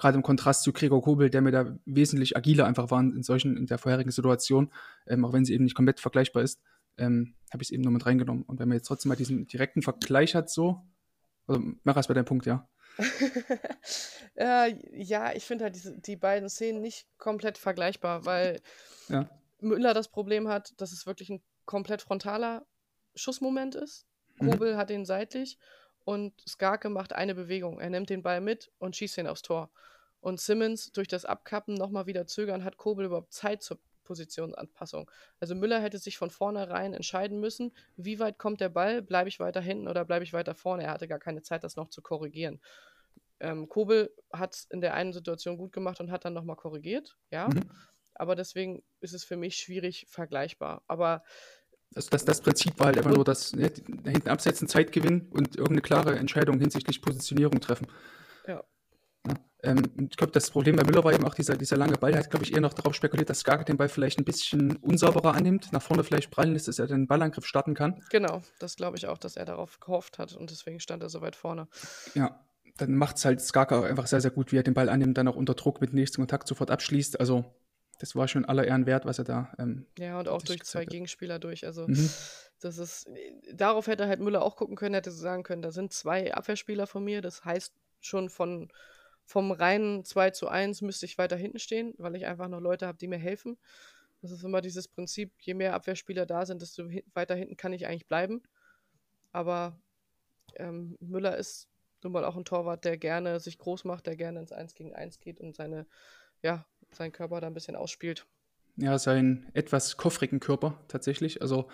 gerade 0.00 0.16
im 0.16 0.22
Kontrast 0.22 0.62
zu 0.62 0.72
Gregor 0.72 1.02
Kobel, 1.02 1.30
der 1.30 1.42
mir 1.42 1.52
da 1.52 1.76
wesentlich 1.84 2.36
agiler 2.36 2.66
einfach 2.66 2.90
war 2.90 3.00
in 3.00 3.22
solchen, 3.22 3.56
in 3.56 3.66
der 3.66 3.78
vorherigen 3.78 4.10
Situation, 4.10 4.72
ähm, 5.06 5.24
auch 5.24 5.32
wenn 5.32 5.44
sie 5.44 5.54
eben 5.54 5.64
nicht 5.64 5.76
komplett 5.76 6.00
vergleichbar 6.00 6.42
ist, 6.42 6.60
ähm, 6.98 7.34
habe 7.52 7.62
ich 7.62 7.68
es 7.68 7.72
eben 7.72 7.82
nur 7.82 7.92
mit 7.92 8.06
reingenommen. 8.06 8.42
Und 8.42 8.58
wenn 8.58 8.68
man 8.68 8.76
jetzt 8.76 8.86
trotzdem 8.86 9.10
mal 9.10 9.16
diesen 9.16 9.46
direkten 9.46 9.82
Vergleich 9.82 10.34
hat, 10.34 10.50
so, 10.50 10.82
also 11.46 11.62
mach 11.84 11.96
erst 11.96 12.08
bei 12.08 12.14
deinem 12.14 12.24
Punkt, 12.24 12.46
ja. 12.46 12.68
äh, 14.34 14.74
ja, 14.92 15.32
ich 15.34 15.44
finde 15.44 15.64
halt 15.64 15.74
diese, 15.74 15.98
die 15.98 16.16
beiden 16.16 16.48
Szenen 16.48 16.80
nicht 16.80 17.06
komplett 17.18 17.58
vergleichbar, 17.58 18.24
weil 18.24 18.60
ja. 19.08 19.28
Müller 19.60 19.94
das 19.94 20.08
Problem 20.08 20.48
hat, 20.48 20.72
dass 20.80 20.92
es 20.92 21.06
wirklich 21.06 21.30
ein 21.30 21.42
komplett 21.66 22.02
frontaler 22.02 22.66
Schussmoment 23.14 23.74
ist. 23.74 24.06
Mhm. 24.40 24.50
Kobel 24.50 24.74
mhm. 24.74 24.76
hat 24.78 24.90
ihn 24.90 25.04
seitlich 25.04 25.58
und 26.10 26.32
Skarke 26.44 26.88
macht 26.88 27.12
eine 27.12 27.36
Bewegung. 27.36 27.78
Er 27.78 27.88
nimmt 27.88 28.10
den 28.10 28.24
Ball 28.24 28.40
mit 28.40 28.72
und 28.80 28.96
schießt 28.96 29.18
ihn 29.18 29.28
aufs 29.28 29.42
Tor. 29.42 29.70
Und 30.20 30.40
Simmons 30.40 30.90
durch 30.90 31.06
das 31.06 31.24
Abkappen 31.24 31.74
nochmal 31.74 32.06
wieder 32.06 32.26
zögern, 32.26 32.64
hat 32.64 32.76
Kobel 32.76 33.06
überhaupt 33.06 33.32
Zeit 33.32 33.62
zur 33.62 33.78
Positionsanpassung. 34.02 35.08
Also 35.38 35.54
Müller 35.54 35.80
hätte 35.80 35.98
sich 35.98 36.18
von 36.18 36.30
vornherein 36.30 36.94
entscheiden 36.94 37.38
müssen, 37.38 37.70
wie 37.94 38.18
weit 38.18 38.38
kommt 38.38 38.60
der 38.60 38.70
Ball, 38.70 39.02
bleibe 39.02 39.28
ich 39.28 39.38
weiter 39.38 39.60
hinten 39.60 39.86
oder 39.86 40.04
bleibe 40.04 40.24
ich 40.24 40.32
weiter 40.32 40.56
vorne. 40.56 40.82
Er 40.82 40.90
hatte 40.90 41.06
gar 41.06 41.20
keine 41.20 41.42
Zeit, 41.42 41.62
das 41.62 41.76
noch 41.76 41.90
zu 41.90 42.02
korrigieren. 42.02 42.60
Ähm, 43.38 43.68
Kobel 43.68 44.12
hat 44.32 44.56
es 44.56 44.64
in 44.64 44.80
der 44.80 44.94
einen 44.94 45.12
Situation 45.12 45.58
gut 45.58 45.70
gemacht 45.70 46.00
und 46.00 46.10
hat 46.10 46.24
dann 46.24 46.34
nochmal 46.34 46.56
korrigiert, 46.56 47.16
ja. 47.30 47.46
Mhm. 47.46 47.70
Aber 48.14 48.34
deswegen 48.34 48.82
ist 48.98 49.14
es 49.14 49.22
für 49.22 49.36
mich 49.36 49.58
schwierig 49.58 50.06
vergleichbar. 50.08 50.82
Aber 50.88 51.22
also 51.94 52.08
das, 52.10 52.24
das 52.24 52.40
Prinzip 52.40 52.78
war 52.78 52.86
halt 52.86 52.98
einfach 52.98 53.12
nur 53.12 53.24
das 53.24 53.52
ne, 53.52 53.70
hinten 54.04 54.28
absetzen, 54.28 54.68
Zeit 54.68 54.92
gewinnen 54.92 55.28
und 55.30 55.56
irgendeine 55.56 55.82
klare 55.82 56.16
Entscheidung 56.16 56.60
hinsichtlich 56.60 57.02
Positionierung 57.02 57.60
treffen. 57.60 57.88
Ja. 58.46 58.62
ja 59.26 59.34
ähm, 59.62 60.08
ich 60.10 60.16
glaube, 60.16 60.32
das 60.32 60.50
Problem 60.50 60.76
bei 60.76 60.84
Müller 60.84 61.02
war 61.02 61.12
eben 61.12 61.24
auch 61.24 61.34
dieser, 61.34 61.56
dieser 61.56 61.76
lange 61.76 61.96
Ball. 61.96 62.12
Er 62.12 62.20
hat, 62.20 62.30
glaube 62.30 62.44
ich, 62.44 62.54
eher 62.54 62.60
noch 62.60 62.74
darauf 62.74 62.94
spekuliert, 62.94 63.28
dass 63.28 63.40
Skarke 63.40 63.64
den 63.64 63.76
Ball 63.76 63.88
vielleicht 63.88 64.18
ein 64.18 64.24
bisschen 64.24 64.76
unsauberer 64.76 65.34
annimmt, 65.34 65.72
nach 65.72 65.82
vorne 65.82 66.04
vielleicht 66.04 66.30
prallen 66.30 66.52
lässt, 66.52 66.68
dass 66.68 66.78
er 66.78 66.86
den 66.86 67.08
Ballangriff 67.08 67.44
starten 67.44 67.74
kann. 67.74 68.00
Genau, 68.10 68.42
das 68.60 68.76
glaube 68.76 68.96
ich 68.96 69.08
auch, 69.08 69.18
dass 69.18 69.36
er 69.36 69.44
darauf 69.44 69.80
gehofft 69.80 70.18
hat 70.18 70.34
und 70.34 70.50
deswegen 70.50 70.80
stand 70.80 71.02
er 71.02 71.10
so 71.10 71.20
weit 71.20 71.36
vorne. 71.36 71.66
Ja, 72.14 72.40
dann 72.76 72.94
macht 72.94 73.16
es 73.16 73.24
halt 73.24 73.40
Skarke 73.40 73.84
einfach 73.84 74.06
sehr, 74.06 74.20
sehr 74.20 74.30
gut, 74.30 74.52
wie 74.52 74.56
er 74.56 74.62
den 74.62 74.74
Ball 74.74 74.88
annimmt, 74.88 75.18
dann 75.18 75.28
auch 75.28 75.36
unter 75.36 75.54
Druck 75.54 75.80
mit 75.80 75.90
dem 75.90 75.96
nächsten 75.96 76.22
Kontakt 76.22 76.46
sofort 76.46 76.70
abschließt. 76.70 77.18
Also 77.18 77.44
das 78.00 78.16
war 78.16 78.28
schon 78.28 78.46
aller 78.46 78.66
Ehren 78.66 78.86
wert, 78.86 79.04
was 79.04 79.18
er 79.18 79.24
da. 79.24 79.52
Ähm, 79.58 79.86
ja, 79.98 80.18
und 80.18 80.26
auch 80.26 80.42
durch 80.42 80.62
zwei 80.62 80.82
hat. 80.82 80.88
Gegenspieler 80.88 81.38
durch. 81.38 81.66
Also, 81.66 81.86
mhm. 81.86 82.10
das 82.60 82.78
ist, 82.78 83.06
darauf 83.52 83.88
hätte 83.88 84.08
halt 84.08 84.20
Müller 84.20 84.42
auch 84.42 84.56
gucken 84.56 84.74
können, 84.74 84.94
hätte 84.94 85.10
sagen 85.10 85.42
können, 85.42 85.60
da 85.60 85.70
sind 85.70 85.92
zwei 85.92 86.32
Abwehrspieler 86.32 86.86
von 86.86 87.04
mir. 87.04 87.20
Das 87.20 87.44
heißt, 87.44 87.74
schon 88.00 88.30
von, 88.30 88.72
vom 89.26 89.52
reinen 89.52 90.02
2 90.06 90.30
zu 90.30 90.48
1 90.48 90.80
müsste 90.80 91.04
ich 91.04 91.18
weiter 91.18 91.36
hinten 91.36 91.58
stehen, 91.58 91.94
weil 91.98 92.16
ich 92.16 92.24
einfach 92.24 92.48
noch 92.48 92.60
Leute 92.60 92.86
habe, 92.86 92.96
die 92.96 93.06
mir 93.06 93.18
helfen. 93.18 93.58
Das 94.22 94.30
ist 94.30 94.44
immer 94.44 94.62
dieses 94.62 94.88
Prinzip, 94.88 95.34
je 95.38 95.52
mehr 95.52 95.74
Abwehrspieler 95.74 96.24
da 96.24 96.46
sind, 96.46 96.62
desto 96.62 96.88
weiter 97.12 97.34
hinten 97.34 97.58
kann 97.58 97.74
ich 97.74 97.86
eigentlich 97.86 98.08
bleiben. 98.08 98.42
Aber 99.30 99.78
ähm, 100.56 100.96
Müller 101.00 101.36
ist 101.36 101.68
nun 102.02 102.14
mal 102.14 102.24
auch 102.24 102.36
ein 102.36 102.46
Torwart, 102.46 102.86
der 102.86 102.96
gerne 102.96 103.40
sich 103.40 103.58
groß 103.58 103.84
macht, 103.84 104.06
der 104.06 104.16
gerne 104.16 104.40
ins 104.40 104.52
1 104.52 104.74
gegen 104.74 104.94
1 104.94 105.20
geht 105.20 105.38
und 105.38 105.54
seine 105.54 105.86
ja, 106.42 106.64
seinen 106.92 107.12
Körper 107.12 107.40
da 107.40 107.46
ein 107.46 107.54
bisschen 107.54 107.76
ausspielt. 107.76 108.26
Ja, 108.76 108.98
seinen 108.98 109.46
etwas 109.52 109.96
koffrigen 109.96 110.40
Körper 110.40 110.80
tatsächlich. 110.88 111.42
Also, 111.42 111.68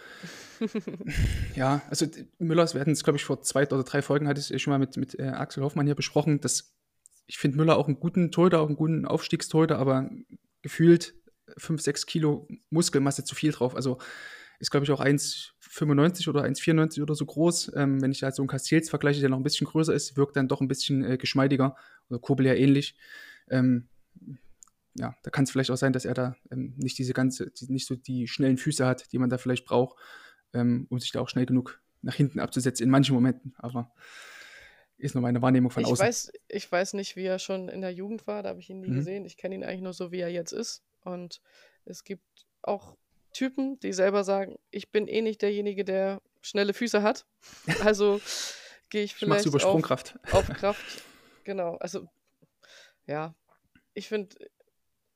ja, 1.54 1.82
also 1.88 2.06
Müllers, 2.38 2.74
wir 2.74 2.80
hatten 2.80 2.92
es, 2.92 3.04
glaube 3.04 3.16
ich, 3.18 3.24
vor 3.24 3.42
zwei 3.42 3.64
oder 3.66 3.84
drei 3.84 4.02
Folgen, 4.02 4.26
hatte 4.26 4.40
ich 4.40 4.62
schon 4.62 4.72
mal 4.72 4.78
mit, 4.78 4.96
mit 4.96 5.18
äh, 5.18 5.28
Axel 5.28 5.62
Hoffmann 5.62 5.86
hier 5.86 5.94
besprochen, 5.94 6.40
dass 6.40 6.74
ich 7.26 7.38
finde 7.38 7.58
Müller 7.58 7.76
auch 7.76 7.86
einen 7.86 8.00
guten 8.00 8.30
Torhüter, 8.30 8.60
auch 8.60 8.66
einen 8.66 8.76
guten 8.76 9.04
Aufstiegstorhüter, 9.04 9.78
aber 9.78 10.10
gefühlt 10.62 11.14
5, 11.58 11.80
6 11.80 12.06
Kilo 12.06 12.48
Muskelmasse 12.70 13.24
zu 13.24 13.34
viel 13.34 13.52
drauf. 13.52 13.76
Also 13.76 13.98
ist, 14.58 14.70
glaube 14.70 14.84
ich, 14.84 14.90
auch 14.90 15.00
1,95 15.00 16.28
oder 16.28 16.42
1,94 16.42 17.02
oder 17.02 17.14
so 17.14 17.26
groß. 17.26 17.72
Ähm, 17.76 18.00
wenn 18.00 18.12
ich 18.12 18.22
halt 18.22 18.34
so 18.34 18.42
einen 18.42 18.48
Castells 18.48 18.88
vergleiche, 18.88 19.20
der 19.20 19.28
noch 19.28 19.36
ein 19.36 19.42
bisschen 19.42 19.66
größer 19.66 19.92
ist, 19.92 20.16
wirkt 20.16 20.36
dann 20.36 20.48
doch 20.48 20.60
ein 20.60 20.68
bisschen 20.68 21.04
äh, 21.04 21.18
geschmeidiger. 21.18 21.76
Oder 22.08 22.18
Kobel 22.20 22.46
ja 22.46 22.54
ähnlich. 22.54 22.96
Ähm, 23.50 23.88
ja, 24.98 25.14
da 25.22 25.30
kann 25.30 25.44
es 25.44 25.50
vielleicht 25.50 25.70
auch 25.70 25.76
sein, 25.76 25.92
dass 25.92 26.04
er 26.04 26.14
da 26.14 26.36
ähm, 26.50 26.74
nicht 26.76 26.98
diese 26.98 27.12
ganze, 27.12 27.50
die, 27.50 27.70
nicht 27.70 27.86
so 27.86 27.96
die 27.96 28.28
schnellen 28.28 28.56
Füße 28.56 28.86
hat, 28.86 29.12
die 29.12 29.18
man 29.18 29.30
da 29.30 29.38
vielleicht 29.38 29.64
braucht, 29.64 29.98
ähm, 30.54 30.86
um 30.90 30.98
sich 30.98 31.12
da 31.12 31.20
auch 31.20 31.28
schnell 31.28 31.46
genug 31.46 31.80
nach 32.02 32.14
hinten 32.14 32.40
abzusetzen 32.40 32.84
in 32.84 32.90
manchen 32.90 33.14
Momenten. 33.14 33.54
Aber 33.58 33.92
ist 34.98 35.14
nur 35.14 35.22
meine 35.22 35.42
Wahrnehmung 35.42 35.70
von 35.70 35.82
ich 35.82 35.90
außen. 35.90 36.06
Weiß, 36.06 36.32
ich 36.48 36.70
weiß 36.70 36.94
nicht, 36.94 37.16
wie 37.16 37.24
er 37.24 37.38
schon 37.38 37.68
in 37.68 37.82
der 37.82 37.92
Jugend 37.92 38.26
war, 38.26 38.42
da 38.42 38.50
habe 38.50 38.60
ich 38.60 38.70
ihn 38.70 38.80
nie 38.80 38.88
mhm. 38.88 38.96
gesehen. 38.96 39.24
Ich 39.26 39.36
kenne 39.36 39.54
ihn 39.54 39.64
eigentlich 39.64 39.82
nur 39.82 39.92
so, 39.92 40.12
wie 40.12 40.20
er 40.20 40.30
jetzt 40.30 40.52
ist. 40.52 40.82
Und 41.04 41.40
es 41.84 42.04
gibt 42.04 42.46
auch 42.62 42.96
Typen, 43.32 43.78
die 43.80 43.92
selber 43.92 44.24
sagen, 44.24 44.58
ich 44.70 44.90
bin 44.90 45.08
eh 45.08 45.20
nicht 45.20 45.42
derjenige, 45.42 45.84
der 45.84 46.22
schnelle 46.40 46.72
Füße 46.72 47.02
hat. 47.02 47.26
Also 47.84 48.20
gehe 48.88 49.02
ich 49.02 49.14
vielleicht 49.14 49.42
ich 49.42 49.46
über 49.46 49.60
Sprungkraft. 49.60 50.18
Auf, 50.26 50.48
auf 50.48 50.56
Kraft. 50.56 51.02
Genau, 51.44 51.76
also 51.76 52.08
ja, 53.06 53.34
ich 53.94 54.08
finde, 54.08 54.36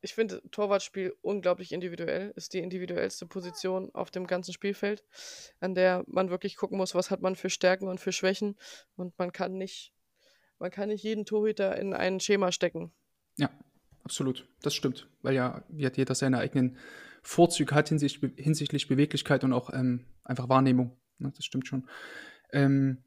ich 0.03 0.15
finde 0.15 0.43
Torwartspiel 0.51 1.15
unglaublich 1.23 1.73
individuell, 1.73 2.33
ist 2.37 2.55
die 2.55 2.61
individuellste 2.61 3.27
Position 3.27 3.91
auf 3.95 4.11
dem 4.11 4.27
ganzen 4.27 4.53
Spielfeld, 4.53 5.05
an 5.61 5.75
der 5.75 6.05
man 6.07 6.31
wirklich 6.31 6.57
gucken 6.57 6.79
muss, 6.79 6.95
was 6.95 7.11
hat 7.11 7.21
man 7.21 7.37
für 7.37 7.51
Stärken 7.51 7.89
und 7.89 8.01
für 8.01 8.13
Schwächen 8.13 8.57
und 8.97 9.19
man 9.19 9.33
kann 9.33 9.59
nicht, 9.59 9.93
man 10.59 10.71
kann 10.71 10.89
nicht 10.89 11.03
jeden 11.03 11.27
Torhüter 11.27 11.77
in 11.77 11.93
ein 11.95 12.21
Schema 12.21 12.53
stecken. 12.53 12.93
Ja, 13.37 13.51
absolut, 14.05 14.49
das 14.63 14.75
stimmt, 14.75 15.09
weil 15.23 15.35
ja 15.35 15.63
jeder 15.71 16.15
seine 16.15 16.39
eigenen 16.39 16.79
Vorzüge 17.23 17.75
hat 17.75 17.89
hinsichtlich, 17.89 18.33
hinsichtlich 18.37 18.89
Beweglichkeit 18.89 19.45
und 19.45 19.53
auch 19.53 19.71
ähm, 19.73 20.07
einfach 20.25 20.49
Wahrnehmung. 20.49 20.97
Ne, 21.19 21.33
das 21.37 21.45
stimmt 21.45 21.67
schon. 21.67 21.87
Ähm, 22.53 23.05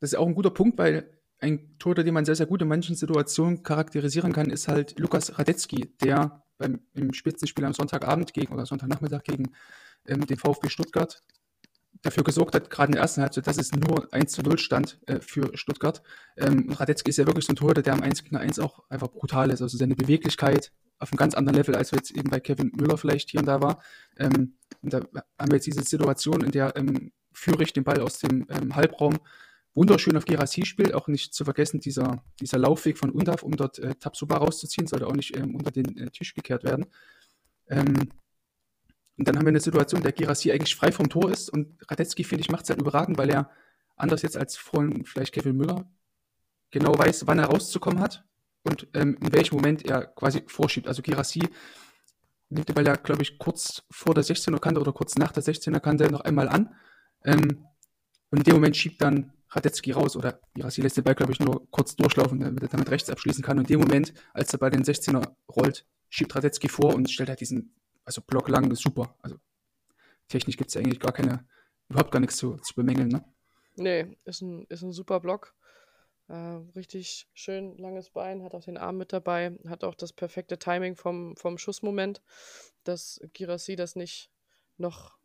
das 0.00 0.12
ist 0.12 0.18
auch 0.18 0.26
ein 0.26 0.34
guter 0.34 0.50
Punkt, 0.50 0.78
weil 0.78 1.17
ein 1.40 1.78
Torhüter, 1.78 2.04
den 2.04 2.14
man 2.14 2.24
sehr, 2.24 2.36
sehr 2.36 2.46
gut 2.46 2.62
in 2.62 2.68
manchen 2.68 2.96
Situationen 2.96 3.62
charakterisieren 3.62 4.32
kann, 4.32 4.50
ist 4.50 4.68
halt 4.68 4.98
Lukas 4.98 5.38
Radetzky, 5.38 5.94
der 6.02 6.42
beim, 6.58 6.80
im 6.94 7.12
Spitzenspiel 7.12 7.64
am 7.64 7.72
Sonntagabend 7.72 8.34
gegen 8.34 8.52
oder 8.52 8.66
Sonntagnachmittag 8.66 9.22
gegen 9.22 9.52
ähm, 10.06 10.26
den 10.26 10.36
VfB 10.36 10.68
Stuttgart 10.68 11.22
dafür 12.02 12.22
gesorgt 12.22 12.54
hat, 12.54 12.70
gerade 12.70 12.88
in 12.88 12.92
der 12.92 13.02
ersten 13.02 13.22
Halbzeit, 13.22 13.46
dass 13.46 13.58
es 13.58 13.72
nur 13.72 14.12
1 14.12 14.32
zu 14.32 14.42
0 14.42 14.58
stand 14.58 15.00
äh, 15.06 15.20
für 15.20 15.56
Stuttgart. 15.56 16.02
Ähm, 16.36 16.70
Radetzky 16.70 17.10
ist 17.10 17.16
ja 17.16 17.26
wirklich 17.26 17.44
so 17.44 17.52
ein 17.52 17.56
Torhüter, 17.56 17.82
der 17.82 17.94
am 17.94 18.02
1 18.02 18.24
gegen 18.24 18.36
1 18.36 18.58
auch 18.58 18.84
einfach 18.88 19.08
brutal 19.08 19.50
ist. 19.50 19.62
Also 19.62 19.76
seine 19.76 19.96
Beweglichkeit 19.96 20.72
auf 20.98 21.10
einem 21.10 21.16
ganz 21.16 21.34
anderen 21.34 21.56
Level, 21.56 21.74
als 21.76 21.90
jetzt 21.92 22.10
eben 22.10 22.30
bei 22.30 22.40
Kevin 22.40 22.72
Müller 22.76 22.98
vielleicht 22.98 23.30
hier 23.30 23.40
und 23.40 23.46
da 23.46 23.60
war. 23.60 23.82
Ähm, 24.16 24.54
und 24.82 24.92
da 24.92 24.98
haben 25.38 25.50
wir 25.50 25.56
jetzt 25.56 25.66
diese 25.66 25.82
Situation, 25.82 26.44
in 26.44 26.52
der 26.52 26.76
ähm, 26.76 27.12
Führig 27.32 27.72
den 27.72 27.84
Ball 27.84 28.00
aus 28.00 28.18
dem 28.18 28.46
ähm, 28.48 28.74
Halbraum 28.74 29.18
wunderschön 29.78 30.16
auf 30.16 30.24
Gerassi 30.24 30.66
spielt, 30.66 30.92
auch 30.92 31.06
nicht 31.06 31.32
zu 31.32 31.44
vergessen, 31.44 31.80
dieser, 31.80 32.22
dieser 32.40 32.58
Laufweg 32.58 32.98
von 32.98 33.10
Undav, 33.10 33.42
um 33.42 33.56
dort 33.56 33.78
äh, 33.78 33.94
Tabsuba 33.94 34.36
rauszuziehen, 34.36 34.86
sollte 34.86 35.06
auch 35.06 35.14
nicht 35.14 35.36
ähm, 35.36 35.54
unter 35.54 35.70
den 35.70 35.96
äh, 35.96 36.10
Tisch 36.10 36.34
gekehrt 36.34 36.64
werden. 36.64 36.86
Ähm, 37.68 38.10
und 39.16 39.26
dann 39.26 39.36
haben 39.36 39.44
wir 39.44 39.50
eine 39.50 39.60
Situation, 39.60 40.02
der 40.02 40.12
Gerassi 40.12 40.50
eigentlich 40.50 40.74
frei 40.74 40.90
vom 40.92 41.08
Tor 41.08 41.30
ist 41.30 41.48
und 41.48 41.76
Radetzky, 41.88 42.24
finde 42.24 42.42
ich, 42.42 42.50
macht 42.50 42.64
es 42.64 42.70
halt 42.70 42.80
überragend, 42.80 43.18
weil 43.18 43.30
er, 43.30 43.50
anders 43.96 44.22
jetzt 44.22 44.36
als 44.36 44.56
vorhin 44.56 45.04
vielleicht 45.04 45.32
Kevin 45.32 45.56
Müller, 45.56 45.88
genau 46.70 46.96
weiß, 46.96 47.26
wann 47.26 47.38
er 47.38 47.46
rauszukommen 47.46 48.00
hat 48.00 48.24
und 48.62 48.88
ähm, 48.94 49.16
in 49.20 49.32
welchem 49.32 49.56
Moment 49.56 49.84
er 49.84 50.06
quasi 50.06 50.42
vorschiebt. 50.46 50.88
Also 50.88 51.02
Gerassi 51.02 51.42
nimmt 52.48 52.68
den 52.68 52.74
Ball 52.74 52.86
ja, 52.86 52.96
glaube 52.96 53.22
ich, 53.22 53.38
kurz 53.38 53.82
vor 53.90 54.14
der 54.14 54.24
16er 54.24 54.58
Kante 54.58 54.80
oder 54.80 54.92
kurz 54.92 55.16
nach 55.16 55.32
der 55.32 55.42
16er 55.42 55.80
Kante 55.80 56.10
noch 56.10 56.20
einmal 56.20 56.48
an. 56.48 56.74
Ähm, 57.24 57.64
und 58.30 58.38
in 58.38 58.44
dem 58.44 58.54
Moment 58.54 58.76
schiebt 58.76 59.00
dann 59.00 59.32
Radetzky 59.50 59.92
raus 59.92 60.16
oder 60.16 60.40
Girassi 60.54 60.82
lässt 60.82 60.96
den 60.96 61.04
Ball, 61.04 61.14
glaube 61.14 61.32
ich, 61.32 61.40
nur 61.40 61.66
kurz 61.70 61.96
durchlaufen, 61.96 62.40
damit 62.40 62.62
er 62.62 62.68
damit 62.68 62.90
rechts 62.90 63.08
abschließen 63.08 63.42
kann. 63.42 63.58
Und 63.58 63.70
in 63.70 63.78
dem 63.78 63.88
Moment, 63.88 64.12
als 64.34 64.50
der 64.50 64.58
Ball 64.58 64.70
den 64.70 64.84
16er 64.84 65.26
rollt, 65.54 65.86
schiebt 66.10 66.34
Radetzky 66.34 66.68
vor 66.68 66.94
und 66.94 67.10
stellt 67.10 67.28
halt 67.28 67.40
diesen, 67.40 67.74
also 68.04 68.20
Block 68.20 68.48
lang, 68.48 68.70
ist 68.70 68.82
super. 68.82 69.16
Also 69.22 69.36
technisch 70.28 70.56
gibt 70.56 70.70
es 70.70 70.76
eigentlich 70.76 71.00
gar 71.00 71.12
keine, 71.12 71.46
überhaupt 71.88 72.12
gar 72.12 72.20
nichts 72.20 72.36
zu, 72.36 72.56
zu 72.56 72.74
bemängeln, 72.74 73.08
ne? 73.08 73.24
Nee, 73.76 74.18
ist 74.24 74.42
ein, 74.42 74.66
ist 74.68 74.82
ein 74.82 74.92
super 74.92 75.20
Block. 75.20 75.54
Äh, 76.28 76.60
richtig 76.76 77.26
schön 77.32 77.78
langes 77.78 78.10
Bein, 78.10 78.42
hat 78.42 78.54
auch 78.54 78.64
den 78.64 78.76
Arm 78.76 78.98
mit 78.98 79.12
dabei, 79.12 79.56
hat 79.66 79.82
auch 79.82 79.94
das 79.94 80.12
perfekte 80.12 80.58
Timing 80.58 80.94
vom, 80.94 81.36
vom 81.36 81.56
Schussmoment, 81.56 82.20
dass 82.84 83.20
Girassi 83.32 83.76
das 83.76 83.96
nicht 83.96 84.30
noch, 84.76 85.17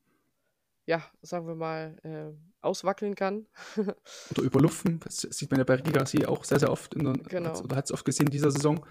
ja, 0.86 1.02
sagen 1.22 1.48
wir 1.48 1.56
mal, 1.56 1.96
äh, 2.04 2.34
auswackeln 2.62 3.16
kann. 3.16 3.48
Oder 4.32 4.44
überlupfen, 4.44 5.00
das 5.04 5.18
sieht 5.18 5.50
man 5.52 5.60
ja 5.60 5.64
bei 5.64 5.78
Girassi 5.78 6.26
auch 6.26 6.44
sehr, 6.44 6.60
sehr 6.60 6.72
oft, 6.72 6.94
in 6.96 7.04
der, 7.06 7.14
Genau. 7.14 7.58
oder 7.62 7.76
hat 7.76 7.86
es 7.86 7.92
oft 7.92 8.06
gesehen 8.06 8.28
in 8.28 8.32
dieser 8.32 8.52
Saison. 8.52 8.86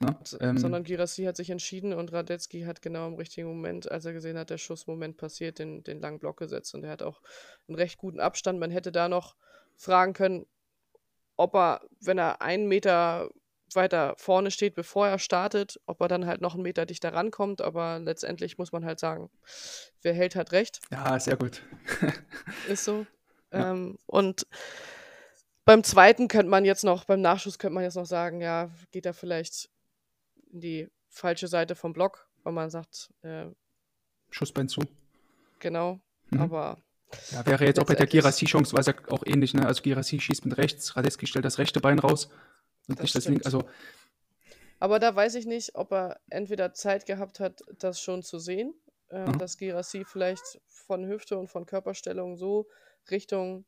Ne? 0.00 0.16
S- 0.22 0.36
Ähm, 0.40 0.58
sondern 0.58 0.82
Girassi 0.84 1.24
hat 1.24 1.36
sich 1.36 1.50
entschieden 1.50 1.92
und 1.92 2.12
Radetzky 2.12 2.62
hat 2.62 2.82
genau 2.82 3.06
im 3.08 3.14
richtigen 3.14 3.46
Moment, 3.48 3.90
als 3.90 4.04
er 4.04 4.12
gesehen 4.12 4.36
hat, 4.38 4.50
der 4.50 4.58
Schussmoment 4.58 5.16
passiert, 5.16 5.58
den, 5.58 5.82
den 5.84 6.00
langen 6.00 6.18
Block 6.18 6.36
gesetzt. 6.38 6.74
Und 6.74 6.84
er 6.84 6.90
hat 6.90 7.02
auch 7.02 7.20
einen 7.68 7.76
recht 7.76 7.98
guten 7.98 8.20
Abstand. 8.20 8.58
Man 8.58 8.70
hätte 8.72 8.90
da 8.92 9.08
noch 9.08 9.36
fragen 9.76 10.12
können, 10.12 10.46
ob 11.36 11.54
er, 11.54 11.80
wenn 12.00 12.18
er 12.18 12.42
einen 12.42 12.66
Meter 12.68 13.30
weiter 13.76 14.14
vorne 14.18 14.50
steht, 14.50 14.74
bevor 14.74 15.08
er 15.08 15.18
startet, 15.18 15.80
ob 15.86 16.00
er 16.00 16.08
dann 16.08 16.26
halt 16.26 16.40
noch 16.40 16.54
einen 16.54 16.62
Meter 16.62 16.86
dichter 16.86 17.12
rankommt. 17.12 17.60
Aber 17.60 17.98
letztendlich 17.98 18.58
muss 18.58 18.72
man 18.72 18.84
halt 18.84 18.98
sagen, 19.00 19.30
wer 20.02 20.14
hält, 20.14 20.36
hat 20.36 20.52
recht. 20.52 20.80
ja, 20.90 21.18
sehr 21.18 21.36
gut. 21.36 21.62
Ist 22.68 22.84
so. 22.84 23.06
Ja. 23.52 23.70
Ähm, 23.72 23.98
und 24.06 24.46
beim 25.64 25.82
zweiten 25.84 26.28
könnte 26.28 26.50
man 26.50 26.64
jetzt 26.64 26.84
noch, 26.84 27.04
beim 27.04 27.20
Nachschuss 27.20 27.58
könnte 27.58 27.74
man 27.74 27.84
jetzt 27.84 27.94
noch 27.96 28.06
sagen, 28.06 28.40
ja, 28.40 28.70
geht 28.90 29.06
er 29.06 29.14
vielleicht 29.14 29.70
in 30.52 30.60
die 30.60 30.88
falsche 31.08 31.48
Seite 31.48 31.74
vom 31.74 31.92
Block, 31.92 32.28
weil 32.42 32.52
man 32.52 32.70
sagt, 32.70 33.10
äh, 33.22 33.46
Schussbein 34.30 34.68
zu. 34.68 34.80
genau, 35.60 36.00
Mhm. 36.30 36.40
aber 36.40 36.78
Ja, 37.30 37.46
wäre 37.46 37.64
jetzt 37.64 37.78
auch 37.78 37.86
bei 37.86 37.94
der 37.94 38.06
Girassi-Chance, 38.06 38.72
war 38.72 38.80
es 38.80 38.86
ja 38.86 38.94
auch 39.10 39.22
ähnlich, 39.24 39.54
ne? 39.54 39.64
Also 39.66 39.82
Girassi 39.82 40.18
schießt 40.20 40.44
mit 40.46 40.58
rechts, 40.58 40.96
Radetzky 40.96 41.26
stellt 41.26 41.44
das 41.44 41.58
rechte 41.58 41.80
Bein 41.80 41.98
raus 42.00 42.28
und 42.88 43.00
Das 43.00 43.10
stimmt. 43.10 43.26
linke. 43.26 43.46
Also, 43.46 43.64
Aber 44.78 44.98
da 44.98 45.14
weiß 45.14 45.34
ich 45.36 45.46
nicht, 45.46 45.74
ob 45.74 45.92
er 45.92 46.20
entweder 46.30 46.72
Zeit 46.72 47.06
gehabt 47.06 47.40
hat, 47.40 47.62
das 47.78 48.00
schon 48.00 48.22
zu 48.22 48.38
sehen, 48.38 48.74
äh, 49.08 49.32
dass 49.38 49.56
Girassi 49.56 50.04
vielleicht 50.04 50.60
von 50.68 51.06
Hüfte 51.06 51.38
und 51.38 51.48
von 51.48 51.66
Körperstellung 51.66 52.36
so 52.36 52.68
Richtung 53.10 53.64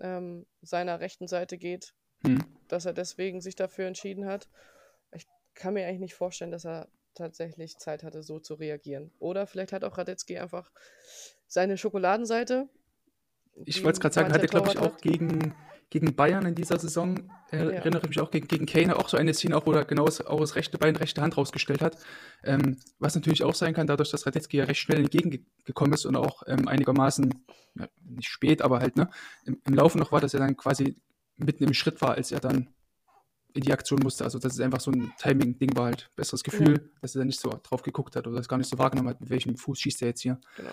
ähm, 0.00 0.46
seiner 0.62 1.00
rechten 1.00 1.28
Seite 1.28 1.58
geht, 1.58 1.94
hm. 2.24 2.44
dass 2.68 2.86
er 2.86 2.92
deswegen 2.92 3.40
sich 3.40 3.54
dafür 3.54 3.86
entschieden 3.86 4.26
hat. 4.26 4.48
Ich 5.12 5.26
kann 5.54 5.74
mir 5.74 5.86
eigentlich 5.86 6.00
nicht 6.00 6.14
vorstellen, 6.14 6.50
dass 6.50 6.64
er 6.64 6.88
tatsächlich 7.14 7.76
Zeit 7.78 8.02
hatte, 8.02 8.22
so 8.22 8.38
zu 8.38 8.54
reagieren. 8.54 9.12
Oder 9.18 9.46
vielleicht 9.46 9.72
hat 9.72 9.84
auch 9.84 9.98
Radetzky 9.98 10.38
einfach 10.38 10.70
seine 11.46 11.76
Schokoladenseite. 11.76 12.68
ich 13.64 13.82
wollte 13.82 13.96
es 13.96 14.00
gerade 14.00 14.14
sagen, 14.14 14.28
mancher 14.28 14.42
hatte, 14.42 14.50
glaube 14.50 14.70
ich, 14.70 14.78
auch 14.78 14.94
hat. 14.94 15.02
gegen, 15.02 15.54
gegen 15.90 16.14
Bayern 16.14 16.46
in 16.46 16.54
dieser 16.54 16.78
Saison, 16.78 17.30
Ja. 17.50 17.58
erinnere 17.58 18.02
ich 18.02 18.08
mich 18.08 18.20
auch, 18.20 18.30
gegen, 18.30 18.46
gegen 18.46 18.64
Kane 18.66 18.96
auch 18.96 19.08
so 19.08 19.16
eine 19.16 19.34
Szene, 19.34 19.56
auch, 19.56 19.66
wo 19.66 19.72
er 19.72 19.84
genau 19.84 20.04
das, 20.06 20.24
auch 20.24 20.38
das 20.40 20.54
rechte 20.54 20.78
Bein, 20.78 20.94
rechte 20.94 21.20
Hand 21.20 21.36
rausgestellt 21.36 21.82
hat. 21.82 21.96
Ähm, 22.44 22.78
was 23.00 23.16
natürlich 23.16 23.42
auch 23.42 23.54
sein 23.56 23.74
kann, 23.74 23.88
dadurch, 23.88 24.10
dass 24.10 24.24
Radetzky 24.24 24.58
ja 24.58 24.64
recht 24.64 24.80
schnell 24.80 25.00
entgegengekommen 25.00 25.92
ist 25.92 26.06
und 26.06 26.14
auch 26.16 26.44
ähm, 26.46 26.68
einigermaßen, 26.68 27.34
ja, 27.74 27.88
nicht 28.04 28.28
spät, 28.28 28.62
aber 28.62 28.78
halt, 28.78 28.96
ne, 28.96 29.10
im, 29.44 29.60
im 29.66 29.74
Laufen 29.74 29.98
noch 29.98 30.12
war, 30.12 30.20
dass 30.20 30.32
er 30.32 30.40
dann 30.40 30.56
quasi 30.56 30.96
mitten 31.36 31.64
im 31.64 31.74
Schritt 31.74 32.00
war, 32.00 32.12
als 32.14 32.30
er 32.30 32.40
dann 32.40 32.68
in 33.52 33.62
die 33.62 33.72
Aktion 33.72 33.98
musste. 34.00 34.22
Also, 34.22 34.38
dass 34.38 34.52
es 34.52 34.60
einfach 34.60 34.80
so 34.80 34.92
ein 34.92 35.12
Timing-Ding 35.18 35.76
war 35.76 35.86
halt. 35.86 36.08
Besseres 36.14 36.44
Gefühl, 36.44 36.90
dass 37.00 37.16
er 37.16 37.20
dann 37.20 37.26
nicht 37.26 37.40
so 37.40 37.50
drauf 37.50 37.82
geguckt 37.82 38.14
hat 38.14 38.28
oder 38.28 38.36
das 38.36 38.46
gar 38.48 38.58
nicht 38.58 38.70
so 38.70 38.78
wahrgenommen 38.78 39.08
hat, 39.08 39.20
mit 39.20 39.30
welchem 39.30 39.56
Fuß 39.56 39.80
schießt 39.80 40.02
er 40.02 40.08
jetzt 40.08 40.20
hier. 40.20 40.40
Genau. 40.56 40.70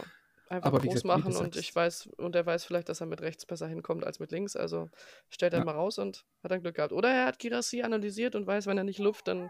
Einfach 0.50 0.68
Aber 0.68 0.80
groß 0.80 1.04
gesagt, 1.04 1.06
machen 1.06 1.36
und 1.36 1.58
ich 1.58 1.76
weiß, 1.76 2.08
und 2.18 2.36
er 2.36 2.46
weiß 2.46 2.64
vielleicht, 2.64 2.88
dass 2.88 3.02
er 3.02 3.08
mit 3.08 3.22
rechts 3.22 3.46
besser 3.46 3.68
hinkommt 3.68 4.06
als 4.06 4.20
mit 4.20 4.32
links. 4.32 4.56
Also 4.56 4.90
stellt 5.30 5.54
er 5.54 5.60
Ja. 5.60 5.66
mal 5.66 5.74
raus 5.74 5.98
und 6.00 6.24
hat 6.42 6.52
dann 6.52 6.62
Glück 6.62 6.76
gehabt. 6.76 6.94
Oder 6.94 7.10
er 7.10 7.26
hat 7.26 7.40
Girassi 7.40 7.82
analysiert 7.82 8.34
und 8.34 8.48
weiß, 8.48 8.66
wenn 8.66 8.78
er 8.78 8.86
nicht 8.86 9.00
luft, 9.00 9.28
dann 9.28 9.50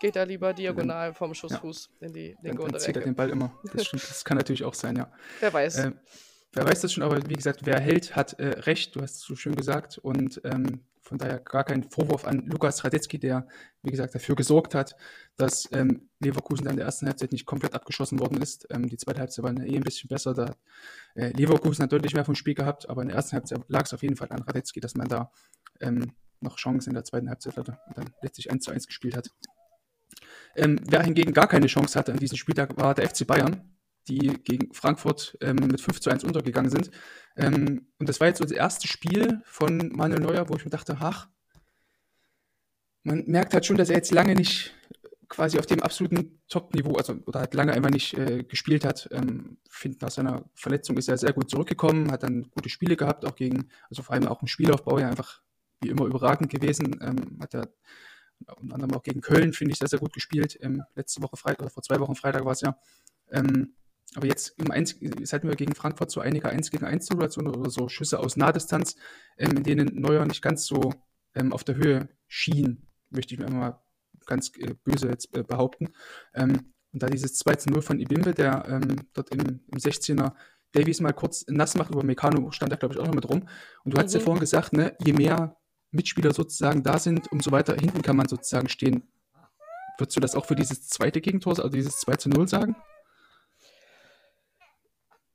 geht 0.00 0.16
er 0.16 0.24
lieber 0.24 0.54
diagonal 0.54 1.12
vom 1.12 1.34
Schussfuß 1.34 1.90
in 2.00 2.12
die 2.14 2.34
Dann, 2.36 2.44
linke 2.44 2.56
dann 2.58 2.66
untere 2.66 2.80
zieht 2.82 2.96
er 2.96 3.02
den 3.02 3.14
Ball 3.14 3.28
immer. 3.28 3.52
Das 3.72 3.84
stimmt, 3.86 4.02
das 4.08 4.24
kann 4.24 4.38
natürlich 4.38 4.64
auch 4.64 4.74
sein, 4.74 4.96
ja. 4.96 5.12
Wer 5.40 5.52
weiß. 5.52 5.74
Äh, 5.76 5.92
wer 6.52 6.66
weiß 6.66 6.80
das 6.80 6.92
schon, 6.94 7.02
aber 7.02 7.28
wie 7.28 7.34
gesagt, 7.34 7.66
wer 7.66 7.78
hält, 7.78 8.16
hat 8.16 8.34
äh, 8.40 8.60
recht, 8.60 8.96
du 8.96 9.02
hast 9.02 9.16
es 9.16 9.20
so 9.20 9.36
schön 9.36 9.54
gesagt. 9.54 9.98
Und 9.98 10.40
ähm, 10.44 10.80
von 11.08 11.16
daher 11.16 11.40
gar 11.40 11.64
kein 11.64 11.84
Vorwurf 11.84 12.26
an 12.26 12.46
Lukas 12.46 12.84
Radetzky, 12.84 13.18
der, 13.18 13.48
wie 13.82 13.90
gesagt, 13.90 14.14
dafür 14.14 14.36
gesorgt 14.36 14.74
hat, 14.74 14.94
dass 15.38 15.66
ähm, 15.72 16.10
Leverkusen 16.20 16.64
dann 16.64 16.72
in 16.72 16.76
der 16.76 16.86
ersten 16.86 17.06
Halbzeit 17.06 17.32
nicht 17.32 17.46
komplett 17.46 17.74
abgeschossen 17.74 18.18
worden 18.18 18.42
ist. 18.42 18.66
Ähm, 18.70 18.88
die 18.88 18.98
zweite 18.98 19.20
Halbzeit 19.20 19.42
war 19.42 19.52
eh 19.52 19.76
ein 19.76 19.82
bisschen 19.82 20.08
besser. 20.08 20.34
Da, 20.34 20.54
äh, 21.14 21.30
Leverkusen 21.30 21.82
hat 21.82 21.92
deutlich 21.92 22.12
mehr 22.12 22.26
vom 22.26 22.34
Spiel 22.34 22.54
gehabt, 22.54 22.90
aber 22.90 23.00
in 23.02 23.08
der 23.08 23.16
ersten 23.16 23.32
Halbzeit 23.32 23.60
lag 23.68 23.86
es 23.86 23.94
auf 23.94 24.02
jeden 24.02 24.16
Fall 24.16 24.28
an 24.30 24.42
Radetzky, 24.42 24.80
dass 24.80 24.94
man 24.94 25.08
da 25.08 25.32
ähm, 25.80 26.12
noch 26.40 26.56
Chancen 26.56 26.90
in 26.90 26.94
der 26.94 27.04
zweiten 27.04 27.30
Halbzeit 27.30 27.56
hatte 27.56 27.78
und 27.86 27.96
dann 27.96 28.10
letztlich 28.20 28.50
1 28.50 28.64
zu 28.64 28.70
1 28.70 28.86
gespielt 28.86 29.16
hat. 29.16 29.30
Ähm, 30.56 30.78
wer 30.86 31.02
hingegen 31.02 31.32
gar 31.32 31.48
keine 31.48 31.68
Chance 31.68 31.98
hatte 31.98 32.12
an 32.12 32.18
diesem 32.18 32.36
Spieltag, 32.36 32.76
war 32.76 32.94
der 32.94 33.08
FC 33.08 33.26
Bayern, 33.26 33.77
die 34.08 34.38
gegen 34.44 34.72
Frankfurt 34.74 35.36
ähm, 35.40 35.56
mit 35.56 35.80
5 35.80 36.00
zu 36.00 36.10
1 36.10 36.24
untergegangen 36.24 36.70
sind. 36.70 36.90
Ähm, 37.36 37.86
und 37.98 38.08
das 38.08 38.20
war 38.20 38.28
jetzt 38.28 38.38
so 38.38 38.44
das 38.44 38.52
erste 38.52 38.88
Spiel 38.88 39.40
von 39.44 39.90
Manuel 39.94 40.20
Neuer, 40.20 40.48
wo 40.48 40.56
ich 40.56 40.64
mir 40.64 40.70
dachte, 40.70 40.96
ach, 41.00 41.28
man 43.04 43.24
merkt 43.26 43.54
halt 43.54 43.64
schon, 43.64 43.76
dass 43.76 43.90
er 43.90 43.96
jetzt 43.96 44.12
lange 44.12 44.34
nicht 44.34 44.74
quasi 45.28 45.58
auf 45.58 45.66
dem 45.66 45.82
absoluten 45.82 46.40
Top-Niveau, 46.48 46.94
also 46.94 47.14
oder 47.26 47.40
halt 47.40 47.54
lange 47.54 47.72
einfach 47.72 47.90
nicht 47.90 48.14
äh, 48.14 48.42
gespielt 48.44 48.84
hat. 48.84 49.08
Ähm, 49.12 49.58
finde 49.68 49.98
nach 50.00 50.10
seiner 50.10 50.44
Verletzung 50.54 50.96
ist 50.96 51.08
er 51.08 51.18
sehr 51.18 51.32
gut 51.32 51.50
zurückgekommen, 51.50 52.10
hat 52.10 52.22
dann 52.22 52.50
gute 52.50 52.68
Spiele 52.68 52.96
gehabt, 52.96 53.24
auch 53.24 53.36
gegen, 53.36 53.68
also 53.90 54.02
vor 54.02 54.14
allem 54.14 54.26
auch 54.26 54.40
im 54.40 54.48
Spielaufbau 54.48 54.98
ja 54.98 55.08
einfach 55.08 55.42
wie 55.80 55.90
immer 55.90 56.06
überragend 56.06 56.50
gewesen. 56.50 56.98
Ähm, 57.00 57.38
hat 57.40 57.54
er 57.54 57.68
unter 58.56 58.74
anderem 58.74 58.94
auch 58.94 59.02
gegen 59.02 59.20
Köln, 59.20 59.52
finde 59.52 59.72
ich, 59.72 59.78
sehr, 59.78 59.88
sehr 59.88 59.98
gut 59.98 60.12
gespielt. 60.12 60.58
Ähm, 60.60 60.82
letzte 60.94 61.22
Woche 61.22 61.36
Freitag, 61.36 61.60
oder 61.60 61.70
vor 61.70 61.82
zwei 61.82 62.00
Wochen 62.00 62.14
Freitag 62.14 62.44
war 62.44 62.52
es 62.52 62.60
ja. 62.60 62.78
Ähm, 63.30 63.74
aber 64.14 64.26
jetzt 64.26 64.54
im 64.58 64.70
1, 64.70 65.00
es 65.22 65.32
hatten 65.32 65.48
wir 65.48 65.56
gegen 65.56 65.74
Frankfurt 65.74 66.10
so 66.10 66.20
einige 66.20 66.48
1 66.48 66.70
gegen 66.70 66.84
1 66.84 67.06
Situationen 67.06 67.54
oder 67.54 67.70
so 67.70 67.88
Schüsse 67.88 68.18
aus 68.18 68.36
Nahdistanz, 68.36 68.96
ähm, 69.36 69.58
in 69.58 69.62
denen 69.64 70.00
Neuer 70.00 70.24
nicht 70.24 70.42
ganz 70.42 70.66
so 70.66 70.92
ähm, 71.34 71.52
auf 71.52 71.64
der 71.64 71.76
Höhe 71.76 72.08
schien, 72.26 72.86
möchte 73.10 73.34
ich 73.34 73.40
mir 73.40 73.50
mal 73.50 73.80
ganz 74.26 74.50
äh, 74.58 74.74
böse 74.84 75.08
jetzt 75.08 75.36
äh, 75.36 75.42
behaupten. 75.42 75.88
Ähm, 76.34 76.72
und 76.92 77.02
da 77.02 77.08
dieses 77.08 77.34
2 77.38 77.56
zu 77.56 77.70
0 77.70 77.82
von 77.82 78.00
Ibimbe, 78.00 78.32
der 78.32 78.64
ähm, 78.66 78.96
dort 79.12 79.30
im, 79.30 79.40
im 79.40 79.78
16er 79.78 80.32
Davies 80.72 81.00
mal 81.00 81.12
kurz 81.12 81.44
nass 81.48 81.74
macht, 81.74 81.90
über 81.90 82.02
Meccano 82.02 82.50
stand 82.50 82.72
da, 82.72 82.76
glaube 82.76 82.94
ich, 82.94 83.00
auch 83.00 83.06
noch 83.06 83.14
mit 83.14 83.28
rum. 83.28 83.48
Und 83.84 83.94
du 83.94 83.98
hast 83.98 84.12
ja 84.14 84.20
Mhm. 84.20 84.24
vorhin 84.24 84.40
gesagt, 84.40 84.72
ne, 84.72 84.96
je 85.04 85.12
mehr 85.12 85.56
Mitspieler 85.90 86.32
sozusagen 86.32 86.82
da 86.82 86.98
sind, 86.98 87.30
umso 87.32 87.50
weiter 87.50 87.74
hinten 87.74 88.02
kann 88.02 88.16
man 88.16 88.28
sozusagen 88.28 88.68
stehen. 88.68 89.02
Würdest 89.98 90.16
du 90.16 90.20
das 90.20 90.34
auch 90.34 90.46
für 90.46 90.54
dieses 90.54 90.88
zweite 90.88 91.20
Gegentor, 91.20 91.58
also 91.58 91.68
dieses 91.68 91.98
2 92.00 92.16
zu 92.16 92.28
0 92.28 92.48
sagen? 92.48 92.76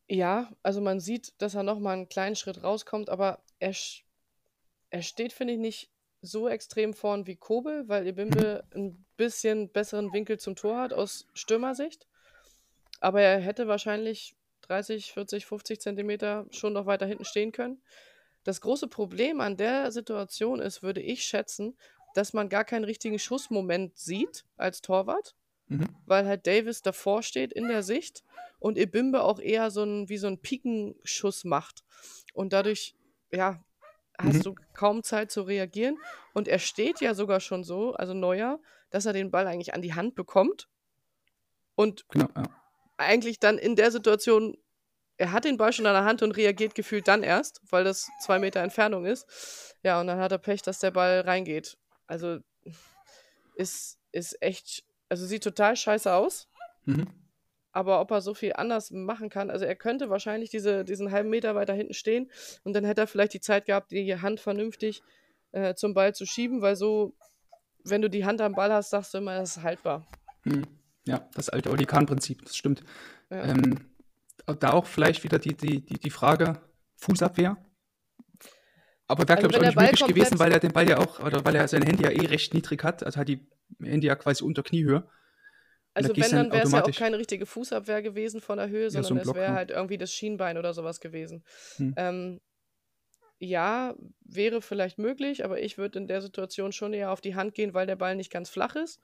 Ja, 0.08 0.52
also 0.64 0.82
man 0.82 1.00
sieht, 1.00 1.34
dass 1.42 1.56
er 1.56 1.64
nochmal 1.64 1.94
einen 1.96 2.10
kleinen 2.10 2.36
Schritt 2.36 2.64
rauskommt, 2.64 3.10
aber 3.10 3.42
er, 3.60 3.74
sch- 3.74 4.04
er 4.90 5.02
steht, 5.02 5.34
finde 5.34 5.54
ich, 5.54 5.60
nicht 5.60 5.90
so 6.22 6.48
extrem 6.48 6.94
vorn 6.94 7.26
wie 7.28 7.36
Kobel, 7.36 7.88
weil 7.88 8.08
Ibimbe 8.08 8.64
ein 8.76 9.06
bisschen 9.18 9.70
besseren 9.70 10.14
Winkel 10.14 10.40
zum 10.40 10.56
Tor 10.56 10.80
hat 10.80 10.94
aus 10.94 11.28
Stürmersicht. 11.34 12.08
Aber 13.00 13.22
er 13.22 13.40
hätte 13.40 13.68
wahrscheinlich 13.68 14.36
30, 14.62 15.12
40, 15.14 15.46
50 15.46 15.82
Zentimeter 15.82 16.46
schon 16.52 16.74
noch 16.74 16.86
weiter 16.86 17.06
hinten 17.06 17.26
stehen 17.26 17.52
können. 17.52 17.82
Das 18.44 18.62
große 18.62 18.88
Problem 18.88 19.42
an 19.42 19.58
der 19.58 19.92
Situation 19.92 20.60
ist, 20.60 20.84
würde 20.84 21.02
ich 21.02 21.24
schätzen, 21.26 21.78
dass 22.14 22.34
man 22.34 22.50
gar 22.50 22.64
keinen 22.66 22.84
richtigen 22.86 23.20
Schussmoment 23.20 23.98
sieht 23.98 24.46
als 24.58 24.82
Torwart 24.82 25.36
Mhm. 25.68 25.88
weil 26.06 26.26
halt 26.28 26.46
Davis 26.46 26.82
davor 26.82 27.24
steht 27.24 27.54
in 27.54 27.70
der 27.70 27.84
Sicht 27.84 28.24
und 28.64 28.78
Ibimbe 28.78 29.22
auch 29.24 29.40
eher 29.42 29.72
so 29.72 29.84
ein, 29.84 30.08
wie 30.08 30.18
so 30.18 30.28
ein 30.28 30.40
Pikenschuss 30.42 31.44
macht. 31.44 31.84
Und 32.34 32.54
dadurch, 32.54 32.96
ja, 33.30 33.62
hast 34.18 34.38
Mhm. 34.38 34.42
du 34.44 34.56
kaum 34.74 35.04
Zeit 35.04 35.32
zu 35.32 35.42
reagieren. 35.42 35.98
Und 36.34 36.48
er 36.48 36.60
steht 36.60 37.02
ja 37.02 37.14
sogar 37.14 37.42
schon 37.42 37.66
so, 37.66 37.94
also 37.94 38.14
Neuer, 38.14 38.62
dass 38.90 39.06
er 39.06 39.12
den 39.12 39.32
Ball 39.32 39.48
eigentlich 39.48 39.74
an 39.74 39.82
die 39.82 39.94
Hand 39.96 40.16
bekommt. 40.16 40.70
Und 41.76 42.06
Genau, 42.08 42.30
ja. 42.38 42.44
eigentlich 42.96 43.40
dann 43.42 43.58
in 43.58 43.76
der 43.76 43.92
Situation, 43.92 44.56
er 45.18 45.34
hat 45.34 45.44
den 45.44 45.58
Ball 45.58 45.74
schon 45.74 45.86
an 45.86 45.94
der 45.96 46.06
Hand 46.06 46.22
und 46.22 46.32
reagiert 46.38 46.74
gefühlt 46.74 47.10
dann 47.10 47.22
erst, 47.22 47.60
weil 47.70 47.84
das 47.84 48.10
zwei 48.22 48.40
Meter 48.40 48.62
Entfernung 48.62 49.06
ist. 49.06 49.76
Ja, 49.84 50.00
und 50.00 50.08
dann 50.08 50.20
hat 50.20 50.32
er 50.32 50.38
Pech, 50.38 50.62
dass 50.62 50.80
der 50.80 50.92
Ball 50.92 51.20
reingeht. 51.20 51.78
Also 52.08 52.40
ist, 53.56 54.00
ist 54.14 54.42
echt, 54.42 54.86
also 55.10 55.26
sieht 55.26 55.44
total 55.44 55.76
scheiße 55.76 56.14
aus. 56.14 56.48
Mhm. 56.86 57.08
Aber 57.74 58.00
ob 58.00 58.12
er 58.12 58.22
so 58.22 58.34
viel 58.34 58.54
anders 58.54 58.92
machen 58.92 59.30
kann, 59.30 59.50
also 59.50 59.66
er 59.66 59.76
könnte 59.76 60.10
wahrscheinlich 60.10 60.50
diese, 60.52 60.86
diesen 60.86 61.12
halben 61.12 61.30
Meter 61.30 61.56
weiter 61.56 61.74
hinten 61.74 61.94
stehen 61.94 62.32
und 62.64 62.74
dann 62.74 62.86
hätte 62.86 63.02
er 63.02 63.08
vielleicht 63.08 63.34
die 63.34 63.42
Zeit 63.42 63.66
gehabt, 63.66 63.92
die 63.92 64.16
Hand 64.22 64.40
vernünftig 64.40 65.02
äh, 65.52 65.74
zum 65.74 65.94
Ball 65.94 66.14
zu 66.14 66.26
schieben, 66.26 66.62
weil 66.62 66.76
so, 66.76 67.16
wenn 67.84 68.02
du 68.02 68.10
die 68.10 68.26
Hand 68.26 68.42
am 68.42 68.54
Ball 68.54 68.72
hast, 68.72 68.92
sagst 68.92 69.14
du 69.14 69.18
immer, 69.18 69.36
es 69.42 69.58
ist 69.58 69.64
haltbar. 69.64 70.08
Hm. 70.44 70.64
Ja, 71.06 71.28
das 71.34 71.50
alte 71.50 71.72
Oli 71.72 71.86
Kahn-Prinzip, 71.86 72.46
das 72.46 72.56
stimmt. 72.56 72.84
Ja. 73.30 73.44
Ähm, 73.44 73.90
da 74.60 74.72
auch 74.72 74.86
vielleicht 74.86 75.24
wieder 75.24 75.40
die, 75.40 75.56
die, 75.56 75.82
die, 75.84 76.00
die 76.00 76.10
Frage 76.10 76.62
Fußabwehr. 76.98 77.58
Aber 79.08 79.26
da 79.26 79.36
Also 79.36 79.48
glaube 79.48 79.66
ich 79.66 79.78
auch 79.78 79.82
nicht 79.82 79.92
möglich 79.92 80.16
gewesen, 80.16 80.40
weil 80.40 80.52
er 80.52 80.60
den 80.60 80.72
Ball 80.72 80.88
ja 80.88 80.98
auch, 80.98 81.20
oder 81.20 81.44
weil 81.44 81.56
er 81.56 81.68
sein 81.68 81.82
Handy 81.82 82.04
ja 82.04 82.10
eh 82.10 82.26
recht 82.26 82.54
niedrig 82.54 82.84
hat, 82.84 83.04
also 83.04 83.20
hat 83.20 83.28
die 83.28 83.46
Handy 83.82 84.08
ja 84.08 84.16
quasi 84.16 84.44
unter 84.44 84.64
Kniehöhe. 84.64 85.08
Also 85.96 86.14
da 86.14 86.22
wenn, 86.24 86.32
dann 86.32 86.52
wäre 86.52 86.64
es 86.66 86.72
ja 86.72 86.84
auch 86.84 86.92
keine 86.92 87.18
richtige 87.20 87.46
Fußabwehr 87.46 88.02
gewesen 88.02 88.42
von 88.42 88.58
der 88.58 88.70
Höhe, 88.70 88.86
Ja, 88.86 88.90
so 88.90 89.02
sondern 89.04 89.28
es 89.28 89.34
wäre 89.34 89.54
halt 89.54 89.70
irgendwie 89.70 89.98
das 89.98 90.12
Schienbein 90.12 90.58
oder 90.58 90.74
sowas 90.74 91.00
gewesen. 91.00 91.44
Hm. 91.78 91.94
Ähm, 91.98 92.42
ja, 93.40 93.94
wäre 94.22 94.62
vielleicht 94.62 94.98
möglich, 94.98 95.44
aber 95.44 95.62
ich 95.62 95.78
würde 95.78 96.00
in 96.00 96.08
der 96.08 96.22
Situation 96.22 96.72
schon 96.72 96.94
eher 96.94 97.12
auf 97.12 97.22
die 97.22 97.36
Hand 97.36 97.54
gehen, 97.54 97.74
weil 97.74 97.86
der 97.86 97.96
Ball 97.98 98.16
nicht 98.16 98.32
ganz 98.32 98.50
flach 98.50 98.76
ist 98.76 99.00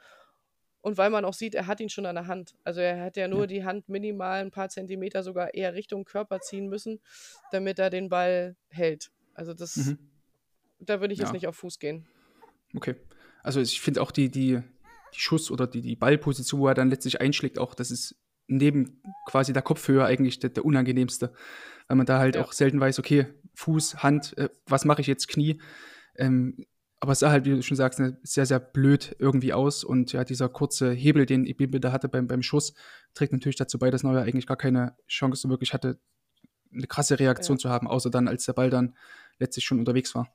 und 0.82 0.98
weil 0.98 1.10
man 1.10 1.26
auch 1.26 1.34
sieht, 1.34 1.56
er 1.56 1.68
hat 1.68 1.80
ihn 1.82 1.90
schon 1.90 2.06
an 2.06 2.16
der 2.16 2.28
Hand. 2.28 2.56
Also 2.64 2.80
er 2.80 2.96
hätte 3.04 3.20
ja 3.20 3.28
nur 3.28 3.42
Ja. 3.42 3.48
die 3.48 3.64
Hand 3.66 3.90
minimal 3.90 4.40
ein 4.42 4.52
paar 4.52 4.70
Zentimeter 4.70 5.24
sogar 5.24 5.54
eher 5.54 5.74
Richtung 5.74 6.06
Körper 6.06 6.40
ziehen 6.40 6.68
müssen, 6.70 7.02
damit 7.52 7.80
er 7.80 7.90
den 7.90 8.08
Ball 8.10 8.56
hält. 8.70 9.12
Also 9.34 9.54
das, 9.54 9.76
Mhm. 9.76 10.00
da 10.80 11.02
würde 11.02 11.14
ich 11.14 11.20
jetzt 11.20 11.30
Ja. 11.30 11.34
nicht 11.34 11.48
auf 11.48 11.58
Fuß 11.58 11.78
gehen. 11.80 12.08
Okay. 12.76 12.96
Also 13.44 13.60
ich 13.60 13.82
finde 13.82 14.02
auch 14.02 14.12
die, 14.12 14.30
die, 14.30 14.62
die 15.14 15.20
Schuss- 15.20 15.52
oder 15.52 15.68
die, 15.68 15.82
die 15.82 15.96
Ballposition, 15.96 16.60
wo 16.62 16.68
er 16.68 16.74
dann 16.74 16.90
letztlich 16.90 17.22
einschlägt, 17.22 17.60
auch 17.60 17.74
das 17.76 17.92
ist 17.92 18.16
neben 18.48 19.02
quasi 19.28 19.54
der 19.54 19.62
Kopfhöhe 19.62 20.04
eigentlich 20.04 20.40
der, 20.40 20.50
der 20.50 20.66
unangenehmste. 20.66 21.34
Weil 21.88 21.98
man 21.98 22.06
da 22.06 22.20
halt 22.20 22.36
Ja. 22.36 22.44
auch 22.44 22.52
selten 22.54 22.80
weiß, 22.80 23.00
okay, 23.00 23.28
Fuß, 23.56 24.04
Hand, 24.04 24.38
äh, 24.38 24.50
was 24.66 24.86
mache 24.86 25.02
ich 25.02 25.08
jetzt, 25.08 25.28
Knie. 25.28 25.62
Ähm, 26.16 26.66
aber 27.00 27.14
es 27.14 27.20
sah 27.20 27.32
halt, 27.32 27.46
wie 27.46 27.52
du 27.52 27.62
schon 27.64 27.78
sagst, 27.78 28.00
ne, 28.00 28.18
sehr, 28.24 28.46
sehr 28.46 28.60
blöd 28.60 29.16
irgendwie 29.20 29.54
aus. 29.54 29.84
Und 29.84 30.12
ja, 30.12 30.24
dieser 30.24 30.50
kurze 30.50 30.92
Hebel, 30.92 31.26
den 31.26 31.46
Ibimbe 31.46 31.80
da 31.80 31.92
hatte 31.92 32.10
beim, 32.10 32.28
beim 32.28 32.42
Schuss, 32.42 32.74
trägt 33.14 33.32
natürlich 33.34 33.56
dazu 33.56 33.80
bei, 33.80 33.90
dass 33.90 34.04
Neuer 34.04 34.24
eigentlich 34.24 34.48
gar 34.48 34.58
keine 34.58 34.96
Chance 35.08 35.48
wirklich 35.50 35.74
hatte, 35.74 36.00
eine 36.74 36.88
krasse 36.88 37.20
Reaktion 37.20 37.58
Ja. 37.58 37.62
zu 37.62 37.70
haben, 37.70 37.88
außer 37.88 38.10
dann, 38.10 38.28
als 38.28 38.46
der 38.46 38.54
Ball 38.54 38.70
dann 38.70 38.96
letztlich 39.40 39.64
schon 39.66 39.80
unterwegs 39.80 40.14
war. 40.14 40.28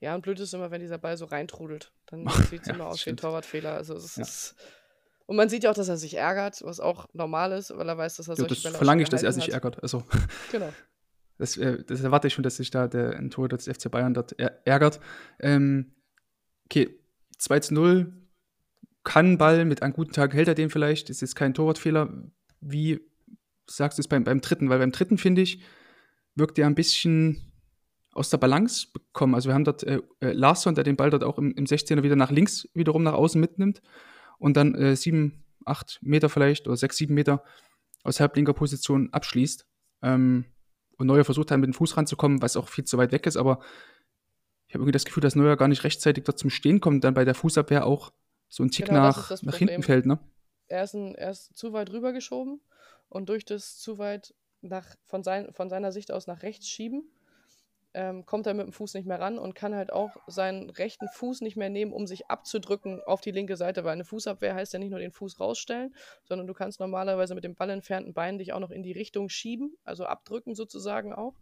Ja, 0.00 0.14
und 0.14 0.22
blöd 0.22 0.38
ist 0.40 0.54
immer, 0.54 0.70
wenn 0.70 0.80
dieser 0.80 0.98
Ball 0.98 1.16
so 1.16 1.24
reintrudelt. 1.24 1.92
Dann 2.06 2.26
sieht 2.50 2.62
es 2.62 2.68
Ja, 2.68 2.74
immer 2.74 2.86
aus 2.86 3.04
wie 3.04 3.10
ein. 3.10 3.16
Torwartfehler. 3.16 3.74
Also 3.74 3.94
es 3.94 4.16
Ja. 4.16 4.22
ist. 4.22 4.54
Und 5.26 5.36
man 5.36 5.48
sieht 5.48 5.64
ja 5.64 5.70
auch, 5.70 5.74
dass 5.74 5.88
er 5.88 5.96
sich 5.98 6.14
ärgert, 6.14 6.62
was 6.64 6.80
auch 6.80 7.06
normal 7.12 7.52
ist, 7.52 7.76
weil 7.76 7.86
er 7.88 7.98
weiß, 7.98 8.16
dass 8.16 8.28
er 8.28 8.32
Ja, 8.32 8.36
solche 8.36 8.54
das 8.54 8.62
Bälle 8.62 8.76
verlange 8.76 9.02
ich, 9.02 9.08
dass 9.10 9.22
er 9.22 9.32
sich 9.32 9.44
hat. 9.48 9.52
ärgert. 9.54 9.82
Also 9.82 10.02
Genau. 10.52 10.72
Das, 11.36 11.56
äh, 11.56 11.84
das 11.84 12.00
erwarte 12.00 12.26
ich 12.28 12.34
schon, 12.34 12.42
dass 12.42 12.56
sich 12.56 12.70
da 12.70 12.88
der 12.88 13.10
ein 13.16 13.30
Tor 13.30 13.48
des 13.48 13.66
FC 13.66 13.90
Bayern 13.90 14.14
dort 14.14 14.32
ärgert. 14.38 15.00
Ähm, 15.38 15.94
okay, 16.64 16.98
2 17.38 17.60
zu 17.60 17.74
0. 17.74 18.12
Kann 19.04 19.38
Ball, 19.38 19.64
mit 19.64 19.82
einem 19.82 19.92
guten 19.92 20.12
Tag 20.12 20.34
hält 20.34 20.48
er 20.48 20.54
den 20.54 20.70
vielleicht, 20.70 21.08
ist 21.10 21.20
jetzt 21.20 21.36
kein 21.36 21.54
Torwartfehler. 21.54 22.12
Wie 22.60 23.00
sagst 23.66 23.98
du 23.98 24.00
es 24.00 24.08
beim, 24.08 24.24
beim 24.24 24.40
dritten? 24.40 24.68
Weil 24.68 24.78
beim 24.80 24.92
dritten, 24.92 25.16
finde 25.18 25.42
ich, 25.42 25.62
wirkt 26.34 26.58
er 26.58 26.66
ein 26.66 26.74
bisschen 26.74 27.47
aus 28.18 28.30
der 28.30 28.38
Balance 28.38 28.88
bekommen. 28.92 29.34
Also 29.34 29.48
wir 29.48 29.54
haben 29.54 29.64
dort 29.64 29.82
äh, 29.84 30.00
äh, 30.20 30.32
Larsson, 30.32 30.74
der 30.74 30.84
den 30.84 30.96
Ball 30.96 31.10
dort 31.10 31.24
auch 31.24 31.38
im, 31.38 31.52
im 31.52 31.64
16er 31.64 32.02
wieder 32.02 32.16
nach 32.16 32.30
links 32.30 32.68
wiederum 32.74 33.02
nach 33.02 33.14
außen 33.14 33.40
mitnimmt 33.40 33.80
und 34.38 34.56
dann 34.56 34.74
äh, 34.74 34.96
sieben, 34.96 35.44
acht 35.64 35.98
Meter 36.02 36.28
vielleicht 36.28 36.66
oder 36.66 36.76
sechs, 36.76 36.96
sieben 36.96 37.14
Meter 37.14 37.42
aus 38.02 38.20
halblinker 38.20 38.52
Position 38.52 39.12
abschließt. 39.12 39.66
Ähm, 40.02 40.44
und 40.96 41.06
Neuer 41.06 41.24
versucht 41.24 41.50
dann 41.50 41.60
mit 41.60 41.68
dem 41.68 41.74
Fuß 41.74 41.96
ranzukommen, 41.96 42.42
was 42.42 42.56
auch 42.56 42.68
viel 42.68 42.84
zu 42.84 42.98
weit 42.98 43.12
weg 43.12 43.26
ist, 43.26 43.36
aber 43.36 43.60
ich 44.66 44.74
habe 44.74 44.82
irgendwie 44.82 44.92
das 44.92 45.04
Gefühl, 45.04 45.22
dass 45.22 45.34
Neuer 45.34 45.56
gar 45.56 45.68
nicht 45.68 45.84
rechtzeitig 45.84 46.24
dort 46.24 46.38
zum 46.38 46.50
Stehen 46.50 46.80
kommt 46.80 46.96
und 46.96 47.04
dann 47.04 47.14
bei 47.14 47.24
der 47.24 47.34
Fußabwehr 47.34 47.86
auch 47.86 48.12
so 48.48 48.62
ein 48.62 48.70
Tick 48.70 48.86
Genau, 48.86 49.00
nach, 49.00 49.42
nach 49.42 49.56
hinten 49.56 49.82
fällt, 49.82 50.06
ne? 50.06 50.18
Er 50.66 50.84
ist, 50.84 50.94
ein, 50.94 51.14
er 51.14 51.30
ist 51.30 51.56
zu 51.56 51.72
weit 51.72 51.90
rübergeschoben 51.90 52.60
und 53.08 53.28
durch 53.30 53.46
das 53.46 53.78
zu 53.78 53.96
weit 53.96 54.34
nach, 54.60 54.96
von, 55.06 55.22
sein, 55.22 55.52
von 55.52 55.70
seiner 55.70 55.92
Sicht 55.92 56.12
aus 56.12 56.26
nach 56.26 56.42
rechts 56.42 56.68
schieben, 56.68 57.10
ähm, 57.94 58.26
kommt 58.26 58.46
er 58.46 58.54
mit 58.54 58.66
dem 58.66 58.72
Fuß 58.72 58.94
nicht 58.94 59.06
mehr 59.06 59.20
ran 59.20 59.38
und 59.38 59.54
kann 59.54 59.74
halt 59.74 59.92
auch 59.92 60.10
seinen 60.26 60.70
rechten 60.70 61.08
Fuß 61.08 61.40
nicht 61.40 61.56
mehr 61.56 61.70
nehmen, 61.70 61.92
um 61.92 62.06
sich 62.06 62.26
abzudrücken 62.26 63.00
auf 63.02 63.20
die 63.20 63.30
linke 63.30 63.56
Seite, 63.56 63.84
weil 63.84 63.92
eine 63.92 64.04
Fußabwehr 64.04 64.54
heißt 64.54 64.72
ja 64.72 64.78
nicht 64.78 64.90
nur 64.90 65.00
den 65.00 65.10
Fuß 65.10 65.40
rausstellen, 65.40 65.94
sondern 66.24 66.46
du 66.46 66.54
kannst 66.54 66.80
normalerweise 66.80 67.34
mit 67.34 67.44
dem 67.44 67.54
ballentfernten 67.54 68.12
Bein 68.12 68.38
dich 68.38 68.52
auch 68.52 68.60
noch 68.60 68.70
in 68.70 68.82
die 68.82 68.92
Richtung 68.92 69.28
schieben, 69.28 69.76
also 69.84 70.04
abdrücken 70.04 70.54
sozusagen 70.54 71.12
auch. 71.12 71.34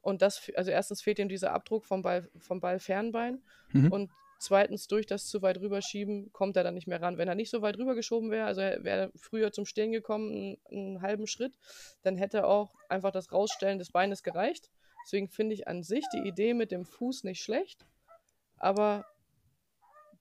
Und 0.00 0.22
das, 0.22 0.50
also 0.54 0.70
erstens 0.70 1.02
fehlt 1.02 1.18
ihm 1.18 1.28
dieser 1.28 1.52
Abdruck 1.52 1.84
vom 1.84 2.02
Ball, 2.02 2.28
vom 2.38 2.60
Ballfernbein 2.60 3.42
Mhm. 3.72 3.92
und 3.92 4.10
zweitens 4.40 4.88
durch 4.88 5.06
das 5.06 5.26
zu 5.26 5.42
weit 5.42 5.60
rüberschieben 5.60 6.32
kommt 6.32 6.56
er 6.56 6.64
dann 6.64 6.74
nicht 6.74 6.86
mehr 6.86 7.00
ran. 7.02 7.18
Wenn 7.18 7.28
er 7.28 7.34
nicht 7.34 7.50
so 7.50 7.62
weit 7.62 7.78
rübergeschoben 7.78 8.30
wäre, 8.30 8.46
also 8.46 8.62
er 8.62 8.82
wäre 8.82 9.12
früher 9.14 9.52
zum 9.52 9.66
Stehen 9.66 9.92
gekommen, 9.92 10.30
einen, 10.32 10.58
einen 10.70 11.02
halben 11.02 11.26
Schritt, 11.26 11.58
dann 12.02 12.16
hätte 12.16 12.46
auch 12.46 12.74
einfach 12.88 13.12
das 13.12 13.30
Rausstellen 13.32 13.78
des 13.78 13.90
Beines 13.92 14.22
gereicht. 14.22 14.70
Deswegen 15.04 15.28
finde 15.28 15.54
ich 15.54 15.66
an 15.68 15.82
sich 15.82 16.04
die 16.12 16.26
Idee 16.28 16.54
mit 16.54 16.70
dem 16.72 16.84
Fuß 16.84 17.24
nicht 17.24 17.42
schlecht, 17.42 17.86
aber 18.58 19.06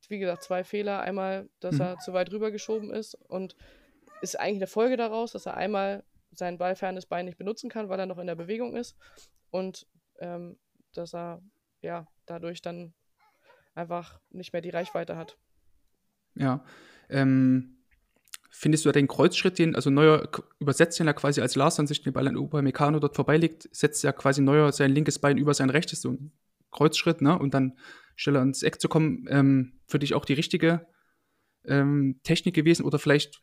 wie 0.08 0.18
gesagt, 0.20 0.44
zwei 0.44 0.64
Fehler. 0.64 1.02
Einmal, 1.02 1.50
dass 1.60 1.76
Mhm. 1.76 1.82
er 1.82 1.98
zu 2.00 2.14
weit 2.14 2.32
rübergeschoben 2.32 2.92
ist 2.92 3.14
und 3.16 3.56
ist 4.22 4.40
eigentlich 4.40 4.58
eine 4.58 4.68
Folge 4.68 4.98
daraus, 4.98 5.34
dass 5.34 5.46
er 5.46 5.56
einmal 5.56 6.04
sein 6.32 6.58
ballfernes 6.58 7.06
Bein 7.06 7.26
nicht 7.26 7.38
benutzen 7.38 7.70
kann, 7.70 7.90
weil 7.90 8.00
er 8.00 8.06
noch 8.06 8.18
in 8.18 8.28
der 8.28 8.36
Bewegung 8.36 8.76
ist 8.76 8.98
und 9.52 9.88
ähm, 10.20 10.58
dass 10.94 11.14
er 11.14 11.42
ja 11.82 12.08
dadurch 12.26 12.62
dann 12.62 12.94
einfach 13.76 14.20
nicht 14.30 14.52
mehr 14.52 14.62
die 14.62 14.70
Reichweite 14.72 15.16
hat. 15.16 15.38
Ja. 16.36 16.64
Ähm, 17.10 17.79
findest 18.50 18.86
du 18.86 18.92
den 18.92 19.08
Kreuzschritt, 19.08 19.60
den, 19.60 19.76
also 19.76 19.90
Neuer 19.90 20.30
übersetzt 20.60 21.00
ihn 21.00 21.06
ja 21.06 21.14
quasi 21.14 21.42
als 21.42 21.56
Larsson 21.56 21.88
sich 21.88 22.02
den 22.02 22.14
Ball 22.14 22.28
an 22.28 22.38
Upamecano 22.38 23.00
dort 23.00 23.16
vorbeilegt, 23.16 23.70
setzt 23.72 24.04
ja 24.04 24.12
quasi 24.12 24.42
Neuer 24.42 24.72
sein 24.72 24.92
linkes 24.92 25.20
Bein 25.20 25.38
über 25.38 25.54
sein 25.54 25.70
rechtes, 25.70 26.02
so 26.02 26.12
ein 26.12 26.32
Kreuzschritt, 26.72 27.22
ne? 27.22 27.38
Und 27.38 27.54
dann 27.54 27.78
schneller 28.16 28.42
ins 28.42 28.64
Eck 28.64 28.82
zu 28.82 28.90
kommen, 28.90 29.26
ähm, 29.30 29.80
für 29.88 30.00
dich 30.00 30.14
auch 30.14 30.26
die 30.26 30.34
richtige 30.34 30.88
ähm, 31.66 32.20
Technik 32.24 32.56
gewesen 32.56 32.86
oder 32.86 33.00
vielleicht 33.00 33.42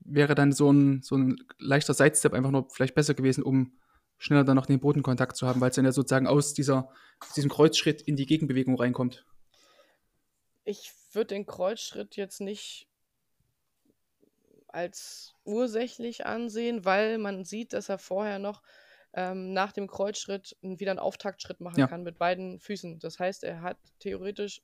wäre 0.00 0.34
dann 0.34 0.52
so 0.52 0.72
ein, 0.72 1.02
so 1.02 1.16
ein 1.16 1.36
leichter 1.58 1.94
Sidestep 1.94 2.32
einfach 2.32 2.50
nur 2.50 2.68
vielleicht 2.70 2.94
besser 2.94 3.14
gewesen, 3.14 3.42
um 3.42 3.78
schneller 4.16 4.44
dann 4.44 4.56
noch 4.56 4.66
den 4.66 4.80
Bodenkontakt 4.80 5.36
zu 5.36 5.46
haben, 5.46 5.60
weil 5.60 5.70
es 5.70 5.76
dann 5.76 5.84
ja 5.84 5.92
sozusagen 5.92 6.26
aus 6.26 6.54
dieser, 6.54 6.90
aus 7.20 7.32
diesem 7.34 7.50
Kreuzschritt 7.50 8.02
in 8.02 8.16
die 8.16 8.26
Gegenbewegung 8.26 8.76
reinkommt. 8.76 9.24
Ich 10.64 10.92
würde 11.12 11.34
den 11.34 11.46
Kreuzschritt 11.46 12.16
jetzt 12.16 12.40
nicht 12.40 12.87
als 14.68 15.34
ursächlich 15.44 16.26
ansehen, 16.26 16.84
weil 16.84 17.18
man 17.18 17.44
sieht, 17.44 17.72
dass 17.72 17.88
er 17.88 17.98
vorher 17.98 18.38
noch 18.38 18.62
ähm, 19.14 19.52
nach 19.52 19.72
dem 19.72 19.86
Kreuzschritt 19.86 20.56
wieder 20.60 20.90
einen 20.92 21.00
Auftaktschritt 21.00 21.60
machen 21.60 21.78
Ja. 21.78 21.86
kann 21.86 22.02
mit 22.02 22.18
beiden 22.18 22.60
Füßen. 22.60 22.98
Das 22.98 23.18
heißt, 23.18 23.44
er 23.44 23.62
hat 23.62 23.78
theoretisch 23.98 24.62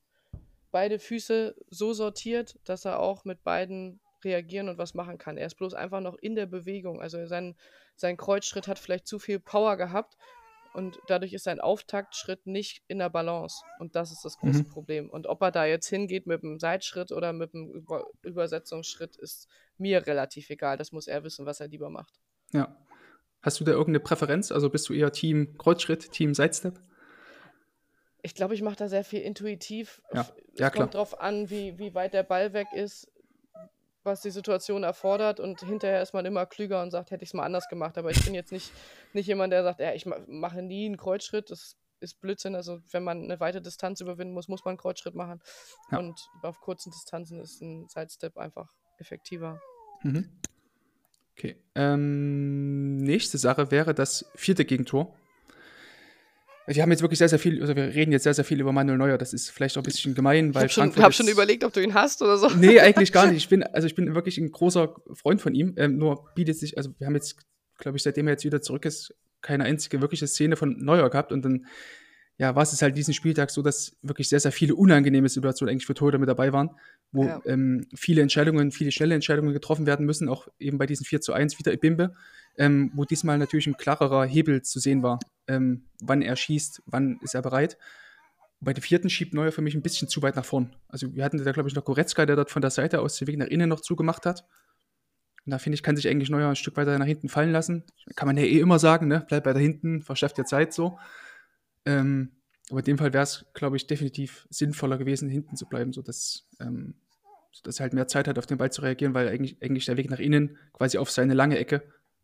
beide 0.70 0.98
Füße 0.98 1.54
so 1.70 1.92
sortiert, 1.92 2.58
dass 2.64 2.84
er 2.84 3.00
auch 3.00 3.24
mit 3.24 3.42
beiden 3.42 4.00
reagieren 4.22 4.68
und 4.68 4.78
was 4.78 4.94
machen 4.94 5.18
kann. 5.18 5.36
Er 5.36 5.46
ist 5.46 5.56
bloß 5.56 5.74
einfach 5.74 6.00
noch 6.00 6.16
in 6.16 6.34
der 6.34 6.46
Bewegung. 6.46 7.00
Also 7.00 7.26
sein, 7.26 7.56
sein 7.96 8.16
Kreuzschritt 8.16 8.68
hat 8.68 8.78
vielleicht 8.78 9.06
zu 9.06 9.18
viel 9.18 9.38
Power 9.38 9.76
gehabt 9.76 10.16
und 10.74 10.98
dadurch 11.06 11.32
ist 11.32 11.44
sein 11.44 11.60
Auftaktschritt 11.60 12.46
nicht 12.46 12.82
in 12.88 12.98
der 12.98 13.08
Balance. 13.08 13.62
Und 13.78 13.94
das 13.96 14.10
ist 14.12 14.24
das 14.24 14.36
große 14.38 14.58
Mhm. 14.64 14.68
Problem. 14.68 15.08
Und 15.10 15.26
ob 15.26 15.40
er 15.42 15.50
da 15.52 15.64
jetzt 15.64 15.86
hingeht 15.88 16.26
mit 16.26 16.42
einem 16.42 16.58
Seitschritt 16.58 17.12
oder 17.12 17.32
mit 17.32 17.54
einem 17.54 17.70
Über 17.70 18.06
Übersetzungsschritt, 18.22 19.16
ist 19.16 19.48
mir 19.78 20.06
relativ 20.06 20.50
egal. 20.50 20.76
Das 20.76 20.92
muss 20.92 21.06
er 21.06 21.24
wissen, 21.24 21.46
was 21.46 21.60
er 21.60 21.68
lieber 21.68 21.90
macht. 21.90 22.20
Ja. 22.52 22.76
Hast 23.40 23.60
du 23.60 23.64
da 23.64 23.72
irgendeine 23.72 24.00
Präferenz? 24.00 24.50
Also 24.52 24.68
bist 24.68 24.88
du 24.88 24.94
eher 24.94 25.12
Team 25.12 25.56
Kreuzschritt, 25.58 26.10
Team 26.12 26.34
Sidestep? 26.34 26.80
Ich 28.22 28.34
glaube, 28.34 28.54
ich 28.54 28.62
mache 28.62 28.76
da 28.76 28.88
sehr 28.88 29.04
viel 29.04 29.20
intuitiv. 29.20 30.00
Ja. 30.12 30.22
Es 30.22 30.32
Ja, 30.58 30.70
klar. 30.70 30.84
kommt 30.86 30.94
drauf 30.94 31.20
an, 31.20 31.50
wie, 31.50 31.78
wie 31.78 31.94
weit 31.94 32.14
der 32.14 32.22
Ball 32.22 32.52
weg 32.52 32.68
ist, 32.74 33.06
was 34.04 34.20
die 34.20 34.30
Situation 34.30 34.84
erfordert. 34.84 35.40
Und 35.40 35.60
hinterher 35.60 36.02
ist 36.02 36.14
man 36.14 36.26
immer 36.26 36.46
klüger 36.46 36.82
und 36.82 36.90
sagt, 36.90 37.10
hätte 37.10 37.24
ich 37.24 37.30
es 37.30 37.34
mal 37.34 37.44
anders 37.44 37.68
gemacht. 37.68 37.98
Aber 37.98 38.10
ich 38.10 38.24
bin 38.24 38.34
jetzt 38.34 38.52
nicht, 38.52 38.70
nicht 39.12 39.26
jemand, 39.26 39.52
der 39.52 39.62
sagt, 39.64 39.80
ja, 39.80 39.92
ich 39.92 40.06
ma- 40.06 40.20
mache 40.28 40.62
nie 40.62 40.86
einen 40.86 40.96
Kreuzschritt. 40.96 41.50
Das 41.50 41.76
ist 42.00 42.20
Blödsinn. 42.20 42.54
Also 42.54 42.80
wenn 42.90 43.02
man 43.02 43.22
eine 43.22 43.40
weite 43.40 43.62
Distanz 43.62 44.00
überwinden 44.00 44.34
muss, 44.34 44.48
muss 44.48 44.64
man 44.64 44.72
einen 44.72 44.78
Kreuzschritt 44.78 45.14
machen. 45.14 45.40
Ja. 45.90 45.98
Und 45.98 46.20
auf 46.42 46.60
kurzen 46.60 46.92
Distanzen 46.92 47.40
ist 47.40 47.60
ein 47.62 47.88
Sidestep 47.88 48.36
einfach 48.36 48.70
effektiver. 48.98 49.60
Mhm. 50.02 50.30
Okay. 51.36 51.56
Ähm, 51.74 52.98
nächste 52.98 53.38
Sache 53.38 53.70
wäre 53.70 53.94
das 53.94 54.30
vierte 54.36 54.64
Gegentor. 54.64 55.16
Wir 56.66 56.82
haben 56.82 56.90
jetzt 56.90 57.02
wirklich 57.02 57.18
sehr, 57.18 57.28
sehr 57.28 57.38
viel, 57.38 57.60
also 57.60 57.76
wir 57.76 57.94
reden 57.94 58.12
jetzt 58.12 58.22
sehr, 58.22 58.32
sehr 58.32 58.44
viel 58.44 58.60
über 58.60 58.72
Manuel 58.72 58.96
Neuer. 58.96 59.18
Das 59.18 59.34
ist 59.34 59.50
vielleicht 59.50 59.76
auch 59.76 59.82
ein 59.82 59.84
bisschen 59.84 60.14
gemein, 60.14 60.54
weil 60.54 60.66
ich 60.66 60.76
habe 60.78 60.92
schon, 60.92 61.02
hab 61.02 61.14
schon, 61.14 61.28
überlegt, 61.28 61.62
ob 61.64 61.72
du 61.72 61.82
ihn 61.82 61.94
hast 61.94 62.22
oder 62.22 62.38
so. 62.38 62.48
Nee, 62.48 62.80
eigentlich 62.80 63.12
gar 63.12 63.26
nicht. 63.26 63.36
Ich 63.36 63.48
bin, 63.48 63.62
also 63.62 63.86
ich 63.86 63.94
bin 63.94 64.14
wirklich 64.14 64.38
ein 64.38 64.50
großer 64.50 64.94
Freund 65.12 65.42
von 65.42 65.54
ihm. 65.54 65.74
Ähm, 65.76 65.98
nur 65.98 66.32
bietet 66.34 66.56
sich, 66.58 66.78
also 66.78 66.90
wir 66.98 67.06
haben 67.06 67.14
jetzt, 67.14 67.36
glaube 67.78 67.98
ich, 67.98 68.02
seitdem 68.02 68.26
er 68.26 68.32
jetzt 68.32 68.44
wieder 68.44 68.62
zurück 68.62 68.86
ist, 68.86 69.14
keine 69.42 69.64
einzige 69.64 70.00
wirkliche 70.00 70.26
Szene 70.26 70.56
von 70.56 70.78
Neuer 70.78 71.10
gehabt. 71.10 71.32
Und 71.32 71.44
dann, 71.44 71.66
ja, 72.36 72.54
war 72.56 72.62
es 72.62 72.82
halt 72.82 72.96
diesen 72.96 73.14
Spieltag 73.14 73.50
so, 73.50 73.62
dass 73.62 73.96
wirklich 74.02 74.28
sehr, 74.28 74.40
sehr 74.40 74.52
viele 74.52 74.74
unangenehme 74.74 75.28
Situationen 75.28 75.72
eigentlich 75.72 75.86
für 75.86 75.94
Torhüter 75.94 76.18
mit 76.18 76.28
dabei 76.28 76.52
waren, 76.52 76.70
wo 77.12 77.24
ja. 77.24 77.40
ähm, 77.46 77.86
viele 77.94 78.22
Entscheidungen, 78.22 78.72
viele 78.72 78.90
schnelle 78.90 79.14
Entscheidungen 79.14 79.52
getroffen 79.52 79.86
werden 79.86 80.04
müssen, 80.04 80.28
auch 80.28 80.48
eben 80.58 80.78
bei 80.78 80.86
diesen 80.86 81.06
4 81.06 81.20
zu 81.20 81.32
1 81.32 81.58
wieder 81.58 81.72
Ibimbe 81.72 82.12
ähm, 82.56 82.90
wo 82.94 83.04
diesmal 83.04 83.38
natürlich 83.38 83.66
ein 83.66 83.76
klarerer 83.76 84.24
Hebel 84.24 84.62
zu 84.62 84.78
sehen 84.78 85.02
war, 85.02 85.18
ähm, 85.48 85.84
wann 86.00 86.22
er 86.22 86.36
schießt, 86.36 86.82
wann 86.86 87.18
ist 87.22 87.34
er 87.34 87.42
bereit. 87.42 87.76
Bei 88.60 88.72
dem 88.72 88.82
vierten 88.82 89.10
schiebt 89.10 89.34
Neuer 89.34 89.52
für 89.52 89.62
mich 89.62 89.74
ein 89.74 89.82
bisschen 89.82 90.08
zu 90.08 90.22
weit 90.22 90.36
nach 90.36 90.44
vorn. 90.44 90.74
Also 90.88 91.14
wir 91.14 91.24
hatten 91.24 91.42
da, 91.42 91.52
glaube 91.52 91.68
ich, 91.68 91.74
noch 91.74 91.84
Goretzka, 91.84 92.24
der 92.24 92.36
dort 92.36 92.50
von 92.50 92.62
der 92.62 92.70
Seite 92.70 93.00
aus 93.00 93.16
den 93.16 93.28
Weg 93.28 93.38
nach 93.38 93.46
innen 93.46 93.68
noch 93.68 93.80
zugemacht 93.80 94.24
hat. 94.24 94.44
Und 95.44 95.50
da 95.50 95.58
finde 95.58 95.74
ich, 95.74 95.82
kann 95.82 95.96
sich 95.96 96.08
eigentlich 96.08 96.30
Neuer 96.30 96.48
ein 96.48 96.56
Stück 96.56 96.76
weiter 96.76 96.98
nach 96.98 97.06
hinten 97.06 97.28
fallen 97.28 97.52
lassen. 97.52 97.84
Kann 98.16 98.26
man 98.26 98.38
ja 98.38 98.44
eh 98.44 98.60
immer 98.60 98.78
sagen, 98.78 99.08
ne? 99.08 99.24
Bleib 99.28 99.44
weiter 99.44 99.58
hinten, 99.58 100.00
verschafft 100.00 100.38
dir 100.38 100.44
Zeit 100.44 100.72
so. 100.72 100.98
Ähm, 101.86 102.32
aber 102.70 102.80
in 102.80 102.84
dem 102.84 102.98
Fall 102.98 103.12
wäre 103.12 103.24
es, 103.24 103.44
glaube 103.54 103.76
ich, 103.76 103.86
definitiv 103.86 104.46
sinnvoller 104.50 104.98
gewesen, 104.98 105.28
hinten 105.28 105.56
zu 105.56 105.66
bleiben, 105.66 105.92
sodass, 105.92 106.48
ähm, 106.60 106.94
sodass 107.52 107.78
er 107.78 107.84
halt 107.84 107.92
mehr 107.92 108.08
Zeit 108.08 108.26
hat, 108.26 108.38
auf 108.38 108.46
den 108.46 108.58
Ball 108.58 108.72
zu 108.72 108.82
reagieren, 108.82 109.14
weil 109.14 109.28
eigentlich, 109.28 109.62
eigentlich 109.62 109.84
der 109.84 109.96
Weg 109.96 110.10
nach 110.10 110.18
innen 110.18 110.56
quasi 110.72 110.98
auf 110.98 111.10
seine 111.10 111.34
lange 111.34 111.58
Ecke 111.58 111.82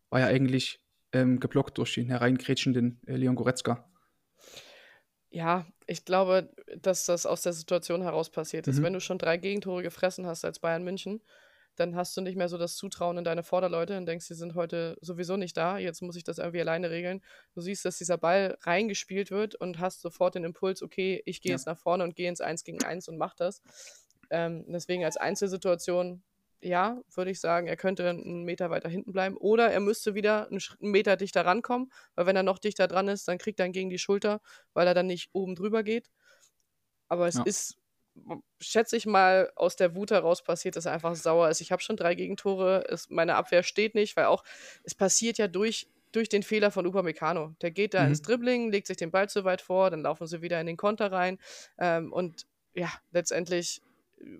war 0.09 0.19
ja 0.19 0.27
eigentlich 0.27 0.83
ähm, 1.13 1.39
geblockt 1.39 1.77
durch 1.77 1.93
den 1.93 2.07
hereingrätschenden 2.07 2.99
äh, 3.05 3.15
Leon 3.15 3.35
Goretzka. 3.35 3.87
Ja, 5.29 5.65
ich 5.87 6.03
glaube, 6.03 6.49
dass 6.77 7.05
das 7.05 7.25
aus 7.25 7.41
der 7.41 7.53
Situation 7.53 8.01
heraus 8.01 8.29
passiert 8.29 8.67
ist. 8.67 8.79
Mhm. 8.79 8.83
Wenn 8.83 8.93
du 8.93 8.99
schon 8.99 9.17
drei 9.17 9.37
Gegentore 9.37 9.81
gefressen 9.83 10.25
hast 10.25 10.43
als 10.43 10.59
Bayern 10.59 10.83
München, 10.83 11.21
dann 11.75 11.95
hast 11.95 12.15
du 12.15 12.21
nicht 12.21 12.35
mehr 12.35 12.49
so 12.49 12.57
das 12.57 12.75
Zutrauen 12.75 13.17
in 13.17 13.23
deine 13.23 13.43
Vorderleute 13.43 13.97
und 13.97 14.05
denkst, 14.05 14.25
sie 14.25 14.35
sind 14.35 14.55
heute 14.55 14.97
sowieso 15.01 15.37
nicht 15.37 15.55
da, 15.57 15.77
jetzt 15.77 16.01
muss 16.01 16.15
ich 16.15 16.23
das 16.23 16.37
irgendwie 16.37 16.61
alleine 16.61 16.89
regeln. 16.89 17.21
Du 17.53 17.61
siehst, 17.61 17.85
dass 17.85 17.97
dieser 17.97 18.17
Ball 18.17 18.57
reingespielt 18.61 19.31
wird 19.31 19.55
und 19.55 19.79
hast 19.79 20.01
sofort 20.01 20.35
den 20.35 20.43
Impuls, 20.43 20.81
okay, 20.81 21.21
ich 21.25 21.41
gehe 21.41 21.51
ja. 21.51 21.55
jetzt 21.55 21.67
nach 21.67 21.77
vorne 21.77 22.03
und 22.03 22.15
gehe 22.15 22.29
ins 22.29 22.41
1 22.41 22.63
gegen 22.63 22.83
1 22.83 23.07
und 23.07 23.17
mach 23.17 23.33
das. 23.35 23.61
Ähm, 24.29 24.65
deswegen 24.67 25.03
als 25.03 25.17
Einzelsituation 25.17 26.23
ja, 26.61 27.01
würde 27.15 27.31
ich 27.31 27.39
sagen, 27.39 27.67
er 27.67 27.75
könnte 27.75 28.07
einen 28.07 28.43
Meter 28.43 28.69
weiter 28.69 28.87
hinten 28.87 29.11
bleiben. 29.11 29.35
Oder 29.37 29.71
er 29.71 29.79
müsste 29.79 30.13
wieder 30.13 30.47
einen, 30.47 30.61
Meter 30.79 31.17
dichter 31.17 31.45
rankommen, 31.45 31.91
weil 32.15 32.27
wenn 32.27 32.35
er 32.35 32.43
noch 32.43 32.59
dichter 32.59 32.87
dran 32.87 33.07
ist, 33.07 33.27
dann 33.27 33.39
kriegt 33.39 33.59
er 33.59 33.65
ihn 33.65 33.71
gegen 33.71 33.89
die 33.89 33.97
Schulter, 33.97 34.41
weil 34.73 34.87
er 34.87 34.93
dann 34.93 35.07
nicht 35.07 35.29
oben 35.33 35.55
drüber 35.55 35.83
geht. 35.83 36.11
Aber 37.07 37.27
es 37.27 37.35
ja. 37.35 37.43
ist, 37.43 37.77
schätze 38.59 38.97
ich 38.97 39.05
mal, 39.05 39.51
aus 39.55 39.75
der 39.75 39.95
Wut 39.95 40.11
heraus 40.11 40.43
passiert, 40.43 40.75
dass 40.75 40.85
er 40.85 40.93
einfach 40.93 41.15
sauer 41.15 41.49
ist. 41.49 41.61
Ich 41.61 41.71
habe 41.71 41.81
schon 41.81 41.97
drei 41.97 42.15
Gegentore, 42.15 42.85
es, 42.89 43.09
meine 43.09 43.35
Abwehr 43.35 43.63
steht 43.63 43.95
nicht, 43.95 44.15
weil 44.17 44.25
auch, 44.25 44.43
es 44.83 44.95
passiert 44.95 45.37
ja 45.37 45.47
durch, 45.47 45.87
durch 46.11 46.29
den 46.29 46.43
Fehler 46.43 46.71
von 46.71 46.85
Upamecano. 46.85 47.55
Der 47.61 47.71
geht 47.71 47.93
da 47.93 48.03
mhm. 48.03 48.09
ins 48.09 48.21
Dribbling, 48.21 48.71
legt 48.71 48.87
sich 48.87 48.97
den 48.97 49.11
Ball 49.11 49.29
zu 49.29 49.43
weit 49.43 49.61
vor, 49.61 49.89
dann 49.89 50.01
laufen 50.01 50.27
sie 50.27 50.41
wieder 50.41 50.59
in 50.59 50.67
den 50.67 50.77
Konter 50.77 51.11
rein. 51.11 51.39
Ähm, 51.77 52.11
und 52.11 52.45
ja, 52.73 52.91
letztendlich 53.11 53.81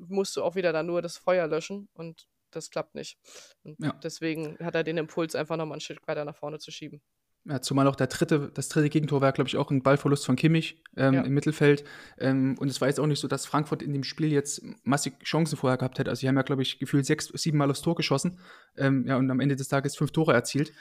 musst 0.08 0.36
du 0.36 0.44
auch 0.44 0.56
wieder 0.56 0.74
dann 0.74 0.86
nur 0.86 1.02
das 1.02 1.18
Feuer 1.18 1.48
löschen 1.48 1.90
und 1.94 2.28
das 2.52 2.70
klappt 2.70 2.96
nicht. 2.96 3.18
Und 3.64 3.80
ja. 3.80 3.94
deswegen 4.04 4.58
hat 4.60 4.76
er 4.76 4.84
den 4.84 4.98
Impuls, 4.98 5.36
einfach 5.36 5.58
nochmal 5.58 5.78
ein 5.78 5.82
Stück 5.82 6.06
weiter 6.08 6.26
nach 6.26 6.36
vorne 6.36 6.60
zu 6.60 6.72
schieben. 6.72 7.02
Ja, 7.46 7.60
zumal 7.60 7.88
auch 7.88 7.96
der 7.96 8.08
dritte, 8.08 8.52
das 8.54 8.70
dritte 8.70 8.90
Gegentor 8.90 9.22
war, 9.22 9.32
glaube 9.32 9.48
ich, 9.48 9.58
auch 9.58 9.72
ein 9.72 9.82
Ballverlust 9.82 10.26
von 10.26 10.36
Kimmich 10.36 10.84
ähm, 10.96 11.14
ja. 11.16 11.22
im 11.22 11.34
Mittelfeld. 11.34 11.84
Ähm, 12.20 12.56
und 12.60 12.70
es 12.70 12.82
war 12.82 12.88
jetzt 12.88 13.00
auch 13.00 13.08
nicht 13.08 13.20
so, 13.20 13.28
dass 13.28 13.48
Frankfurt 13.48 13.82
in 13.82 13.94
dem 13.94 14.04
Spiel 14.04 14.32
jetzt 14.32 14.62
massig 14.84 15.20
Chancen 15.24 15.58
vorher 15.58 15.78
gehabt 15.78 15.98
hätte. 15.98 16.12
Also, 16.12 16.20
sie 16.22 16.28
haben 16.28 16.36
ja, 16.36 16.44
glaube 16.44 16.62
ich, 16.62 16.78
gefühlt 16.78 17.06
sechs, 17.06 17.30
sieben 17.34 17.58
Mal 17.58 17.72
aufs 17.72 17.82
Tor 17.82 17.96
geschossen. 17.96 18.40
Ähm, 18.78 19.06
ja, 19.08 19.18
und 19.18 19.30
am 19.32 19.40
Ende 19.40 19.56
des 19.56 19.68
Tages 19.68 19.96
fünf 19.96 20.12
Tore 20.12 20.34
erzielt 20.34 20.72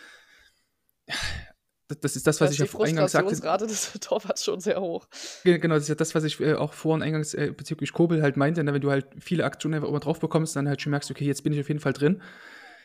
das 2.01 2.16
ist 2.16 2.27
das, 2.27 2.40
was 2.40 2.53
ich 2.53 2.59
ja 2.59 2.64
eingangs 2.64 3.12
sagte. 3.12 3.31
Die 3.31 3.37
Frustrationsrate 3.37 3.66
des 3.66 3.92
Torwarts 4.01 4.44
schon 4.44 4.61
sehr 4.61 4.81
hoch. 4.81 5.09
Genau, 5.44 5.75
das 5.75 5.85
ist 5.85 5.88
ja 5.88 5.94
das, 5.94 6.14
was 6.14 6.25
ich 6.25 6.40
äh, 6.40 6.55
auch 6.55 6.73
vorhin 6.73 7.03
eingangs 7.03 7.35
äh, 7.35 7.53
bezüglich 7.57 7.92
Kobel 7.92 8.23
halt 8.23 8.37
meinte. 8.37 8.62
Ne? 8.62 8.73
Wenn 8.73 8.81
du 8.81 8.90
halt 8.90 9.07
viele 9.18 9.44
Aktionen 9.44 9.75
einfach 9.75 9.88
immer 9.88 10.01
drauf 10.01 10.20
bekommst, 10.20 10.57
dann 10.57 10.68
halt 10.68 10.81
schon 10.81 10.90
merkst, 10.90 11.11
okay, 11.11 11.25
jetzt 11.25 11.42
bin 11.42 11.53
ich 11.53 11.61
auf 11.61 11.68
jeden 11.68 11.81
Fall 11.81 11.92
drin. 11.92 12.23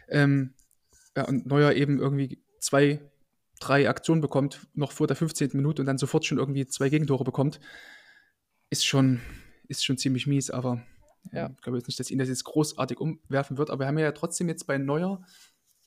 Ähm, 0.10 0.54
ja, 1.16 1.26
und 1.26 1.46
Neuer 1.46 1.74
eben 1.74 2.00
irgendwie 2.00 2.44
zwei, 2.60 3.00
drei 3.60 3.90
Aktionen 3.90 4.22
bekommt, 4.22 4.68
noch 4.74 4.92
vor 4.92 5.08
der 5.08 5.16
15. 5.16 5.52
Minute 5.54 5.82
und 5.82 5.86
dann 5.86 5.98
sofort 5.98 6.26
schon 6.26 6.38
irgendwie 6.38 6.66
zwei 6.68 6.90
Gegentore 6.90 7.24
bekommt, 7.24 7.60
ist 8.70 8.86
schon, 8.86 9.22
ist 9.68 9.86
schon 9.86 9.98
ziemlich 9.98 10.28
mies, 10.28 10.50
aber 10.50 10.84
ja. 11.32 11.50
ich 11.56 11.62
glaube 11.62 11.78
jetzt 11.78 11.88
nicht, 11.88 12.00
dass 12.00 12.12
ihn 12.12 12.20
das 12.20 12.28
jetzt 12.28 12.44
großartig 12.44 13.00
umwerfen 13.00 13.58
wird, 13.58 13.70
aber 13.70 13.84
wir 13.84 13.88
haben 13.88 13.98
ja 13.98 14.12
trotzdem 14.12 14.50
jetzt 14.50 14.68
bei 14.68 14.78
Neuer, 14.78 15.26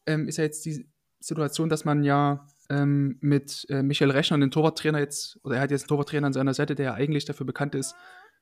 ähm, 0.06 0.28
ist 0.28 0.38
ja 0.38 0.44
jetzt 0.44 0.64
die 0.64 0.88
Situation, 1.20 1.68
dass 1.68 1.84
man 1.84 2.04
ja 2.04 2.46
ähm, 2.70 3.18
mit 3.20 3.66
äh, 3.70 3.82
Michael 3.82 4.10
Rechner, 4.10 4.38
den 4.38 4.50
Torwarttrainer 4.50 5.00
jetzt, 5.00 5.38
oder 5.42 5.56
er 5.56 5.62
hat 5.62 5.70
jetzt 5.70 5.82
einen 5.82 5.88
Torwarttrainer 5.88 6.28
an 6.28 6.32
seiner 6.32 6.54
Seite, 6.54 6.74
der 6.74 6.86
ja 6.86 6.94
eigentlich 6.94 7.24
dafür 7.24 7.46
bekannt 7.46 7.74
ist, 7.74 7.94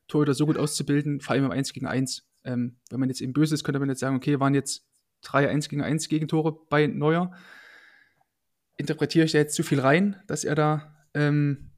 Torhüter 0.09 0.35
so 0.35 0.47
gut 0.47 0.57
auszubilden, 0.57 1.21
vor 1.21 1.35
allem 1.35 1.47
im 1.47 1.51
1 1.51 1.73
gegen 1.73 1.87
1. 1.87 2.29
Ähm, 2.45 2.77
wenn 2.91 3.01
man 3.01 3.09
jetzt 3.09 3.21
eben 3.21 3.33
böse 3.33 3.55
ist, 3.55 3.65
könnte 3.65 3.81
man 3.81 3.89
jetzt 3.89 4.01
sagen, 4.01 4.17
okay, 4.17 4.39
waren 4.39 4.55
jetzt 4.55 4.87
drei 5.23 5.49
1 5.49 5.69
gegen 5.69 5.83
1 5.83 6.09
Gegentore 6.09 6.57
bei 6.69 6.87
Neuer. 6.87 7.33
Interpretiere 8.77 9.25
ich 9.25 9.33
da 9.33 9.39
jetzt 9.39 9.55
zu 9.55 9.62
viel 9.62 9.81
rein, 9.81 10.17
dass 10.27 10.45
er 10.45 10.55
da 10.55 10.95
ähm, 11.15 11.71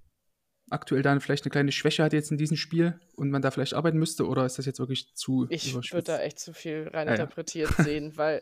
aktuell 0.70 1.02
dann 1.02 1.20
vielleicht 1.20 1.44
eine 1.44 1.50
kleine 1.50 1.72
Schwäche 1.72 2.02
hat 2.02 2.12
jetzt 2.12 2.30
in 2.30 2.38
diesem 2.38 2.56
Spiel 2.56 2.98
und 3.16 3.30
man 3.30 3.42
da 3.42 3.50
vielleicht 3.50 3.74
arbeiten 3.74 3.98
müsste 3.98 4.26
oder 4.26 4.44
ist 4.44 4.58
das 4.58 4.66
jetzt 4.66 4.78
wirklich 4.78 5.14
zu 5.14 5.46
Ich 5.50 5.74
würde 5.74 6.02
da 6.02 6.20
echt 6.20 6.38
zu 6.38 6.52
viel 6.52 6.88
reininterpretiert 6.92 7.70
ah, 7.70 7.74
ja. 7.78 7.84
sehen, 7.84 8.16
weil 8.16 8.40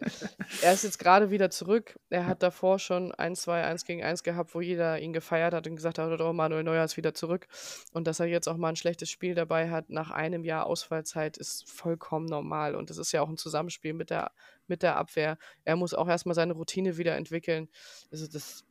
er 0.63 0.73
ist 0.73 0.85
jetzt 0.85 0.99
gerade 0.99 1.31
wieder 1.31 1.51
zurück. 1.51 1.99
Er 2.11 2.27
hat 2.27 2.43
davor 2.43 2.79
schon 2.79 3.13
ein, 3.13 3.37
zwei, 3.37 3.65
eins 3.65 3.85
gegen 3.85 4.03
eins 4.03 4.23
gehabt, 4.23 4.55
wo 4.55 4.61
jeder 4.61 4.99
ihn 4.99 5.13
gefeiert 5.13 5.55
hat 5.55 5.67
und 5.67 5.77
gesagt 5.77 5.99
hat, 5.99 6.21
oh, 6.21 6.33
Manuel 6.33 6.65
Neuer 6.65 6.85
ist 6.85 6.97
wieder 6.97 7.15
zurück. 7.15 7.47
Und 7.93 8.07
dass 8.07 8.21
er 8.21 8.27
jetzt 8.27 8.49
auch 8.49 8.57
mal 8.57 8.71
ein 8.71 8.77
schlechtes 8.77 9.11
Spiel 9.11 9.35
dabei 9.35 9.71
hat 9.71 9.91
nach 9.91 10.11
einem 10.11 10.45
Jahr 10.45 10.67
Ausfallzeit 10.67 11.37
ist 11.37 11.69
vollkommen 11.71 12.27
normal 12.27 12.75
und 12.75 12.91
das 12.91 12.99
ist 12.99 13.13
ja 13.13 13.23
auch 13.23 13.29
ein 13.29 13.37
Zusammenspiel 13.37 13.93
mit 13.93 14.11
der 14.11 14.33
mit 14.69 14.83
der 14.83 14.97
Abwehr. 14.97 15.39
Er 15.65 15.77
muss 15.77 15.95
auch 15.95 16.09
erstmal 16.09 16.35
seine 16.35 16.55
Routine 16.55 16.97
wieder 16.97 17.17
entwickeln. 17.17 17.69
Also 18.11 18.27
das 18.27 18.65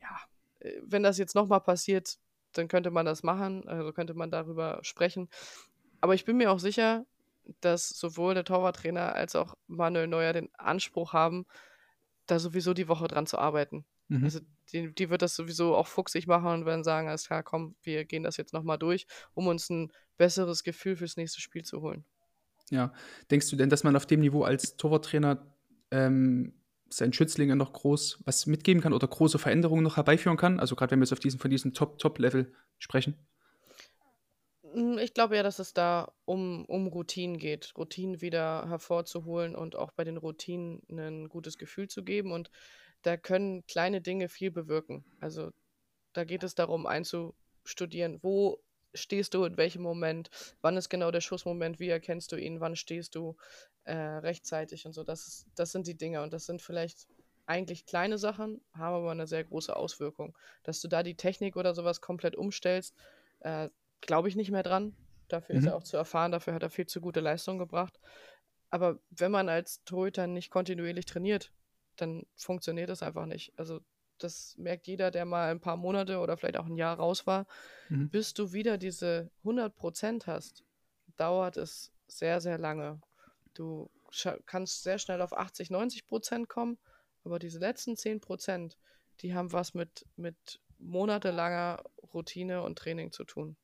ja, 0.00 0.18
äh, 0.60 0.80
wenn 0.82 1.02
das 1.02 1.18
jetzt 1.18 1.34
nochmal 1.34 1.60
passiert, 1.60 2.18
dann 2.52 2.68
könnte 2.68 2.90
man 2.90 3.06
das 3.06 3.22
machen, 3.22 3.68
also 3.68 3.92
könnte 3.92 4.14
man 4.14 4.30
darüber 4.30 4.80
sprechen. 4.82 5.28
Aber 6.00 6.14
ich 6.14 6.24
bin 6.24 6.36
mir 6.36 6.50
auch 6.50 6.58
sicher, 6.58 7.04
dass 7.60 7.88
sowohl 7.88 8.34
der 8.34 8.44
Torwarttrainer 8.44 9.14
als 9.14 9.34
auch 9.36 9.56
Manuel 9.66 10.06
Neuer 10.06 10.32
den 10.32 10.50
Anspruch 10.54 11.12
haben, 11.12 11.46
da 12.26 12.38
sowieso 12.38 12.74
die 12.74 12.88
Woche 12.88 13.08
dran 13.08 13.26
zu 13.26 13.38
arbeiten. 13.38 13.84
Mhm. 14.08 14.24
Also 14.24 14.40
die, 14.72 14.94
die, 14.94 15.10
wird 15.10 15.22
das 15.22 15.34
sowieso 15.34 15.74
auch 15.74 15.86
fuchsig 15.86 16.26
machen 16.26 16.48
und 16.48 16.66
werden 16.66 16.84
sagen, 16.84 17.08
alles 17.08 17.26
klar, 17.26 17.42
komm, 17.42 17.74
wir 17.82 18.04
gehen 18.04 18.22
das 18.22 18.36
jetzt 18.36 18.52
nochmal 18.52 18.78
durch, 18.78 19.06
um 19.34 19.46
uns 19.46 19.70
ein 19.70 19.92
besseres 20.16 20.62
Gefühl 20.62 20.96
fürs 20.96 21.16
nächste 21.16 21.40
Spiel 21.40 21.64
zu 21.64 21.80
holen. 21.80 22.04
Ja, 22.70 22.92
denkst 23.30 23.48
du 23.48 23.56
denn, 23.56 23.70
dass 23.70 23.84
man 23.84 23.96
auf 23.96 24.04
dem 24.04 24.20
Niveau 24.20 24.42
als 24.42 24.76
Torwarttrainer 24.76 25.46
ähm, 25.90 26.52
seinen 26.90 27.12
Schützlingen 27.12 27.58
noch 27.58 27.72
groß 27.72 28.22
was 28.24 28.46
mitgeben 28.46 28.82
kann 28.82 28.92
oder 28.92 29.06
große 29.06 29.38
Veränderungen 29.38 29.82
noch 29.82 29.96
herbeiführen 29.96 30.36
kann? 30.36 30.60
Also 30.60 30.76
gerade 30.76 30.92
wenn 30.92 31.00
wir 31.00 31.04
jetzt 31.04 31.12
auf 31.12 31.20
diesen, 31.20 31.40
von 31.40 31.50
diesem 31.50 31.74
Top-Top-Level 31.74 32.52
sprechen. 32.78 33.16
Hm, 34.72 34.98
ich 34.98 35.14
glaube 35.14 35.36
ja, 35.36 35.42
dass 35.42 35.58
es 35.58 35.72
da 35.72 36.12
um, 36.24 36.64
um 36.66 36.86
Routinen 36.86 37.38
geht, 37.38 37.72
Routinen 37.76 38.20
wieder 38.20 38.68
hervorzuholen 38.68 39.54
und 39.54 39.76
auch 39.76 39.92
bei 39.92 40.04
den 40.04 40.16
Routinen 40.16 40.82
ein 40.90 41.28
gutes 41.28 41.58
Gefühl 41.58 41.88
zu 41.88 42.02
geben. 42.04 42.32
Und 42.32 42.50
da 43.02 43.16
können 43.16 43.66
kleine 43.66 44.00
Dinge 44.00 44.28
viel 44.28 44.50
bewirken. 44.50 45.04
Also 45.20 45.50
da 46.12 46.24
geht 46.24 46.42
es 46.42 46.54
darum, 46.54 46.86
einzustudieren, 46.86 48.18
wo 48.22 48.60
stehst 48.94 49.34
du 49.34 49.44
in 49.44 49.56
welchem 49.56 49.82
Moment, 49.82 50.30
wann 50.60 50.76
ist 50.76 50.88
genau 50.88 51.10
der 51.10 51.20
Schussmoment, 51.20 51.78
wie 51.78 51.88
erkennst 51.88 52.32
du 52.32 52.36
ihn, 52.36 52.60
wann 52.60 52.76
stehst 52.76 53.14
du 53.14 53.36
äh, 53.88 54.18
rechtzeitig 54.18 54.86
und 54.86 54.92
so. 54.92 55.02
Das, 55.02 55.46
das 55.54 55.72
sind 55.72 55.86
die 55.86 55.96
Dinge 55.96 56.22
und 56.22 56.32
das 56.32 56.46
sind 56.46 56.60
vielleicht 56.60 57.08
eigentlich 57.46 57.86
kleine 57.86 58.18
Sachen, 58.18 58.60
haben 58.74 58.96
aber 58.96 59.10
eine 59.10 59.26
sehr 59.26 59.42
große 59.44 59.74
Auswirkung. 59.74 60.36
Dass 60.62 60.80
du 60.80 60.88
da 60.88 61.02
die 61.02 61.16
Technik 61.16 61.56
oder 61.56 61.74
sowas 61.74 62.02
komplett 62.02 62.36
umstellst, 62.36 62.94
äh, 63.40 63.70
glaube 64.02 64.28
ich 64.28 64.36
nicht 64.36 64.50
mehr 64.50 64.62
dran. 64.62 64.94
Dafür 65.28 65.54
mhm. 65.54 65.60
ist 65.60 65.66
er 65.66 65.76
auch 65.76 65.82
zu 65.82 65.96
erfahren, 65.96 66.32
dafür 66.32 66.52
hat 66.52 66.62
er 66.62 66.70
viel 66.70 66.86
zu 66.86 67.00
gute 67.00 67.20
Leistung 67.20 67.58
gebracht. 67.58 67.98
Aber 68.70 68.98
wenn 69.10 69.30
man 69.30 69.48
als 69.48 69.82
Torhüter 69.84 70.26
nicht 70.26 70.50
kontinuierlich 70.50 71.06
trainiert, 71.06 71.52
dann 71.96 72.26
funktioniert 72.36 72.90
das 72.90 73.02
einfach 73.02 73.24
nicht. 73.24 73.54
Also 73.56 73.80
das 74.18 74.54
merkt 74.58 74.86
jeder, 74.86 75.10
der 75.10 75.24
mal 75.24 75.50
ein 75.50 75.60
paar 75.60 75.78
Monate 75.78 76.18
oder 76.18 76.36
vielleicht 76.36 76.58
auch 76.58 76.66
ein 76.66 76.76
Jahr 76.76 76.96
raus 76.98 77.26
war. 77.26 77.46
Mhm. 77.88 78.10
Bis 78.10 78.34
du 78.34 78.52
wieder 78.52 78.76
diese 78.76 79.30
100% 79.44 80.26
hast, 80.26 80.64
dauert 81.16 81.56
es 81.56 81.92
sehr, 82.06 82.42
sehr 82.42 82.58
lange. 82.58 83.00
Du 83.58 83.90
kannst 84.46 84.84
sehr 84.84 84.98
schnell 84.98 85.20
auf 85.20 85.32
80, 85.32 85.68
90% 85.68 86.46
kommen, 86.46 86.78
aber 87.24 87.38
diese 87.38 87.58
letzten 87.58 87.94
10% 87.94 88.74
die 89.22 89.34
haben 89.34 89.52
was 89.52 89.74
mit, 89.74 90.06
mit 90.16 90.60
monatelanger 90.78 91.82
Routine 92.14 92.62
und 92.62 92.78
Training 92.78 93.12
zu 93.12 93.24
tun. 93.24 93.56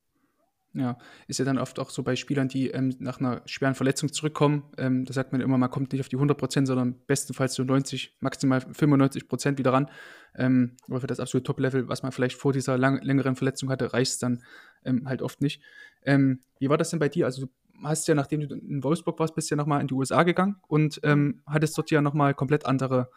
Ja, 0.73 0.97
ist 1.29 1.39
ja 1.39 1.45
dann 1.45 1.57
oft 1.57 1.79
auch 1.79 1.89
so 1.89 2.03
bei 2.03 2.17
Spielern, 2.17 2.49
die 2.49 2.69
ähm, 2.69 2.93
nach 2.99 3.21
einer 3.21 3.41
schweren 3.45 3.75
Verletzung 3.75 4.11
zurückkommen. 4.11 4.73
Ähm, 4.77 5.05
da 5.05 5.13
sagt 5.13 5.31
man 5.31 5.39
immer, 5.39 5.57
man 5.57 5.69
kommt 5.69 5.93
nicht 5.93 6.01
auf 6.01 6.09
die 6.09 6.17
100 6.17 6.37
Prozent, 6.37 6.67
sondern 6.67 6.99
bestenfalls 7.05 7.53
so 7.53 7.63
90, 7.63 8.17
maximal 8.19 8.59
95 8.59 9.29
Prozent 9.29 9.57
wieder 9.57 9.71
ran. 9.71 9.89
Ähm, 10.35 10.75
aber 10.89 10.99
für 10.99 11.07
das 11.07 11.21
absolute 11.21 11.45
Top-Level, 11.45 11.87
was 11.87 12.03
man 12.03 12.11
vielleicht 12.11 12.35
vor 12.35 12.51
dieser 12.51 12.77
lang, 12.77 13.01
längeren 13.03 13.37
Verletzung 13.37 13.69
hatte, 13.69 13.93
reicht 13.93 14.11
es 14.11 14.19
dann 14.19 14.43
ähm, 14.83 15.07
halt 15.07 15.21
oft 15.21 15.39
nicht. 15.39 15.63
Ähm, 16.03 16.43
wie 16.59 16.67
war 16.67 16.77
das 16.77 16.89
denn 16.89 16.99
bei 16.99 17.07
dir? 17.07 17.25
Also, 17.25 17.47
hast 17.83 18.07
ja, 18.07 18.15
nachdem 18.15 18.47
du 18.47 18.55
in 18.55 18.83
Wolfsburg 18.83 19.19
warst, 19.19 19.35
bist 19.35 19.49
du 19.49 19.55
ja 19.55 19.57
nochmal 19.57 19.81
in 19.81 19.87
die 19.87 19.93
USA 19.93 20.23
gegangen 20.23 20.57
und 20.67 20.99
ähm, 21.03 21.41
hattest 21.45 21.77
dort 21.77 21.91
ja 21.91 22.01
nochmal 22.01 22.33
komplett 22.33 22.65
andere 22.65 23.09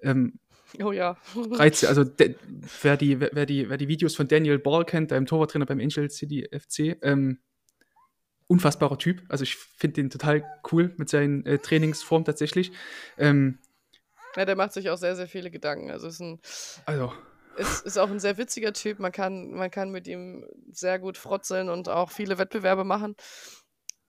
ähm, 0.00 0.38
Oh 0.82 0.92
ja. 0.92 1.16
Reize. 1.52 1.88
Also 1.88 2.04
wer 2.82 2.96
die, 2.96 3.20
wer, 3.20 3.46
die, 3.46 3.68
wer 3.68 3.76
die 3.76 3.88
Videos 3.88 4.16
von 4.16 4.28
Daniel 4.28 4.58
Ball 4.58 4.84
kennt, 4.84 5.10
deinem 5.10 5.26
Torwarttrainer 5.26 5.66
beim 5.66 5.80
Angel 5.80 6.10
City 6.10 6.48
FC, 6.50 6.96
ähm, 7.02 7.38
unfassbarer 8.46 8.98
Typ. 8.98 9.22
Also 9.28 9.44
ich 9.44 9.56
finde 9.56 9.94
den 9.94 10.10
total 10.10 10.44
cool 10.72 10.92
mit 10.96 11.08
seinen 11.08 11.44
äh, 11.46 11.58
Trainingsformen 11.58 12.24
tatsächlich. 12.24 12.72
Ähm, 13.18 13.58
ja, 14.36 14.44
der 14.44 14.56
macht 14.56 14.72
sich 14.72 14.90
auch 14.90 14.96
sehr, 14.96 15.14
sehr 15.14 15.28
viele 15.28 15.50
Gedanken. 15.50 15.90
Also 15.90 16.08
ist 16.08 16.20
ein. 16.20 16.40
Also. 16.86 17.12
Ist, 17.56 17.86
ist 17.86 17.98
auch 17.98 18.10
ein 18.10 18.18
sehr 18.18 18.36
witziger 18.36 18.72
Typ. 18.72 18.98
Man 18.98 19.12
kann, 19.12 19.52
man 19.52 19.70
kann 19.70 19.90
mit 19.92 20.08
ihm 20.08 20.44
sehr 20.72 20.98
gut 20.98 21.16
frotzeln 21.16 21.68
und 21.68 21.88
auch 21.88 22.10
viele 22.10 22.36
Wettbewerbe 22.36 22.82
machen. 22.82 23.14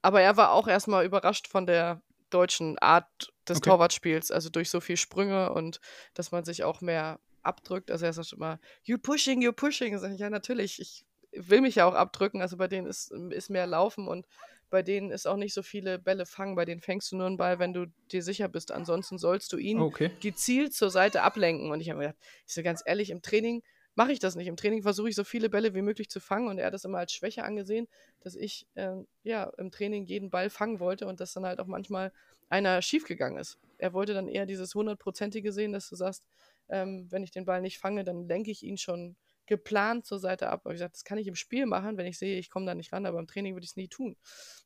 Aber 0.05 0.21
er 0.21 0.37
war 0.37 0.51
auch 0.51 0.67
erstmal 0.67 1.03
überrascht 1.03 1.47
von 1.47 1.65
der 1.65 1.99
deutschen 2.29 2.77
Art 2.77 3.33
des 3.49 3.57
okay. 3.57 3.71
Torwartspiels, 3.71 4.29
also 4.29 4.49
durch 4.51 4.69
so 4.69 4.79
viel 4.79 4.97
Sprünge 4.97 5.51
und 5.51 5.79
dass 6.13 6.31
man 6.31 6.45
sich 6.45 6.63
auch 6.63 6.79
mehr 6.79 7.19
abdrückt. 7.41 7.89
Also 7.89 8.05
er 8.05 8.13
sagt 8.13 8.33
immer, 8.33 8.59
you 8.83 8.99
pushing, 8.99 9.41
you 9.41 9.51
pushing. 9.51 9.97
Sag 9.97 10.11
ich, 10.11 10.19
ja, 10.19 10.29
natürlich, 10.29 10.79
ich 10.79 11.05
will 11.31 11.61
mich 11.61 11.73
ja 11.73 11.87
auch 11.87 11.95
abdrücken. 11.95 12.39
Also 12.39 12.55
bei 12.55 12.67
denen 12.67 12.85
ist, 12.85 13.11
ist 13.31 13.49
mehr 13.49 13.65
Laufen 13.65 14.07
und 14.07 14.27
bei 14.69 14.83
denen 14.83 15.09
ist 15.09 15.25
auch 15.25 15.37
nicht 15.37 15.55
so 15.55 15.63
viele 15.63 15.97
Bälle 15.97 16.27
fangen. 16.27 16.53
Bei 16.53 16.65
denen 16.65 16.81
fängst 16.81 17.11
du 17.11 17.17
nur 17.17 17.25
einen 17.25 17.37
Ball, 17.37 17.57
wenn 17.57 17.73
du 17.73 17.87
dir 18.11 18.21
sicher 18.21 18.47
bist. 18.47 18.71
Ansonsten 18.71 19.17
sollst 19.17 19.51
du 19.53 19.57
ihn 19.57 19.79
okay. 19.79 20.11
gezielt 20.19 20.75
zur 20.75 20.91
Seite 20.91 21.23
ablenken. 21.23 21.71
Und 21.71 21.81
ich 21.81 21.89
habe 21.89 21.97
mir 21.97 22.07
gedacht, 22.09 22.23
ich 22.45 22.53
so 22.53 22.61
ganz 22.61 22.83
ehrlich, 22.85 23.09
im 23.09 23.23
Training 23.23 23.63
mache 23.95 24.11
ich 24.11 24.19
das 24.19 24.35
nicht. 24.35 24.47
Im 24.47 24.57
Training 24.57 24.83
versuche 24.83 25.09
ich 25.09 25.15
so 25.15 25.23
viele 25.23 25.49
Bälle 25.49 25.73
wie 25.73 25.81
möglich 25.81 26.09
zu 26.09 26.19
fangen 26.19 26.47
und 26.47 26.57
er 26.57 26.67
hat 26.67 26.73
das 26.73 26.85
immer 26.85 26.99
als 26.99 27.13
Schwäche 27.13 27.43
angesehen, 27.43 27.87
dass 28.19 28.35
ich 28.35 28.67
äh, 28.75 28.95
ja 29.23 29.51
im 29.57 29.71
Training 29.71 30.05
jeden 30.05 30.29
Ball 30.29 30.49
fangen 30.49 30.79
wollte 30.79 31.07
und 31.07 31.19
dass 31.19 31.33
dann 31.33 31.45
halt 31.45 31.59
auch 31.59 31.67
manchmal 31.67 32.11
einer 32.49 32.81
schiefgegangen 32.81 33.39
ist. 33.39 33.57
Er 33.77 33.93
wollte 33.93 34.13
dann 34.13 34.27
eher 34.27 34.45
dieses 34.45 34.75
hundertprozentige 34.75 35.51
sehen, 35.51 35.73
dass 35.73 35.89
du 35.89 35.95
sagst, 35.95 36.27
ähm, 36.69 37.07
wenn 37.09 37.23
ich 37.23 37.31
den 37.31 37.45
Ball 37.45 37.61
nicht 37.61 37.79
fange, 37.79 38.03
dann 38.03 38.27
lenke 38.27 38.51
ich 38.51 38.63
ihn 38.63 38.77
schon 38.77 39.15
geplant 39.45 40.05
zur 40.05 40.19
Seite 40.19 40.49
ab. 40.49 40.61
Aber 40.63 40.73
ich 40.73 40.77
gesagt, 40.77 40.95
das 40.95 41.03
kann 41.03 41.17
ich 41.17 41.27
im 41.27 41.35
Spiel 41.35 41.65
machen, 41.65 41.97
wenn 41.97 42.07
ich 42.07 42.17
sehe, 42.17 42.39
ich 42.39 42.49
komme 42.49 42.65
da 42.65 42.75
nicht 42.75 42.91
ran, 42.93 43.05
aber 43.05 43.19
im 43.19 43.27
Training 43.27 43.55
würde 43.55 43.65
ich 43.65 43.71
es 43.71 43.75
nie 43.75 43.87
tun. 43.87 44.15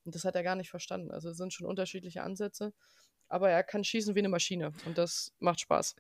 Und 0.05 0.15
das 0.15 0.25
hat 0.25 0.35
er 0.35 0.43
gar 0.43 0.55
nicht 0.55 0.69
verstanden. 0.69 1.11
Also 1.11 1.29
es 1.29 1.37
sind 1.37 1.53
schon 1.53 1.67
unterschiedliche 1.67 2.23
Ansätze, 2.23 2.73
aber 3.27 3.49
er 3.49 3.63
kann 3.63 3.83
schießen 3.83 4.15
wie 4.15 4.19
eine 4.19 4.29
Maschine 4.29 4.71
und 4.85 4.97
das 4.97 5.33
macht 5.39 5.59
Spaß. 5.61 5.95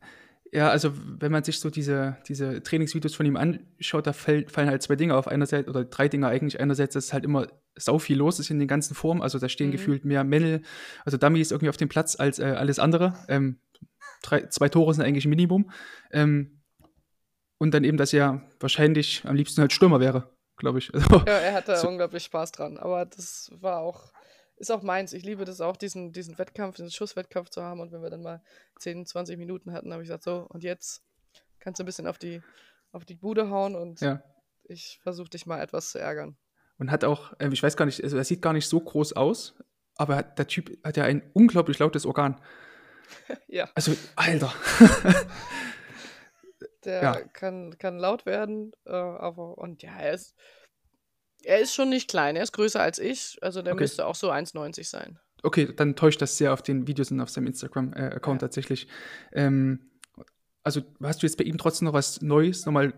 Ja, 0.51 0.69
also 0.69 0.91
wenn 0.95 1.31
man 1.31 1.43
sich 1.43 1.59
so 1.59 1.69
diese, 1.69 2.17
diese 2.27 2.63
Trainingsvideos 2.63 3.13
von 3.13 3.25
ihm 3.25 3.37
anschaut, 3.37 4.07
da 4.07 4.13
fällt, 4.13 4.51
fallen 4.51 4.69
halt 4.69 4.81
zwei 4.81 4.95
Dinge 4.95 5.15
auf. 5.15 5.27
Einerseits, 5.27 5.67
oder 5.67 5.83
drei 5.85 6.07
Dinge 6.07 6.27
eigentlich. 6.27 6.59
Einerseits, 6.59 6.93
dass 6.93 7.13
halt 7.13 7.23
immer 7.23 7.47
sau 7.75 7.99
viel 7.99 8.17
los 8.17 8.39
ist 8.39 8.49
in 8.49 8.57
den 8.57 8.67
ganzen 8.67 8.95
Formen. 8.95 9.21
Also 9.21 9.37
da 9.37 9.47
stehen 9.47 9.67
mhm. 9.67 9.73
gefühlt 9.73 10.05
mehr 10.05 10.23
Männel, 10.23 10.63
also 11.05 11.17
Dummies 11.17 11.51
irgendwie 11.51 11.69
auf 11.69 11.77
dem 11.77 11.89
Platz 11.89 12.19
als 12.19 12.39
äh, 12.39 12.45
alles 12.45 12.79
andere. 12.79 13.13
Ähm, 13.27 13.59
drei, 14.23 14.47
zwei 14.47 14.69
Tore 14.69 14.93
sind 14.93 15.05
eigentlich 15.05 15.27
Minimum. 15.27 15.69
Ähm, 16.11 16.61
und 17.59 17.73
dann 17.73 17.83
eben, 17.83 17.97
dass 17.97 18.13
er 18.13 18.41
wahrscheinlich 18.59 19.23
am 19.25 19.35
liebsten 19.35 19.61
halt 19.61 19.73
Stürmer 19.73 19.99
wäre, 19.99 20.31
glaube 20.57 20.79
ich. 20.79 20.91
Also, 20.93 21.17
ja, 21.27 21.33
er 21.33 21.53
hatte 21.53 21.77
so. 21.77 21.87
unglaublich 21.87 22.23
Spaß 22.23 22.53
dran. 22.53 22.77
Aber 22.77 23.05
das 23.05 23.51
war 23.59 23.79
auch 23.79 24.11
ist 24.59 24.71
auch 24.71 24.83
meins. 24.83 25.13
Ich 25.13 25.23
liebe 25.23 25.45
das 25.45 25.61
auch, 25.61 25.77
diesen, 25.77 26.11
diesen 26.11 26.37
Wettkampf, 26.37 26.75
diesen 26.75 26.91
Schusswettkampf 26.91 27.49
zu 27.49 27.63
haben. 27.63 27.79
Und 27.79 27.91
wenn 27.91 28.01
wir 28.01 28.09
dann 28.09 28.21
mal 28.21 28.43
10, 28.79 29.05
20 29.05 29.37
Minuten 29.37 29.71
hatten, 29.71 29.91
habe 29.91 30.03
ich 30.03 30.09
gesagt, 30.09 30.23
so, 30.23 30.45
und 30.49 30.63
jetzt 30.63 31.01
kannst 31.59 31.79
du 31.79 31.83
ein 31.83 31.85
bisschen 31.85 32.07
auf 32.07 32.17
die, 32.17 32.41
auf 32.91 33.05
die 33.05 33.15
Bude 33.15 33.49
hauen 33.49 33.75
und 33.75 34.01
ja. 34.01 34.21
ich 34.63 34.99
versuche 35.01 35.29
dich 35.29 35.45
mal 35.45 35.61
etwas 35.61 35.91
zu 35.91 35.99
ärgern. 35.99 36.37
Und 36.77 36.91
hat 36.91 37.03
auch, 37.03 37.33
äh, 37.39 37.49
ich 37.51 37.63
weiß 37.63 37.77
gar 37.77 37.85
nicht, 37.85 38.03
also 38.03 38.17
er 38.17 38.23
sieht 38.23 38.41
gar 38.41 38.53
nicht 38.53 38.67
so 38.67 38.79
groß 38.79 39.13
aus, 39.13 39.55
aber 39.95 40.23
der 40.23 40.47
Typ 40.47 40.77
hat 40.83 40.97
ja 40.97 41.03
ein 41.03 41.29
unglaublich 41.33 41.79
lautes 41.79 42.05
Organ. 42.05 42.39
ja. 43.47 43.69
Also, 43.75 43.95
Alter. 44.15 44.53
der 46.85 47.03
ja. 47.03 47.15
kann, 47.33 47.77
kann 47.77 47.97
laut 47.97 48.25
werden, 48.25 48.71
äh, 48.85 48.91
aber 48.91 49.57
und 49.57 49.83
ja, 49.83 49.97
er 49.97 50.13
ist 50.13 50.35
er 51.43 51.59
ist 51.59 51.73
schon 51.73 51.89
nicht 51.89 52.09
klein, 52.09 52.35
er 52.35 52.43
ist 52.43 52.53
größer 52.53 52.81
als 52.81 52.99
ich, 52.99 53.37
also 53.41 53.61
der 53.61 53.73
okay. 53.73 53.83
müsste 53.83 54.05
auch 54.05 54.15
so 54.15 54.31
1,90 54.31 54.87
sein. 54.87 55.19
Okay, 55.41 55.73
dann 55.73 55.95
täuscht 55.95 56.21
das 56.21 56.37
sehr 56.37 56.53
auf 56.53 56.61
den 56.61 56.87
Videos 56.87 57.11
und 57.11 57.21
auf 57.21 57.29
seinem 57.29 57.47
Instagram-Account 57.47 58.41
ja. 58.41 58.47
tatsächlich. 58.47 58.87
Ähm, 59.31 59.91
also 60.63 60.81
hast 61.01 61.21
du 61.21 61.27
jetzt 61.27 61.37
bei 61.37 61.45
ihm 61.45 61.57
trotzdem 61.57 61.85
noch 61.85 61.93
was 61.93 62.21
Neues, 62.21 62.65
nochmal, 62.65 62.93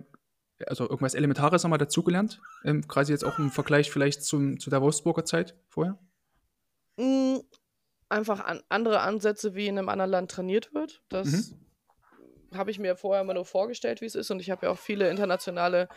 also 0.65 0.85
irgendwas 0.85 1.13
Elementares 1.13 1.63
nochmal 1.63 1.79
dazugelernt? 1.79 2.41
Ähm, 2.63 2.87
quasi 2.87 3.11
jetzt 3.11 3.23
auch 3.23 3.37
im 3.37 3.51
Vergleich 3.51 3.91
vielleicht 3.91 4.23
zum, 4.23 4.59
zu 4.59 4.69
der 4.69 4.81
Wolfsburger 4.81 5.23
Zeit 5.23 5.55
vorher? 5.67 5.99
Mm, 6.97 7.37
einfach 8.09 8.39
an, 8.39 8.61
andere 8.69 9.01
Ansätze, 9.01 9.53
wie 9.53 9.67
in 9.67 9.77
einem 9.77 9.89
anderen 9.89 10.11
Land 10.11 10.31
trainiert 10.31 10.73
wird. 10.73 11.03
Das 11.09 11.51
mhm. 11.51 12.57
habe 12.57 12.71
ich 12.71 12.79
mir 12.79 12.95
vorher 12.95 13.21
immer 13.21 13.35
nur 13.35 13.45
vorgestellt, 13.45 14.01
wie 14.01 14.05
es 14.05 14.15
ist. 14.15 14.31
Und 14.31 14.39
ich 14.39 14.49
habe 14.49 14.65
ja 14.65 14.71
auch 14.71 14.79
viele 14.79 15.09
internationale 15.09 15.87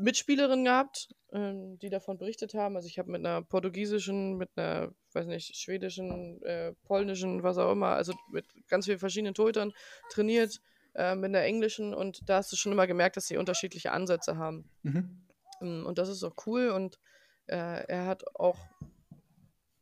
Mitspielerinnen 0.00 0.64
gehabt, 0.64 1.08
ähm, 1.32 1.78
die 1.78 1.88
davon 1.88 2.18
berichtet 2.18 2.54
haben. 2.54 2.76
Also 2.76 2.88
ich 2.88 2.98
habe 2.98 3.10
mit 3.10 3.24
einer 3.24 3.42
portugiesischen, 3.42 4.36
mit 4.36 4.50
einer, 4.56 4.92
weiß 5.12 5.26
nicht, 5.26 5.56
schwedischen, 5.56 6.42
äh, 6.42 6.74
polnischen, 6.84 7.42
was 7.42 7.58
auch 7.58 7.72
immer, 7.72 7.88
also 7.88 8.12
mit 8.30 8.46
ganz 8.68 8.86
vielen 8.86 8.98
verschiedenen 8.98 9.34
Torhütern 9.34 9.72
trainiert, 10.10 10.60
äh, 10.94 11.14
mit 11.14 11.30
einer 11.30 11.42
englischen 11.42 11.94
und 11.94 12.28
da 12.28 12.36
hast 12.36 12.52
du 12.52 12.56
schon 12.56 12.72
immer 12.72 12.86
gemerkt, 12.86 13.16
dass 13.16 13.26
sie 13.26 13.38
unterschiedliche 13.38 13.92
Ansätze 13.92 14.36
haben. 14.36 14.68
Mhm. 14.82 15.22
Ähm, 15.62 15.86
und 15.86 15.98
das 15.98 16.10
ist 16.10 16.22
auch 16.22 16.34
cool 16.46 16.68
und 16.68 16.98
äh, 17.46 17.86
er 17.86 18.06
hat 18.06 18.24
auch, 18.36 18.58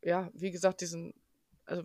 ja, 0.01 0.29
wie 0.33 0.51
gesagt, 0.51 0.81
diesen 0.81 1.13
also 1.65 1.83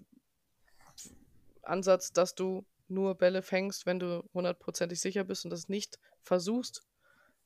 Ansatz, 1.62 2.12
dass 2.12 2.34
du 2.34 2.64
nur 2.88 3.16
Bälle 3.16 3.42
fängst, 3.42 3.84
wenn 3.86 3.98
du 3.98 4.22
hundertprozentig 4.32 5.00
sicher 5.00 5.24
bist 5.24 5.44
und 5.44 5.50
das 5.50 5.68
nicht 5.68 5.98
versuchst, 6.22 6.84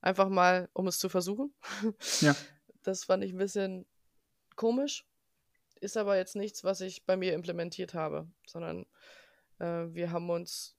Einfach 0.01 0.29
mal, 0.29 0.69
um 0.73 0.87
es 0.87 0.99
zu 0.99 1.09
versuchen. 1.09 1.53
Ja. 2.21 2.35
Das 2.83 3.05
fand 3.05 3.23
ich 3.23 3.35
ein 3.35 3.39
bisschen 3.39 3.85
komisch. 4.57 5.05
Ist 5.83 5.99
aber 5.99 6.17
jetzt 6.17 6.35
nichts, 6.35 6.65
was 6.65 6.81
ich 6.81 7.05
bei 7.05 7.15
mir 7.15 7.35
implementiert 7.35 7.93
habe, 7.93 8.27
sondern 8.47 8.87
äh, 9.59 9.85
wir 9.93 10.13
haben 10.13 10.31
uns 10.31 10.79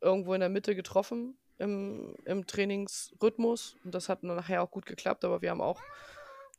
irgendwo 0.00 0.34
in 0.34 0.40
der 0.40 0.48
Mitte 0.48 0.76
getroffen 0.76 1.36
im, 1.58 2.14
im 2.26 2.46
Trainingsrhythmus 2.46 3.76
und 3.84 3.92
das 3.92 4.08
hat 4.08 4.22
nachher 4.22 4.62
auch 4.62 4.70
gut 4.70 4.86
geklappt, 4.86 5.24
aber 5.24 5.42
wir 5.42 5.50
haben 5.50 5.60
auch 5.60 5.80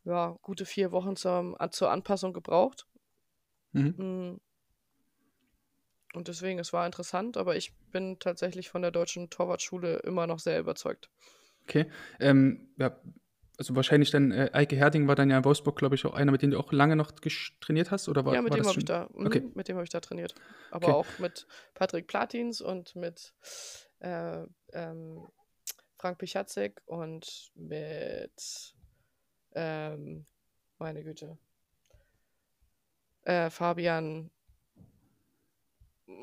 ja, 0.06 0.38
gute 0.42 0.66
vier 0.66 0.92
Wochen 0.92 1.16
zur, 1.16 1.58
zur 1.72 1.92
Anpassung 1.92 2.34
gebraucht. 2.34 2.88
Mhm. 3.72 3.96
Mm. 3.98 4.42
Und 6.14 6.28
deswegen, 6.28 6.60
es 6.60 6.74
war 6.74 6.86
interessant, 6.86 7.38
aber 7.38 7.56
ich 7.56 7.74
bin 7.92 8.20
tatsächlich 8.20 8.70
von 8.70 8.82
der 8.82 8.92
deutschen 8.92 9.30
Torwartschule 9.30 9.98
immer 10.00 10.28
noch 10.28 10.40
sehr 10.40 10.60
überzeugt. 10.60 11.10
Okay. 11.64 11.86
Ähm, 12.20 12.68
ja, 12.78 12.96
also 13.58 13.76
wahrscheinlich 13.76 14.12
dann, 14.12 14.32
äh, 14.32 14.50
Eike 14.54 14.76
Herding 14.76 15.08
war 15.08 15.16
dann 15.16 15.30
ja 15.30 15.38
in 15.38 15.46
Wolfsburg, 15.46 15.78
glaube 15.78 15.96
ich, 15.96 16.06
auch 16.06 16.14
einer, 16.14 16.32
mit 16.32 16.42
dem 16.42 16.52
du 16.52 16.60
auch 16.60 16.72
lange 16.72 16.96
noch 16.96 17.12
trainiert 17.62 17.92
hast? 17.92 18.10
Oder 18.10 18.26
war, 18.26 18.34
ja, 18.34 18.42
mit 18.42 18.52
war 18.52 18.58
dem 18.58 18.68
habe 18.68 18.80
ich 18.80 18.86
da, 18.86 19.10
mh, 19.14 19.28
okay. 19.28 19.44
mit 19.54 19.68
dem 19.68 19.76
habe 19.76 19.84
ich 19.84 19.90
da 19.90 20.00
trainiert. 20.00 20.34
Aber 20.72 20.88
okay. 20.88 20.96
auch 20.96 21.20
mit 21.20 21.48
Patrick 21.74 22.08
Platins 22.08 22.62
und 22.62 22.96
mit 22.96 23.34
äh, 24.00 24.44
ähm, 24.74 25.28
Frank 25.98 26.18
Pichatzek 26.18 26.82
und 26.86 27.52
mit 27.56 28.76
ähm, 29.54 30.26
meine 30.80 31.04
Güte. 31.04 31.38
Äh, 33.22 33.50
Fabian 33.50 34.30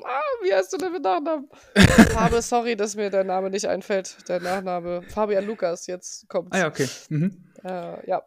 Ah, 0.03 0.21
wie 0.43 0.53
heißt 0.53 0.73
du 0.73 0.77
denn 0.77 0.91
mit 0.91 1.03
Nachnamen? 1.03 1.49
Habe, 2.15 2.41
sorry, 2.41 2.75
dass 2.75 2.95
mir 2.95 3.09
der 3.09 3.23
Name 3.23 3.49
nicht 3.49 3.67
einfällt. 3.67 4.17
Der 4.27 4.39
Nachname. 4.39 5.01
Fabian 5.03 5.45
Lukas, 5.45 5.87
jetzt 5.87 6.27
kommt. 6.27 6.53
Ah 6.53 6.59
ja, 6.59 6.67
okay. 6.67 6.87
Mhm. 7.09 7.51
Äh, 7.63 8.07
ja. 8.07 8.23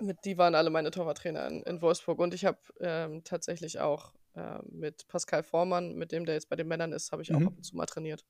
Mit, 0.00 0.18
die 0.24 0.38
waren 0.38 0.54
alle 0.54 0.70
meine 0.70 0.90
Torwarttrainer 0.90 1.46
in, 1.48 1.62
in 1.62 1.82
Wolfsburg. 1.82 2.18
Und 2.18 2.32
ich 2.34 2.44
habe 2.44 2.58
ähm, 2.80 3.22
tatsächlich 3.24 3.80
auch 3.80 4.12
äh, 4.34 4.58
mit 4.70 5.06
Pascal 5.08 5.42
Vormann, 5.42 5.94
mit 5.94 6.12
dem 6.12 6.24
der 6.24 6.34
jetzt 6.34 6.48
bei 6.48 6.56
den 6.56 6.68
Männern 6.68 6.92
ist, 6.92 7.12
habe 7.12 7.22
ich 7.22 7.34
auch 7.34 7.40
mhm. 7.40 7.48
ab 7.48 7.54
und 7.56 7.64
zu 7.64 7.76
mal 7.76 7.86
trainiert. 7.86 8.24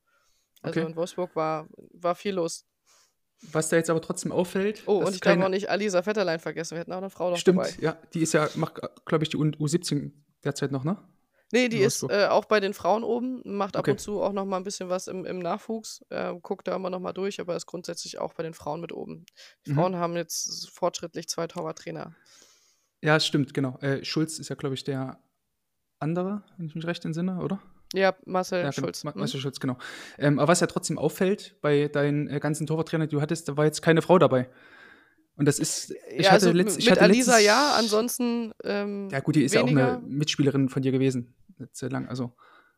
Also 0.62 0.80
okay. 0.80 0.90
in 0.90 0.96
Wolfsburg 0.96 1.36
war, 1.36 1.68
war 1.92 2.14
viel 2.14 2.34
los. 2.34 2.66
Was 3.52 3.70
da 3.70 3.76
jetzt 3.76 3.88
aber 3.88 4.02
trotzdem 4.02 4.32
auffällt. 4.32 4.82
Oh, 4.86 4.98
und 4.98 5.14
ich 5.14 5.20
darf 5.20 5.40
auch 5.40 5.48
nicht 5.48 5.70
Alisa 5.70 6.02
Vetterlein 6.04 6.40
vergessen. 6.40 6.74
Wir 6.74 6.80
hätten 6.80 6.92
auch 6.92 6.98
eine 6.98 7.08
Frau 7.08 7.30
noch 7.30 7.38
Stimmt, 7.38 7.58
dabei. 7.58 7.72
ja. 7.80 7.96
Die 8.12 8.20
ist 8.20 8.34
ja, 8.34 8.48
macht, 8.56 8.80
glaube 9.06 9.24
ich, 9.24 9.30
die 9.30 9.38
U17 9.38 10.12
derzeit 10.44 10.72
noch, 10.72 10.84
ne? 10.84 10.98
Nee, 11.52 11.68
die 11.68 11.78
ist 11.78 12.02
äh, 12.04 12.26
auch 12.26 12.44
bei 12.44 12.60
den 12.60 12.74
Frauen 12.74 13.02
oben, 13.02 13.42
macht 13.44 13.76
ab 13.76 13.80
Okay. 13.80 13.92
und 13.92 14.00
zu 14.00 14.20
auch 14.22 14.32
noch 14.32 14.44
mal 14.44 14.56
ein 14.58 14.62
bisschen 14.64 14.88
was 14.88 15.08
im, 15.08 15.24
im 15.24 15.38
Nachwuchs, 15.40 16.04
äh, 16.10 16.32
guckt 16.40 16.68
da 16.68 16.76
immer 16.76 16.90
noch 16.90 17.00
mal 17.00 17.12
durch, 17.12 17.40
aber 17.40 17.56
ist 17.56 17.66
grundsätzlich 17.66 18.18
auch 18.18 18.34
bei 18.34 18.42
den 18.42 18.54
Frauen 18.54 18.80
mit 18.80 18.92
oben. 18.92 19.26
Die 19.66 19.72
Mhm. 19.72 19.74
Frauen 19.76 19.96
haben 19.96 20.16
jetzt 20.16 20.70
fortschrittlich 20.70 21.28
zwei 21.28 21.46
Torwarttrainer. 21.48 22.14
Ja, 23.02 23.18
stimmt, 23.18 23.54
genau. 23.54 23.78
Äh, 23.78 24.04
Schulz 24.04 24.38
ist 24.38 24.48
ja, 24.48 24.56
glaube 24.56 24.74
ich, 24.74 24.84
der 24.84 25.18
andere, 25.98 26.42
wenn 26.56 26.66
ich 26.66 26.74
mich 26.74 26.86
recht 26.86 27.04
entsinne, 27.04 27.38
oder? 27.40 27.60
Ja, 27.92 28.14
Marcel 28.24 28.60
Ja, 28.62 28.70
genau. 28.70 28.86
Schulz. 28.86 29.02
Hm? 29.02 29.12
Marcel 29.16 29.40
Schulz, 29.40 29.58
genau. 29.58 29.76
Ähm, 30.18 30.38
aber 30.38 30.48
was 30.52 30.60
ja 30.60 30.66
trotzdem 30.68 30.98
auffällt 30.98 31.56
bei 31.60 31.88
deinen 31.88 32.28
äh, 32.28 32.38
ganzen 32.38 32.66
Torwarttrainern, 32.66 33.08
die 33.08 33.16
du 33.16 33.20
hattest, 33.20 33.48
da 33.48 33.56
war 33.56 33.64
jetzt 33.64 33.82
keine 33.82 34.02
Frau 34.02 34.18
dabei. 34.18 34.48
Und 35.36 35.46
das 35.46 35.58
ist, 35.58 35.92
ich 36.10 36.26
ja, 36.26 36.32
hatte, 36.32 36.46
also 36.46 36.50
letzt, 36.52 36.76
mit 36.78 36.90
hatte 36.90 37.00
Alisa 37.00 37.32
letztes, 37.32 37.46
ja, 37.46 37.72
ansonsten 37.78 38.52
ähm, 38.62 39.08
Ja, 39.10 39.20
gut, 39.20 39.36
die 39.36 39.42
ist 39.44 39.54
weniger. 39.54 39.80
ja 39.80 39.86
auch 39.94 39.98
eine 39.98 40.06
Mitspielerin 40.06 40.68
von 40.68 40.82
dir 40.82 40.92
gewesen. 40.92 41.34
Sehr 41.72 41.90
lang, 41.90 42.08
also. 42.08 42.32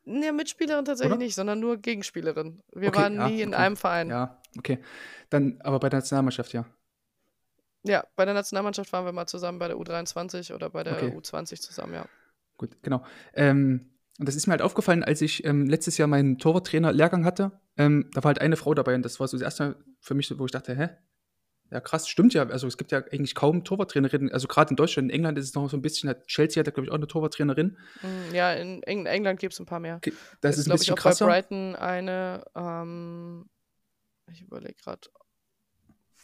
Nee, 0.04 0.32
Mitspielerin 0.32 0.84
tatsächlich 0.84 1.12
Oder? 1.14 1.24
nicht, 1.24 1.34
sondern 1.34 1.60
nur 1.60 1.76
Gegenspielerin. 1.76 2.60
Wir 2.72 2.88
Okay, 2.88 2.98
waren 2.98 3.14
ja, 3.14 3.28
nie 3.28 3.42
in 3.42 3.50
okay. 3.50 3.58
einem 3.58 3.76
Verein. 3.76 4.08
Ja. 4.08 4.16
Ja, 4.16 4.40
okay. 4.58 4.78
Dann, 5.30 5.60
aber 5.62 5.78
bei 5.78 5.88
der 5.88 6.00
Nationalmannschaft, 6.00 6.52
ja. 6.52 6.64
bei 8.16 8.24
der 8.24 8.34
Nationalmannschaft 8.34 8.92
waren 8.92 9.04
wir 9.04 9.12
mal 9.12 9.26
zusammen 9.26 9.58
bei 9.58 9.68
der 9.68 9.76
U23 9.76 10.54
oder 10.54 10.70
bei 10.70 10.82
der 10.82 10.94
Okay. 10.94 11.16
U20 11.16 11.60
zusammen, 11.60 11.94
ja. 11.94 12.06
Gut, 12.56 12.82
genau. 12.82 13.04
Ähm, 13.34 13.92
und 14.18 14.28
das 14.28 14.36
ist 14.36 14.46
mir 14.46 14.52
halt 14.52 14.62
aufgefallen, 14.62 15.02
als 15.02 15.20
ich 15.22 15.44
ähm, 15.44 15.68
letztes 15.68 15.98
Jahr 15.98 16.08
meinen 16.08 16.38
Torwarttrainer-Lehrgang 16.38 17.24
hatte. 17.24 17.52
Ähm, 17.76 18.10
da 18.12 18.22
war 18.22 18.28
halt 18.28 18.40
eine 18.40 18.56
Frau 18.56 18.74
dabei 18.74 18.94
und 18.94 19.04
das 19.04 19.18
war 19.20 19.28
so 19.28 19.36
das 19.36 19.44
erste 19.44 19.64
Mal 19.64 19.76
für 20.00 20.14
mich, 20.14 20.36
wo 20.38 20.44
ich 20.44 20.52
dachte, 20.52 20.76
hä? 20.76 20.90
Ja, 21.72 21.80
krass, 21.80 22.06
stimmt 22.06 22.34
ja. 22.34 22.46
Also 22.46 22.66
es 22.66 22.76
gibt 22.76 22.92
ja 22.92 22.98
eigentlich 22.98 23.34
kaum 23.34 23.64
Torwarttrainerinnen. 23.64 24.30
Also 24.30 24.46
gerade 24.46 24.70
in 24.70 24.76
Deutschland, 24.76 25.08
in 25.08 25.14
England 25.16 25.38
ist 25.38 25.46
es 25.46 25.54
noch 25.54 25.70
so 25.70 25.76
ein 25.78 25.80
bisschen, 25.80 26.14
Chelsea 26.26 26.60
hat 26.60 26.66
da, 26.66 26.70
glaube 26.70 26.84
ich, 26.84 26.90
auch 26.90 26.96
eine 26.96 27.06
Torwarttrainerin. 27.06 27.78
Mm, 28.02 28.34
Ja, 28.34 28.52
in 28.52 28.82
Eng 28.82 29.06
England 29.06 29.40
gibt 29.40 29.54
es 29.54 29.60
ein 29.60 29.64
paar 29.64 29.80
mehr. 29.80 29.98
Das 30.42 30.58
ist 30.58 30.66
ein 30.66 30.68
glaube 30.68 30.76
ich, 30.76 30.80
bisschen 30.80 30.92
auch 30.92 30.98
krasser. 30.98 31.24
bei 31.26 31.40
Brighton 31.40 31.74
eine, 31.74 32.44
ähm, 32.54 33.48
ich 34.30 34.42
überlege 34.42 34.74
gerade, 34.74 35.00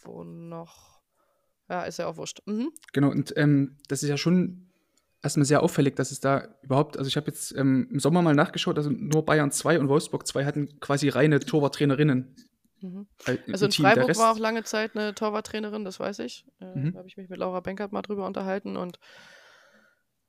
wo 0.03 0.23
noch. 0.23 1.01
Ja, 1.71 1.85
ist 1.85 1.99
ja 1.99 2.09
auch 2.09 2.19
wurscht. 2.19 2.43
Mhm. 2.45 2.71
Genau, 2.93 3.11
und 3.11 3.33
ähm, 3.39 3.79
das 3.89 4.03
ist 4.03 4.11
ja 4.11 4.19
schon 4.19 4.71
erstmal 5.23 5.47
sehr 5.47 5.63
auffällig, 5.63 5.97
dass 5.97 6.11
es 6.11 6.21
da 6.21 6.47
überhaupt, 6.61 6.99
also 6.99 7.09
ich 7.09 7.17
habe 7.17 7.27
jetzt 7.29 7.57
ähm, 7.57 7.89
im 7.91 8.01
Sommer 8.01 8.21
mal 8.21 8.35
nachgeschaut, 8.35 8.77
also 8.77 8.91
nur 8.91 9.25
Bayern 9.25 9.51
2 9.51 9.81
und 9.81 9.89
Wolfsburg 9.89 10.27
2 10.27 10.45
hatten 10.45 10.79
quasi 10.81 11.09
reine 11.09 11.41
Torwarttrainerinnen. 11.41 12.37
Mhm. 12.81 13.07
äh, 13.27 13.39
Also 13.53 13.67
in 13.67 13.73
Freiburg 13.73 14.17
war 14.17 14.33
auch 14.33 14.39
lange 14.39 14.65
Zeit 14.65 14.95
eine 14.97 15.15
Torwarttrainerin, 15.15 15.85
das 15.85 15.99
weiß 16.01 16.21
ich. 16.21 16.45
Äh, 16.61 16.65
Mhm. 16.75 16.93
Da 16.93 16.99
habe 16.99 17.09
ich 17.09 17.17
mich 17.17 17.29
mit 17.29 17.39
Laura 17.39 17.61
Benkert 17.61 17.93
mal 17.93 18.03
drüber 18.03 18.27
unterhalten 18.27 18.77
und 18.77 18.99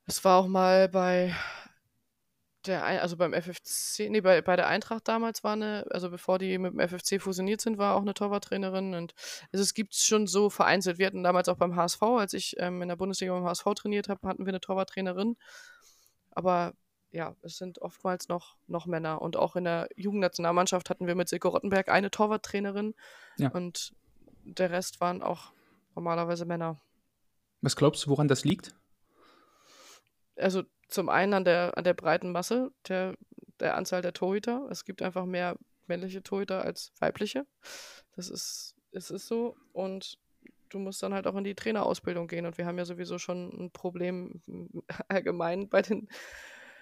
es 0.06 0.24
war 0.24 0.38
auch 0.38 0.48
mal 0.48 0.88
bei 0.88 1.34
der, 2.66 2.84
also 2.84 3.16
beim 3.16 3.32
FFC, 3.32 4.10
nee, 4.10 4.20
bei, 4.20 4.42
bei 4.42 4.54
der 4.54 4.66
Eintracht 4.66 5.08
damals 5.08 5.42
war 5.42 5.54
eine, 5.54 5.86
also 5.90 6.10
bevor 6.10 6.38
die 6.38 6.58
mit 6.58 6.72
dem 6.74 6.80
FFC 6.80 7.18
fusioniert 7.20 7.60
sind, 7.60 7.78
war 7.78 7.94
auch 7.96 8.02
eine 8.02 8.12
Torwarttrainerin 8.12 8.94
und 8.94 9.14
also 9.52 9.62
es 9.62 9.72
gibt 9.72 9.94
schon 9.94 10.26
so 10.26 10.50
vereinzelt. 10.50 10.98
Wir 10.98 11.06
hatten 11.06 11.22
damals 11.22 11.48
auch 11.48 11.56
beim 11.56 11.74
HSV, 11.74 12.02
als 12.02 12.34
ich 12.34 12.56
ähm, 12.58 12.82
in 12.82 12.88
der 12.88 12.96
Bundesliga 12.96 13.32
beim 13.32 13.44
HSV 13.44 13.64
trainiert 13.76 14.08
habe, 14.08 14.28
hatten 14.28 14.44
wir 14.44 14.50
eine 14.50 14.60
Torwarttrainerin. 14.60 15.36
Aber 16.32 16.74
ja, 17.12 17.34
es 17.42 17.58
sind 17.58 17.80
oftmals 17.80 18.28
noch, 18.28 18.56
noch 18.66 18.86
Männer. 18.86 19.20
Und 19.20 19.36
auch 19.36 19.56
in 19.56 19.64
der 19.64 19.88
Jugendnationalmannschaft 19.96 20.90
hatten 20.90 21.06
wir 21.06 21.14
mit 21.14 21.28
Silke 21.28 21.48
Rottenberg 21.48 21.88
eine 21.88 22.10
Torwarttrainerin. 22.10 22.94
Ja. 23.36 23.50
Und 23.50 23.94
der 24.44 24.70
Rest 24.70 25.00
waren 25.00 25.22
auch 25.22 25.52
normalerweise 25.94 26.44
Männer. 26.44 26.80
Was 27.60 27.76
glaubst 27.76 28.06
du, 28.06 28.10
woran 28.10 28.28
das 28.28 28.44
liegt? 28.44 28.74
Also 30.36 30.62
zum 30.88 31.08
einen 31.08 31.34
an 31.34 31.44
der, 31.44 31.76
an 31.76 31.84
der 31.84 31.94
breiten 31.94 32.32
Masse 32.32 32.72
der, 32.88 33.14
der 33.58 33.76
Anzahl 33.76 34.02
der 34.02 34.12
Torhüter. 34.12 34.68
Es 34.70 34.84
gibt 34.84 35.02
einfach 35.02 35.26
mehr 35.26 35.56
männliche 35.86 36.22
Torhüter 36.22 36.64
als 36.64 36.92
weibliche. 37.00 37.46
Das 38.16 38.28
ist, 38.30 38.76
es 38.92 39.10
ist 39.10 39.26
so. 39.26 39.56
Und 39.72 40.18
du 40.68 40.78
musst 40.78 41.02
dann 41.02 41.12
halt 41.12 41.26
auch 41.26 41.36
in 41.36 41.44
die 41.44 41.54
Trainerausbildung 41.54 42.28
gehen. 42.28 42.46
Und 42.46 42.56
wir 42.56 42.66
haben 42.66 42.78
ja 42.78 42.84
sowieso 42.84 43.18
schon 43.18 43.50
ein 43.50 43.70
Problem 43.72 44.40
allgemein 45.08 45.68
bei, 45.68 45.82
den, 45.82 46.08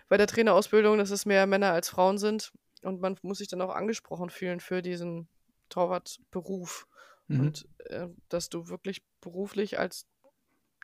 bei 0.08 0.16
der 0.16 0.26
Trainerausbildung, 0.26 0.98
dass 0.98 1.10
es 1.10 1.26
mehr 1.26 1.46
Männer 1.46 1.72
als 1.72 1.88
Frauen 1.88 2.18
sind. 2.18 2.52
Und 2.82 3.00
man 3.00 3.16
muss 3.22 3.38
sich 3.38 3.48
dann 3.48 3.60
auch 3.60 3.74
angesprochen 3.74 4.30
fühlen 4.30 4.60
für 4.60 4.82
diesen 4.82 5.28
Torwartberuf. 5.68 6.86
Mhm. 7.26 7.40
Und 7.40 7.68
äh, 7.86 8.08
dass 8.28 8.48
du 8.48 8.68
wirklich 8.68 9.02
beruflich 9.20 9.78
als 9.78 10.06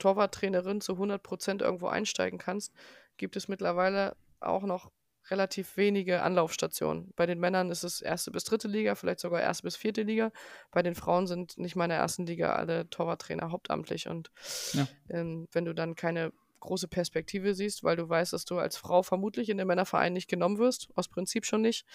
Torwarttrainerin 0.01 0.81
zu 0.81 0.95
100% 0.95 1.63
irgendwo 1.63 1.87
einsteigen 1.87 2.39
kannst, 2.39 2.73
gibt 3.17 3.37
es 3.37 3.49
mittlerweile 3.49 4.17
auch 4.41 4.63
noch 4.65 4.91
relativ 5.31 5.77
wenige 5.77 6.23
Anlaufstationen. 6.23 7.13
Bei 7.17 7.25
den 7.25 7.39
Männern 7.41 7.71
ist 7.71 7.83
es 7.83 8.03
erste 8.03 8.31
bis 8.31 8.45
dritte 8.45 8.69
Liga, 8.69 8.95
vielleicht 8.95 9.21
sogar 9.21 9.41
erste 9.41 9.63
bis 9.63 9.77
vierte 9.77 10.03
Liga. 10.03 10.33
Bei 10.71 10.83
den 10.83 10.95
Frauen 10.95 11.27
sind 11.27 11.57
nicht 11.57 11.77
mal 11.77 11.85
in 11.85 11.91
der 11.91 11.99
ersten 11.99 12.27
Liga 12.27 12.55
alle 12.57 12.91
Torwarttrainer 12.91 13.51
hauptamtlich. 13.51 14.09
Und 14.09 14.31
Ja. 14.73 14.87
ähm, 15.09 15.49
wenn 15.53 15.65
du 15.65 15.75
dann 15.75 15.95
keine 15.95 16.33
große 16.65 16.89
Perspektive 16.89 17.55
siehst, 17.55 17.85
weil 17.85 17.97
du 17.97 18.09
weißt, 18.09 18.33
dass 18.33 18.45
du 18.45 18.59
als 18.59 18.77
Frau 18.77 19.03
vermutlich 19.03 19.49
in 19.49 19.59
den 19.59 19.67
Männerverein 19.67 20.13
nicht 20.13 20.29
genommen 20.29 20.59
wirst, 20.59 20.89
aus 20.95 21.09
Prinzip 21.09 21.47
schon 21.47 21.63
nicht, 21.63 21.87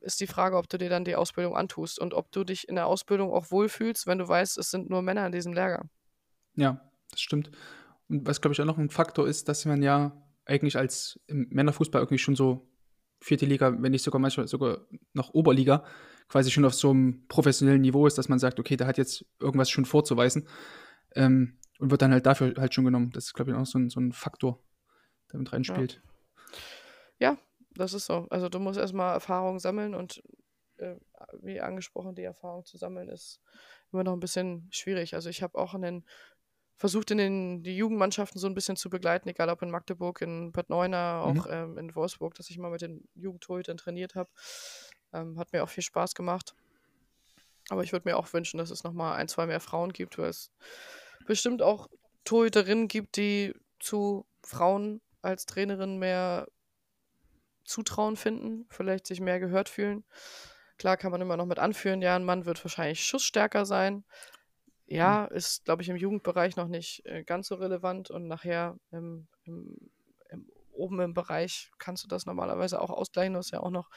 ist 0.00 0.20
die 0.20 0.26
Frage, 0.26 0.56
ob 0.56 0.68
du 0.68 0.76
dir 0.76 0.90
dann 0.90 1.04
die 1.04 1.16
Ausbildung 1.16 1.56
antust 1.56 1.98
und 1.98 2.12
ob 2.12 2.30
du 2.30 2.44
dich 2.44 2.68
in 2.68 2.74
der 2.74 2.86
Ausbildung 2.86 3.32
auch 3.32 3.50
wohlfühlst, 3.50 4.06
wenn 4.06 4.18
du 4.18 4.28
weißt, 4.28 4.58
es 4.58 4.70
sind 4.70 4.90
nur 4.90 5.02
Männer 5.02 5.26
in 5.26 5.32
diesem 5.32 5.54
Lehrgang. 5.54 5.88
Ja, 6.56 6.80
das 7.10 7.20
stimmt. 7.20 7.50
Und 8.08 8.26
was, 8.26 8.40
glaube 8.40 8.52
ich, 8.52 8.60
auch 8.60 8.66
noch 8.66 8.78
ein 8.78 8.90
Faktor 8.90 9.26
ist, 9.26 9.48
dass 9.48 9.64
man 9.64 9.82
ja 9.82 10.12
eigentlich 10.44 10.76
als 10.76 11.18
im 11.26 11.48
Männerfußball 11.50 12.02
irgendwie 12.02 12.18
schon 12.18 12.36
so 12.36 12.68
vierte 13.20 13.46
Liga, 13.46 13.74
wenn 13.80 13.92
nicht 13.92 14.02
sogar 14.02 14.20
manchmal 14.20 14.46
sogar 14.46 14.86
noch 15.14 15.32
Oberliga, 15.32 15.84
quasi 16.28 16.50
schon 16.50 16.66
auf 16.66 16.74
so 16.74 16.90
einem 16.90 17.26
professionellen 17.28 17.80
Niveau 17.80 18.06
ist, 18.06 18.18
dass 18.18 18.28
man 18.28 18.38
sagt, 18.38 18.60
okay, 18.60 18.76
der 18.76 18.86
hat 18.86 18.98
jetzt 18.98 19.24
irgendwas 19.40 19.70
schon 19.70 19.86
vorzuweisen 19.86 20.46
ähm, 21.14 21.58
und 21.84 21.90
wird 21.90 22.00
dann 22.00 22.12
halt 22.12 22.24
dafür 22.24 22.54
halt 22.56 22.72
schon 22.72 22.86
genommen. 22.86 23.10
Das 23.12 23.26
ist, 23.26 23.34
glaube 23.34 23.50
ich, 23.50 23.56
auch 23.58 23.66
so 23.66 23.78
ein, 23.78 23.90
so 23.90 24.00
ein 24.00 24.12
Faktor, 24.12 24.58
der 25.30 25.38
mit 25.38 25.52
reinspielt. 25.52 26.00
Ja, 27.18 27.36
das 27.74 27.92
ist 27.92 28.06
so. 28.06 28.26
Also 28.30 28.48
du 28.48 28.58
musst 28.58 28.78
erstmal 28.78 29.12
Erfahrung 29.12 29.58
sammeln 29.58 29.94
und 29.94 30.22
äh, 30.78 30.96
wie 31.42 31.60
angesprochen, 31.60 32.14
die 32.14 32.22
Erfahrung 32.22 32.64
zu 32.64 32.78
sammeln 32.78 33.10
ist 33.10 33.42
immer 33.92 34.02
noch 34.02 34.14
ein 34.14 34.20
bisschen 34.20 34.66
schwierig. 34.70 35.14
Also 35.14 35.28
ich 35.28 35.42
habe 35.42 35.58
auch 35.58 35.74
in 35.74 35.82
den 35.82 36.04
versucht 36.78 37.10
in 37.10 37.18
den 37.18 37.62
die 37.62 37.76
Jugendmannschaften 37.76 38.40
so 38.40 38.46
ein 38.46 38.54
bisschen 38.54 38.76
zu 38.76 38.88
begleiten, 38.88 39.28
egal 39.28 39.50
ob 39.50 39.60
in 39.60 39.70
Magdeburg, 39.70 40.22
in 40.22 40.52
Bad 40.52 40.70
Neuenahr, 40.70 41.22
auch 41.22 41.44
Mhm. 41.44 41.52
ähm, 41.52 41.78
in 41.78 41.94
Wolfsburg, 41.94 42.34
dass 42.34 42.48
ich 42.48 42.56
mal 42.56 42.70
mit 42.70 42.80
den 42.80 43.06
Jugendtorhütern 43.14 43.76
trainiert 43.76 44.14
habe. 44.14 44.30
Ähm, 45.12 45.38
hat 45.38 45.52
mir 45.52 45.62
auch 45.62 45.68
viel 45.68 45.84
Spaß 45.84 46.14
gemacht. 46.14 46.54
Aber 47.68 47.82
ich 47.82 47.92
würde 47.92 48.08
mir 48.08 48.16
auch 48.16 48.32
wünschen, 48.32 48.56
dass 48.56 48.70
es 48.70 48.84
nochmal 48.84 49.16
ein, 49.16 49.28
zwei 49.28 49.44
mehr 49.44 49.60
Frauen 49.60 49.92
gibt, 49.92 50.16
weil 50.16 50.30
es 50.30 50.50
bestimmt 51.24 51.62
auch 51.62 51.88
Torhüterinnen 52.24 52.88
gibt, 52.88 53.16
die 53.16 53.54
zu 53.78 54.26
Frauen 54.42 55.00
als 55.22 55.46
Trainerin 55.46 55.98
mehr 55.98 56.46
Zutrauen 57.64 58.16
finden, 58.16 58.66
vielleicht 58.70 59.06
sich 59.06 59.20
mehr 59.20 59.40
gehört 59.40 59.68
fühlen. 59.68 60.04
Klar 60.76 60.96
kann 60.96 61.12
man 61.12 61.20
immer 61.20 61.36
noch 61.36 61.46
mit 61.46 61.58
anführen, 61.58 62.02
ja, 62.02 62.16
ein 62.16 62.24
Mann 62.24 62.46
wird 62.46 62.62
wahrscheinlich 62.64 63.04
schussstärker 63.06 63.64
sein. 63.64 64.04
Ja, 64.86 65.24
ist, 65.24 65.64
glaube 65.64 65.82
ich, 65.82 65.88
im 65.88 65.96
Jugendbereich 65.96 66.56
noch 66.56 66.68
nicht 66.68 67.06
äh, 67.06 67.24
ganz 67.24 67.48
so 67.48 67.54
relevant 67.54 68.10
und 68.10 68.26
nachher 68.26 68.78
im, 68.90 69.26
im, 69.44 69.80
im, 69.80 69.90
oben 70.74 71.00
im 71.00 71.14
Bereich 71.14 71.70
kannst 71.78 72.04
du 72.04 72.08
das 72.08 72.26
normalerweise 72.26 72.80
auch 72.80 72.90
ausgleichen. 72.90 73.34
Du 73.34 73.38
hast 73.38 73.50
ja 73.52 73.60
auch 73.60 73.70
noch 73.70 73.88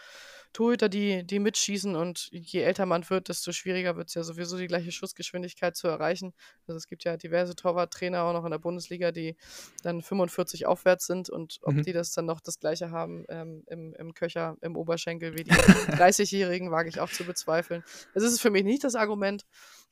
Torhüter, 0.53 0.89
die, 0.89 1.25
die 1.25 1.39
mitschießen 1.39 1.95
und 1.95 2.30
je 2.32 2.61
älter 2.61 2.86
man 2.86 3.07
wird, 3.09 3.28
desto 3.30 3.51
schwieriger 3.51 3.97
wird 3.97 4.07
es 4.07 4.13
ja 4.13 4.23
sowieso 4.23 4.57
die 4.57 4.67
gleiche 4.67 4.91
Schussgeschwindigkeit 4.91 5.75
zu 5.75 5.88
erreichen. 5.88 6.34
Also 6.67 6.78
es 6.78 6.88
gibt 6.88 7.03
ja 7.03 7.17
diverse 7.17 7.55
Torwarttrainer 7.55 8.23
auch 8.23 8.34
noch 8.34 8.45
in 8.45 8.51
der 8.51 8.57
Bundesliga, 8.59 9.11
die 9.11 9.36
dann 9.84 10.01
45 10.01 10.65
aufwärts 10.65 11.05
sind 11.05 11.30
und 11.30 11.59
ob 11.63 11.75
Mhm. 11.75 11.84
die 11.84 11.93
das 11.93 12.11
dann 12.11 12.25
noch 12.25 12.39
das 12.39 12.59
gleiche 12.59 12.91
haben 12.91 13.25
ähm, 13.30 13.63
im, 13.67 13.93
im 13.95 14.13
Köcher, 14.13 14.55
im 14.61 14.75
Oberschenkel 14.78 15.38
wie 15.38 15.43
die 15.43 15.51
30-Jährigen, 15.51 16.71
wage 16.71 16.89
ich 16.89 16.99
auch 17.01 17.09
zu 17.09 17.25
bezweifeln. 17.25 17.84
Das 18.13 18.23
ist 18.23 18.39
für 18.41 18.49
mich 18.49 18.63
nicht 18.63 18.84
das 18.84 18.95
Argument, 18.95 19.45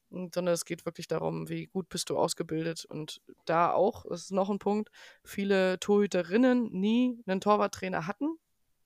sondern 0.09 0.47
es 0.53 0.65
geht 0.65 0.85
wirklich 0.85 1.07
darum, 1.07 1.49
wie 1.49 1.65
gut 1.67 1.89
bist 1.89 2.09
du 2.09 2.17
ausgebildet. 2.17 2.85
Und 2.85 3.21
da 3.45 3.71
auch, 3.71 4.05
das 4.09 4.21
ist 4.23 4.31
noch 4.31 4.49
ein 4.49 4.59
Punkt, 4.59 4.89
viele 5.23 5.79
Torhüterinnen 5.79 6.71
nie 6.71 7.21
einen 7.27 7.41
Torwarttrainer 7.41 8.07
hatten 8.07 8.37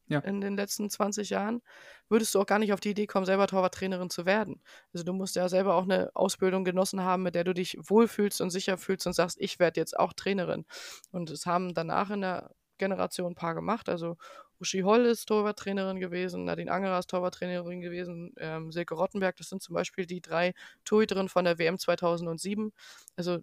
Ja. 0.07 0.23
in 0.23 0.41
den 0.41 0.57
letzten 0.57 0.89
20 0.89 1.29
Jahren, 1.29 1.61
würdest 2.09 2.35
du 2.35 2.41
auch 2.41 2.45
gar 2.45 2.59
nicht 2.59 2.73
auf 2.73 2.79
die 2.81 2.89
Idee 2.91 3.07
kommen, 3.07 3.25
selber 3.25 3.47
Torwarttrainerin 3.47 4.09
zu 4.09 4.25
werden. 4.25 4.61
Also 4.93 5.05
du 5.05 5.13
musst 5.13 5.35
ja 5.35 5.47
selber 5.49 5.75
auch 5.75 5.83
eine 5.83 6.11
Ausbildung 6.15 6.65
genossen 6.65 7.01
haben, 7.03 7.23
mit 7.23 7.35
der 7.35 7.45
du 7.45 7.53
dich 7.53 7.77
wohlfühlst 7.79 8.41
und 8.41 8.49
sicher 8.49 8.77
fühlst 8.77 9.07
und 9.07 9.13
sagst, 9.13 9.37
ich 9.39 9.59
werde 9.59 9.79
jetzt 9.79 9.97
auch 9.97 10.13
Trainerin. 10.13 10.65
Und 11.11 11.29
es 11.29 11.45
haben 11.45 11.73
danach 11.73 12.09
in 12.11 12.21
der 12.21 12.51
Generation 12.77 13.33
ein 13.33 13.35
paar 13.35 13.55
gemacht. 13.55 13.87
Also 13.89 14.17
Uschi 14.59 14.81
Holl 14.81 15.05
ist 15.05 15.25
Torwarttrainerin 15.25 15.99
gewesen, 15.99 16.45
Nadine 16.45 16.71
Angerer 16.71 16.99
ist 16.99 17.09
Torwarttrainerin 17.09 17.81
gewesen, 17.81 18.33
ähm, 18.37 18.71
Silke 18.71 18.95
Rottenberg, 18.95 19.37
das 19.37 19.49
sind 19.49 19.61
zum 19.61 19.73
Beispiel 19.73 20.05
die 20.05 20.21
drei 20.21 20.53
Torhüterinnen 20.85 21.29
von 21.29 21.45
der 21.45 21.57
WM 21.57 21.77
2007. 21.77 22.73
Also 23.15 23.39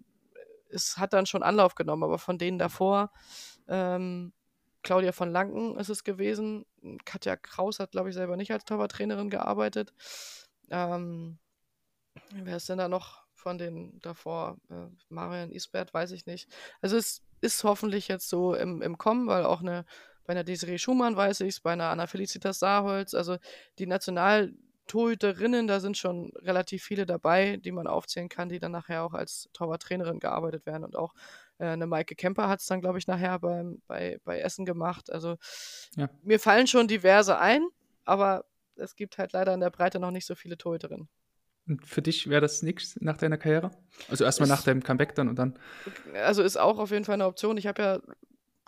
es 0.69 0.97
hat 0.97 1.13
dann 1.13 1.25
schon 1.25 1.43
Anlauf 1.43 1.75
genommen, 1.75 2.03
aber 2.03 2.19
von 2.19 2.37
denen 2.37 2.59
davor, 2.59 3.11
ähm, 3.67 4.33
Claudia 4.83 5.11
von 5.11 5.31
Lanken 5.31 5.77
ist 5.77 5.89
es 5.89 6.03
gewesen. 6.03 6.65
Katja 7.03 7.35
Kraus 7.35 7.79
hat, 7.79 7.91
glaube 7.91 8.09
ich, 8.09 8.15
selber 8.15 8.37
nicht 8.37 8.51
als 8.51 8.63
Torwarttrainerin 8.63 9.29
gearbeitet. 9.29 9.93
Ähm, 10.69 11.39
wer 12.31 12.57
ist 12.57 12.69
denn 12.69 12.77
da 12.77 12.87
noch 12.87 13.23
von 13.33 13.57
den 13.57 13.99
davor? 13.99 14.57
Äh, 14.69 14.87
Marian 15.09 15.51
Isbert, 15.51 15.93
weiß 15.93 16.11
ich 16.11 16.25
nicht. 16.25 16.49
Also 16.81 16.95
es 16.95 17.21
ist 17.41 17.63
hoffentlich 17.63 18.07
jetzt 18.07 18.29
so 18.29 18.53
im, 18.53 18.81
im 18.81 18.97
Kommen, 18.97 19.27
weil 19.27 19.45
auch 19.45 19.61
eine, 19.61 19.85
bei 20.27 20.31
einer 20.31 20.43
Desiree 20.43 20.77
Schumann 20.77 21.15
weiß 21.15 21.41
ich 21.41 21.47
es, 21.47 21.59
bei 21.61 21.71
einer 21.71 21.89
Anna 21.89 22.05
Felicitas 22.05 22.59
Saarholz, 22.59 23.13
also 23.13 23.37
die 23.79 23.87
Nationaltorhüterinnen, 23.87 25.67
da 25.67 25.79
sind 25.79 25.97
schon 25.97 26.31
relativ 26.35 26.83
viele 26.83 27.05
dabei, 27.05 27.57
die 27.57 27.71
man 27.71 27.87
aufzählen 27.87 28.29
kann, 28.29 28.49
die 28.49 28.59
dann 28.59 28.73
nachher 28.73 29.03
auch 29.03 29.13
als 29.13 29.49
Torwarttrainerin 29.53 30.19
gearbeitet 30.19 30.65
werden 30.65 30.83
und 30.83 30.97
auch 30.97 31.13
äh, 31.59 31.67
eine 31.67 31.87
Maike 31.87 32.15
Kemper 32.15 32.49
hat 32.49 32.59
es 32.59 32.67
dann, 32.67 32.81
glaube 32.81 32.99
ich, 32.99 33.07
nachher 33.07 33.39
beim, 33.39 33.81
bei, 33.87 34.19
bei 34.25 34.39
Essen 34.39 34.65
gemacht. 34.65 35.11
Also 35.11 35.37
ja. 35.95 36.09
mir 36.23 36.39
fallen 36.39 36.67
schon 36.67 36.89
diverse 36.89 37.39
ein, 37.39 37.65
aber 38.03 38.45
es 38.75 38.95
gibt 38.95 39.17
halt 39.17 39.31
leider 39.31 39.53
in 39.53 39.61
der 39.61 39.71
Breite 39.71 39.99
noch 39.99 40.11
nicht 40.11 40.25
so 40.25 40.35
viele 40.35 40.57
Torhüterinnen. 40.57 41.07
Und 41.67 41.85
für 41.85 42.01
dich 42.01 42.29
wäre 42.29 42.41
das 42.41 42.63
nichts 42.63 42.97
nach 43.01 43.17
deiner 43.17 43.37
Karriere? 43.37 43.71
Also 44.09 44.23
erstmal 44.23 44.47
nach 44.47 44.63
deinem 44.63 44.83
Comeback 44.83 45.15
dann 45.15 45.27
und 45.27 45.37
dann? 45.37 45.59
Also 46.13 46.41
ist 46.43 46.57
auch 46.57 46.79
auf 46.79 46.91
jeden 46.91 47.03
Fall 47.03 47.15
eine 47.15 47.25
Option. 47.25 47.57
Ich 47.57 47.67
habe 47.67 47.81
ja 47.81 47.99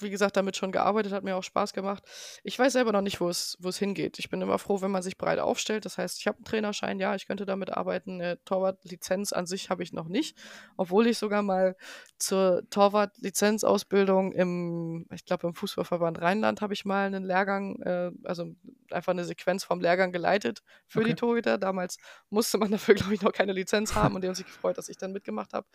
wie 0.01 0.09
gesagt, 0.09 0.37
damit 0.37 0.55
schon 0.55 0.71
gearbeitet, 0.71 1.11
hat 1.11 1.23
mir 1.23 1.35
auch 1.35 1.43
Spaß 1.43 1.73
gemacht. 1.73 2.03
Ich 2.43 2.57
weiß 2.57 2.73
selber 2.73 2.91
noch 2.91 3.01
nicht, 3.01 3.19
wo 3.21 3.29
es, 3.29 3.57
wo 3.59 3.69
es 3.69 3.77
hingeht. 3.77 4.19
Ich 4.19 4.29
bin 4.29 4.41
immer 4.41 4.59
froh, 4.59 4.81
wenn 4.81 4.91
man 4.91 5.01
sich 5.01 5.17
breit 5.17 5.39
aufstellt. 5.39 5.85
Das 5.85 5.97
heißt, 5.97 6.19
ich 6.19 6.27
habe 6.27 6.37
einen 6.37 6.45
Trainerschein, 6.45 6.99
ja, 6.99 7.15
ich 7.15 7.27
könnte 7.27 7.45
damit 7.45 7.71
arbeiten. 7.71 8.21
Eine 8.21 8.43
Torwart-Lizenz 8.43 9.33
an 9.33 9.45
sich 9.45 9.69
habe 9.69 9.83
ich 9.83 9.93
noch 9.93 10.07
nicht, 10.07 10.37
obwohl 10.77 11.07
ich 11.07 11.17
sogar 11.17 11.41
mal 11.41 11.75
zur 12.17 12.63
Torwart-Lizenzausbildung 12.69 14.31
im, 14.33 15.07
ich 15.13 15.25
glaube, 15.25 15.47
im 15.47 15.53
Fußballverband 15.53 16.21
Rheinland 16.21 16.61
habe 16.61 16.73
ich 16.73 16.85
mal 16.85 17.05
einen 17.05 17.23
Lehrgang, 17.23 17.81
äh, 17.81 18.11
also 18.23 18.55
einfach 18.91 19.11
eine 19.11 19.25
Sequenz 19.25 19.63
vom 19.63 19.79
Lehrgang 19.79 20.11
geleitet 20.11 20.61
für 20.87 20.99
okay. 20.99 21.09
die 21.09 21.15
Torhüter. 21.15 21.57
Damals 21.57 21.97
musste 22.29 22.57
man 22.57 22.71
dafür, 22.71 22.95
glaube 22.95 23.13
ich, 23.13 23.21
noch 23.21 23.33
keine 23.33 23.53
Lizenz 23.53 23.95
haben 23.95 24.15
und 24.15 24.21
die 24.21 24.27
haben 24.27 24.35
sich 24.35 24.45
gefreut, 24.45 24.77
dass 24.77 24.89
ich 24.89 24.97
dann 24.97 25.11
mitgemacht 25.11 25.53
habe. 25.53 25.67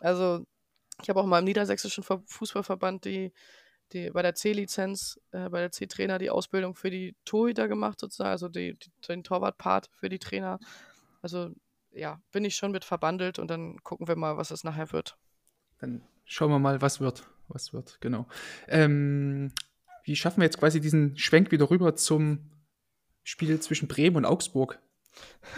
Also 0.00 0.44
ich 1.02 1.08
habe 1.08 1.20
auch 1.20 1.26
mal 1.26 1.40
im 1.40 1.44
niedersächsischen 1.44 2.04
Fußballverband 2.04 3.04
die, 3.04 3.32
die 3.92 4.10
bei 4.10 4.22
der 4.22 4.34
C-Lizenz, 4.34 5.20
äh, 5.32 5.48
bei 5.48 5.60
der 5.60 5.70
C-Trainer 5.70 6.18
die 6.18 6.30
Ausbildung 6.30 6.74
für 6.74 6.90
die 6.90 7.14
Torhüter 7.24 7.68
gemacht, 7.68 8.00
sozusagen, 8.00 8.30
also 8.30 8.48
die, 8.48 8.74
die, 8.74 8.90
den 9.08 9.22
Torwart-Part 9.22 9.90
für 9.92 10.08
die 10.08 10.18
Trainer. 10.18 10.58
Also 11.22 11.50
ja, 11.92 12.20
bin 12.32 12.44
ich 12.44 12.56
schon 12.56 12.72
mit 12.72 12.84
verbandelt 12.84 13.38
und 13.38 13.48
dann 13.48 13.82
gucken 13.82 14.08
wir 14.08 14.16
mal, 14.16 14.36
was 14.36 14.50
es 14.50 14.64
nachher 14.64 14.92
wird. 14.92 15.16
Dann 15.78 16.02
schauen 16.24 16.50
wir 16.50 16.58
mal, 16.58 16.80
was 16.82 17.00
wird. 17.00 17.28
Was 17.48 17.72
wird, 17.72 18.00
genau. 18.00 18.26
Ähm, 18.66 19.52
wie 20.02 20.16
schaffen 20.16 20.40
wir 20.40 20.46
jetzt 20.46 20.58
quasi 20.58 20.80
diesen 20.80 21.16
Schwenk 21.16 21.52
wieder 21.52 21.70
rüber 21.70 21.94
zum 21.94 22.50
Spiel 23.22 23.60
zwischen 23.60 23.86
Bremen 23.86 24.16
und 24.16 24.24
Augsburg? 24.24 24.80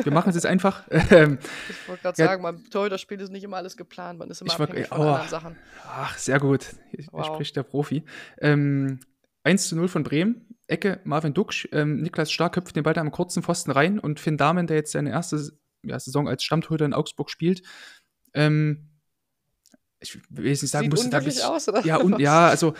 Wir 0.02 0.12
machen 0.12 0.30
es 0.30 0.34
jetzt 0.34 0.46
einfach. 0.46 0.86
Ähm, 0.90 1.38
ich 1.68 1.88
wollte 1.88 2.02
gerade 2.02 2.22
ja, 2.22 2.28
sagen, 2.28 2.42
beim 2.42 2.70
Torhüter-Spiel 2.70 3.20
ist 3.20 3.30
nicht 3.30 3.44
immer 3.44 3.56
alles 3.56 3.76
geplant, 3.76 4.18
man 4.18 4.30
ist 4.30 4.42
immer 4.42 4.52
abhängig 4.52 4.88
von 4.88 4.98
oh, 4.98 5.02
anderen 5.02 5.28
Sachen. 5.28 5.56
Ach, 5.86 6.16
sehr 6.18 6.38
gut. 6.38 6.66
Wow. 7.10 7.26
Spricht 7.26 7.56
der 7.56 7.62
Profi. 7.62 8.04
Ähm, 8.40 9.00
1 9.44 9.68
zu 9.68 9.76
0 9.76 9.88
von 9.88 10.02
Bremen. 10.02 10.46
Ecke 10.66 11.00
Marvin 11.04 11.34
Duksch. 11.34 11.68
Ähm, 11.72 12.02
Niklas 12.02 12.30
Stark 12.30 12.54
köpft 12.54 12.76
den 12.76 12.82
Ball 12.82 12.94
da 12.94 13.00
am 13.00 13.10
kurzen 13.10 13.42
Pfosten 13.42 13.70
rein 13.70 13.98
und 13.98 14.20
Finn 14.20 14.36
Dahmen, 14.36 14.66
der 14.66 14.76
jetzt 14.76 14.92
seine 14.92 15.10
erste 15.10 15.52
ja, 15.82 15.98
Saison 15.98 16.28
als 16.28 16.44
Stammtorhüter 16.44 16.84
in 16.84 16.92
Augsburg 16.92 17.30
spielt, 17.30 17.62
ähm, 18.34 18.88
ich 20.00 20.18
will 20.30 20.46
jetzt 20.46 20.62
nicht 20.62 20.70
sagen, 20.70 20.84
Sieht 20.84 20.92
muss 20.92 21.10
da 21.10 21.20
bis, 21.20 21.40
aus, 21.40 21.68
oder? 21.68 21.84
Ja, 21.84 21.96
und, 21.96 22.20
ja, 22.20 22.46
also 22.46 22.74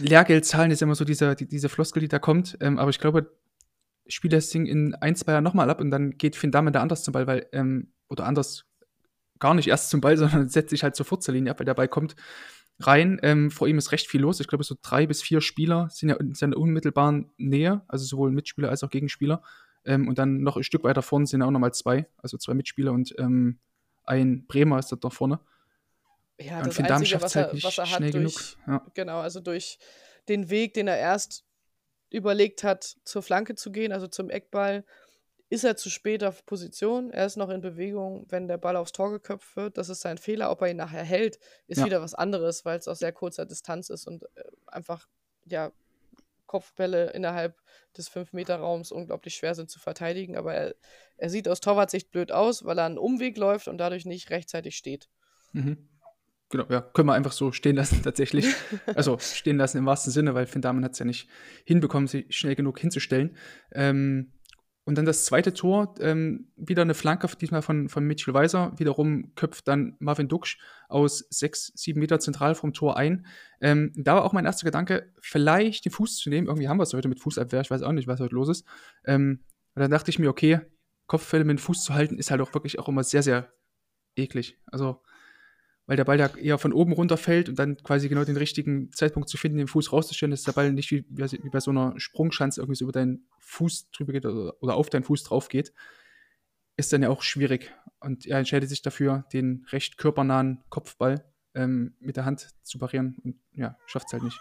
Lehrgeld 0.00 0.46
zahlen 0.46 0.70
ist 0.70 0.82
immer 0.82 0.94
so 0.94 1.04
dieser, 1.04 1.34
die, 1.34 1.48
diese 1.48 1.68
Floskel, 1.68 2.00
die 2.00 2.08
da 2.08 2.20
kommt. 2.20 2.56
Ähm, 2.60 2.78
aber 2.78 2.90
ich 2.90 3.00
glaube, 3.00 3.36
spielt 4.06 4.32
das 4.32 4.50
Ding 4.50 4.66
in 4.66 4.94
ein, 4.94 5.16
zwei 5.16 5.32
Jahren 5.32 5.44
nochmal 5.44 5.70
ab 5.70 5.80
und 5.80 5.90
dann 5.90 6.18
geht 6.18 6.36
Finn 6.36 6.50
Damme 6.50 6.72
da 6.72 6.82
anders 6.82 7.02
zum 7.04 7.12
Ball, 7.12 7.26
weil, 7.26 7.46
ähm, 7.52 7.92
oder 8.08 8.26
anders 8.26 8.66
gar 9.38 9.54
nicht 9.54 9.68
erst 9.68 9.90
zum 9.90 10.00
Ball, 10.00 10.16
sondern 10.18 10.48
setzt 10.48 10.70
sich 10.70 10.82
halt 10.82 10.96
zur 10.96 11.34
Linie 11.34 11.52
ab, 11.52 11.60
weil 11.60 11.66
der 11.66 11.74
Ball 11.74 11.88
kommt 11.88 12.16
rein. 12.80 13.18
Ähm, 13.22 13.50
vor 13.50 13.68
ihm 13.68 13.78
ist 13.78 13.92
recht 13.92 14.08
viel 14.08 14.20
los. 14.20 14.40
Ich 14.40 14.48
glaube, 14.48 14.64
so 14.64 14.74
drei 14.80 15.06
bis 15.06 15.22
vier 15.22 15.40
Spieler 15.40 15.88
sind 15.90 16.08
ja 16.08 16.16
in 16.16 16.34
seiner 16.34 16.56
unmittelbaren 16.56 17.30
Nähe, 17.36 17.82
also 17.88 18.04
sowohl 18.04 18.30
Mitspieler 18.30 18.70
als 18.70 18.82
auch 18.82 18.90
Gegenspieler. 18.90 19.42
Ähm, 19.84 20.08
und 20.08 20.18
dann 20.18 20.42
noch 20.42 20.56
ein 20.56 20.64
Stück 20.64 20.84
weiter 20.84 21.02
vorne 21.02 21.26
sind 21.26 21.40
ja 21.40 21.46
auch 21.46 21.50
nochmal 21.50 21.74
zwei, 21.74 22.06
also 22.18 22.38
zwei 22.38 22.54
Mitspieler 22.54 22.92
und 22.92 23.14
ähm, 23.18 23.58
ein 24.04 24.46
Bremer 24.46 24.78
ist 24.78 24.90
da 24.92 24.96
da 24.96 25.10
vorne. 25.10 25.40
Ja, 26.40 26.58
und 26.58 26.66
das 26.66 26.76
Finn 26.76 26.86
Einzige, 26.86 27.22
was 27.22 27.36
er, 27.36 27.44
halt 27.44 27.64
was 27.64 27.78
er 27.78 27.90
hat 27.90 28.00
durch, 28.00 28.12
genug. 28.12 28.32
Ja. 28.66 28.86
genau, 28.94 29.18
also 29.20 29.40
durch 29.40 29.78
den 30.28 30.50
Weg, 30.50 30.74
den 30.74 30.88
er 30.88 30.98
erst 30.98 31.44
überlegt 32.14 32.64
hat, 32.64 32.96
zur 33.04 33.22
Flanke 33.22 33.54
zu 33.54 33.72
gehen, 33.72 33.92
also 33.92 34.06
zum 34.06 34.30
Eckball, 34.30 34.84
ist 35.50 35.64
er 35.64 35.76
zu 35.76 35.90
spät 35.90 36.24
auf 36.24 36.46
Position. 36.46 37.10
Er 37.10 37.26
ist 37.26 37.36
noch 37.36 37.50
in 37.50 37.60
Bewegung, 37.60 38.26
wenn 38.28 38.48
der 38.48 38.56
Ball 38.56 38.76
aufs 38.76 38.92
Tor 38.92 39.10
geköpft 39.10 39.56
wird. 39.56 39.78
Das 39.78 39.88
ist 39.88 40.00
sein 40.00 40.18
Fehler. 40.18 40.50
Ob 40.50 40.62
er 40.62 40.70
ihn 40.70 40.76
nachher 40.76 41.02
hält, 41.02 41.38
ist 41.66 41.78
ja. 41.78 41.84
wieder 41.84 42.00
was 42.00 42.14
anderes, 42.14 42.64
weil 42.64 42.78
es 42.78 42.88
aus 42.88 42.98
sehr 42.98 43.12
kurzer 43.12 43.46
Distanz 43.46 43.90
ist 43.90 44.06
und 44.06 44.22
äh, 44.22 44.44
einfach, 44.66 45.06
ja, 45.44 45.72
Kopfbälle 46.46 47.10
innerhalb 47.10 47.60
des 47.96 48.10
5-Meter-Raums 48.10 48.92
unglaublich 48.92 49.34
schwer 49.34 49.54
sind 49.54 49.70
zu 49.70 49.78
verteidigen. 49.78 50.36
Aber 50.36 50.54
er, 50.54 50.74
er 51.16 51.30
sieht 51.30 51.48
aus 51.48 51.60
Torwartsicht 51.60 52.10
blöd 52.10 52.32
aus, 52.32 52.64
weil 52.64 52.78
er 52.78 52.86
einen 52.86 52.98
Umweg 52.98 53.36
läuft 53.36 53.68
und 53.68 53.78
dadurch 53.78 54.06
nicht 54.06 54.30
rechtzeitig 54.30 54.76
steht. 54.76 55.08
Mhm 55.52 55.88
genau, 56.50 56.66
ja, 56.68 56.80
können 56.80 57.08
wir 57.08 57.14
einfach 57.14 57.32
so 57.32 57.52
stehen 57.52 57.76
lassen, 57.76 58.02
tatsächlich. 58.04 58.46
also 58.94 59.18
stehen 59.18 59.56
lassen 59.56 59.78
im 59.78 59.86
wahrsten 59.86 60.12
Sinne, 60.12 60.34
weil 60.34 60.46
Finn 60.46 60.62
Damen 60.62 60.84
hat 60.84 60.92
es 60.92 60.98
ja 60.98 61.04
nicht 61.04 61.28
hinbekommen, 61.64 62.06
sich 62.06 62.26
schnell 62.34 62.54
genug 62.54 62.78
hinzustellen. 62.78 63.36
Ähm, 63.72 64.32
und 64.86 64.98
dann 64.98 65.06
das 65.06 65.24
zweite 65.24 65.54
Tor, 65.54 65.94
ähm, 66.00 66.52
wieder 66.56 66.82
eine 66.82 66.92
Flanke, 66.92 67.26
diesmal 67.40 67.62
von, 67.62 67.88
von 67.88 68.04
Mitchell 68.04 68.34
Weiser. 68.34 68.72
Wiederum 68.76 69.34
köpft 69.34 69.66
dann 69.66 69.96
Marvin 69.98 70.28
Duksch 70.28 70.58
aus 70.88 71.20
sechs, 71.30 71.72
sieben 71.74 72.00
Meter 72.00 72.20
zentral 72.20 72.54
vom 72.54 72.74
Tor 72.74 72.98
ein. 72.98 73.26
Ähm, 73.62 73.92
da 73.96 74.16
war 74.16 74.24
auch 74.24 74.34
mein 74.34 74.44
erster 74.44 74.66
Gedanke, 74.66 75.10
vielleicht 75.20 75.86
den 75.86 75.92
Fuß 75.92 76.18
zu 76.18 76.28
nehmen. 76.28 76.48
Irgendwie 76.48 76.68
haben 76.68 76.76
wir 76.76 76.82
es 76.82 76.92
heute 76.92 77.08
mit 77.08 77.18
Fußabwehr, 77.18 77.62
ich 77.62 77.70
weiß 77.70 77.80
auch 77.82 77.92
nicht, 77.92 78.08
was 78.08 78.20
heute 78.20 78.34
los 78.34 78.50
ist. 78.50 78.66
Ähm, 79.06 79.44
und 79.74 79.80
dann 79.80 79.90
dachte 79.90 80.10
ich 80.10 80.18
mir, 80.18 80.28
okay, 80.28 80.60
Kopffälle 81.06 81.44
mit 81.44 81.58
dem 81.58 81.62
Fuß 81.62 81.82
zu 81.82 81.94
halten, 81.94 82.18
ist 82.18 82.30
halt 82.30 82.42
auch 82.42 82.52
wirklich 82.52 82.78
auch 82.78 82.88
immer 82.88 83.04
sehr, 83.04 83.22
sehr 83.22 83.54
eklig. 84.16 84.58
Also 84.66 85.02
weil 85.86 85.96
der 85.96 86.04
Ball 86.04 86.18
ja 86.18 86.34
eher 86.36 86.58
von 86.58 86.72
oben 86.72 86.92
runterfällt 86.92 87.48
und 87.48 87.58
dann 87.58 87.76
quasi 87.76 88.08
genau 88.08 88.24
den 88.24 88.36
richtigen 88.36 88.90
Zeitpunkt 88.92 89.28
zu 89.28 89.36
finden, 89.36 89.58
den 89.58 89.68
Fuß 89.68 89.92
rauszustellen, 89.92 90.30
dass 90.30 90.42
der 90.42 90.52
Ball 90.52 90.72
nicht 90.72 90.90
wie, 90.90 91.04
wie 91.08 91.50
bei 91.50 91.60
so 91.60 91.70
einer 91.70 91.98
Sprungschanze 91.98 92.60
irgendwie 92.60 92.76
so 92.76 92.84
über 92.84 92.92
deinen 92.92 93.26
Fuß 93.40 93.90
drüber 93.90 94.12
geht 94.12 94.24
oder, 94.24 94.54
oder 94.62 94.74
auf 94.74 94.88
deinen 94.88 95.04
Fuß 95.04 95.24
drauf 95.24 95.48
geht, 95.48 95.72
ist 96.76 96.92
dann 96.92 97.02
ja 97.02 97.10
auch 97.10 97.22
schwierig. 97.22 97.72
Und 98.00 98.26
er 98.26 98.38
entscheidet 98.38 98.68
sich 98.68 98.82
dafür, 98.82 99.24
den 99.32 99.66
recht 99.70 99.98
körpernahen 99.98 100.64
Kopfball 100.70 101.24
ähm, 101.54 101.96
mit 102.00 102.16
der 102.16 102.24
Hand 102.24 102.50
zu 102.62 102.78
parieren 102.78 103.16
und 103.22 103.38
ja, 103.52 103.76
schafft 103.86 104.06
es 104.06 104.12
halt 104.14 104.22
nicht. 104.22 104.40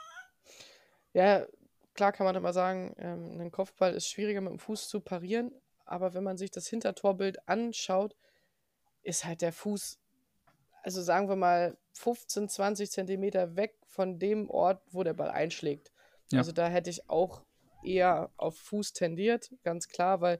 Ja, 1.14 1.46
klar 1.94 2.12
kann 2.12 2.26
man 2.26 2.36
immer 2.36 2.54
sagen, 2.54 2.96
ähm, 2.98 3.39
ein 3.39 3.52
Kopfball 3.52 3.94
ist 3.94 4.08
schwieriger 4.08 4.41
mit 4.41 4.52
dem 4.52 4.60
Fuß 4.60 4.88
zu 4.88 5.00
parieren, 5.00 5.52
aber 5.86 6.14
wenn 6.14 6.24
man 6.24 6.38
sich 6.38 6.52
das 6.52 6.68
Hintertorbild 6.68 7.48
anschaut, 7.48 8.16
ist 9.04 9.26
halt 9.26 9.41
der 9.41 9.54
Fuß 9.54 10.00
also 10.84 11.02
sagen 11.02 11.30
wir 11.30 11.36
mal 11.36 11.78
15, 11.94 12.50
20 12.50 12.92
Zentimeter 12.92 13.56
weg 13.56 13.76
von 13.88 14.20
dem 14.20 14.50
Ort, 14.50 14.82
wo 14.92 15.04
der 15.04 15.14
Ball 15.14 15.30
einschlägt. 15.30 15.92
Ja. 16.32 16.40
Also 16.40 16.52
da 16.52 16.68
hätte 16.68 16.90
ich 16.90 17.10
auch 17.10 17.42
eher 17.84 18.30
auf 18.38 18.58
Fuß 18.58 18.94
tendiert, 18.94 19.52
ganz 19.64 19.88
klar, 19.88 20.22
weil 20.22 20.40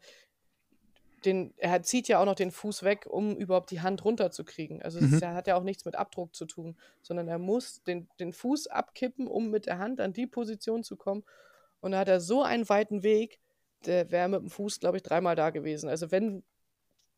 den, 1.26 1.54
er 1.58 1.82
zieht 1.84 2.10
ja 2.10 2.20
auch 2.20 2.26
noch 2.26 2.36
den 2.36 2.52
Fuß 2.52 2.84
weg, 2.84 3.06
um 3.10 3.38
überhaupt 3.38 3.72
die 3.72 3.80
Hand 3.80 4.04
runterzukriegen. 4.04 4.82
Also 4.82 5.00
es 5.00 5.12
mhm. 5.12 5.20
ja, 5.20 5.34
hat 5.34 5.48
ja 5.48 5.56
auch 5.56 5.64
nichts 5.64 5.86
mit 5.86 5.96
Abdruck 5.96 6.36
zu 6.36 6.46
tun, 6.46 6.78
sondern 7.02 7.30
er 7.30 7.40
muss 7.40 7.82
den, 7.84 8.10
den 8.20 8.34
Fuß 8.34 8.68
abkippen, 8.68 9.28
um 9.28 9.50
mit 9.50 9.66
der 9.66 9.80
Hand 9.80 10.02
an 10.02 10.12
die 10.12 10.28
Position 10.28 10.84
zu 10.84 10.98
kommen. 10.98 11.24
Und 11.80 11.92
da 11.92 12.00
hat 12.00 12.10
er 12.10 12.20
so 12.20 12.44
einen 12.44 12.68
weiten 12.68 13.04
Weg, 13.04 13.40
der 13.86 14.12
wäre 14.12 14.28
mit 14.28 14.42
dem 14.42 14.50
Fuß, 14.50 14.82
glaube 14.82 14.98
ich, 14.98 15.04
dreimal 15.04 15.36
da 15.36 15.50
gewesen. 15.50 15.90
Also 15.90 16.12
wenn 16.12 16.44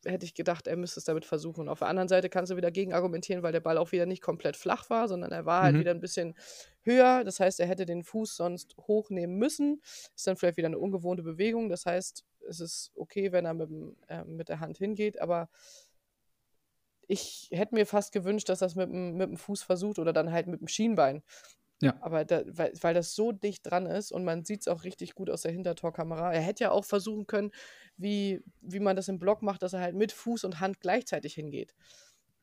hätte 0.06 0.24
ich 0.24 0.34
gedacht, 0.34 0.66
er 0.66 0.76
müsste 0.76 1.00
es 1.00 1.04
damit 1.04 1.24
versuchen. 1.24 1.68
Auf 1.68 1.80
der 1.80 1.88
anderen 1.88 2.08
Seite 2.08 2.28
kannst 2.28 2.52
du 2.52 2.56
wieder 2.56 2.70
gegen 2.70 2.92
argumentieren, 2.92 3.42
weil 3.42 3.52
der 3.52 3.60
Ball 3.60 3.78
auch 3.78 3.92
wieder 3.92 4.06
nicht 4.06 4.22
komplett 4.22 4.56
flach 4.56 4.88
war, 4.90 5.08
sondern 5.08 5.32
er 5.32 5.46
war 5.46 5.62
halt 5.62 5.74
mhm. 5.74 5.80
wieder 5.80 5.90
ein 5.90 6.00
bisschen 6.00 6.34
höher. 6.82 7.24
Das 7.24 7.40
heißt, 7.40 7.60
er 7.60 7.66
hätte 7.66 7.86
den 7.86 8.02
Fuß 8.02 8.36
sonst 8.36 8.76
hochnehmen 8.78 9.36
müssen. 9.36 9.80
Ist 10.14 10.26
dann 10.26 10.36
vielleicht 10.36 10.56
wieder 10.56 10.68
eine 10.68 10.78
ungewohnte 10.78 11.22
Bewegung. 11.22 11.68
Das 11.68 11.86
heißt, 11.86 12.24
es 12.48 12.60
ist 12.60 12.92
okay, 12.94 13.32
wenn 13.32 13.44
er 13.44 13.54
mit, 13.54 13.68
dem, 13.68 13.96
äh, 14.08 14.24
mit 14.24 14.48
der 14.48 14.60
Hand 14.60 14.78
hingeht, 14.78 15.20
aber 15.20 15.48
ich 17.08 17.48
hätte 17.52 17.74
mir 17.74 17.86
fast 17.86 18.12
gewünscht, 18.12 18.48
dass 18.48 18.62
er 18.62 18.66
es 18.66 18.74
mit, 18.74 18.90
mit 18.90 19.28
dem 19.28 19.36
Fuß 19.36 19.62
versucht 19.62 19.98
oder 19.98 20.12
dann 20.12 20.32
halt 20.32 20.46
mit 20.48 20.60
dem 20.60 20.68
Schienbein. 20.68 21.22
Ja. 21.82 21.94
Aber 22.00 22.24
da, 22.24 22.42
weil, 22.46 22.72
weil 22.80 22.94
das 22.94 23.14
so 23.14 23.32
dicht 23.32 23.66
dran 23.66 23.86
ist 23.86 24.10
und 24.10 24.24
man 24.24 24.44
sieht 24.44 24.62
es 24.62 24.68
auch 24.68 24.84
richtig 24.84 25.14
gut 25.14 25.28
aus 25.28 25.42
der 25.42 25.52
Hintertorkamera. 25.52 26.32
Er 26.32 26.40
hätte 26.40 26.64
ja 26.64 26.70
auch 26.70 26.84
versuchen 26.84 27.26
können, 27.26 27.50
wie, 27.96 28.42
wie 28.62 28.80
man 28.80 28.96
das 28.96 29.08
im 29.08 29.18
Block 29.18 29.42
macht, 29.42 29.62
dass 29.62 29.74
er 29.74 29.80
halt 29.80 29.94
mit 29.94 30.12
Fuß 30.12 30.44
und 30.44 30.60
Hand 30.60 30.80
gleichzeitig 30.80 31.34
hingeht. 31.34 31.74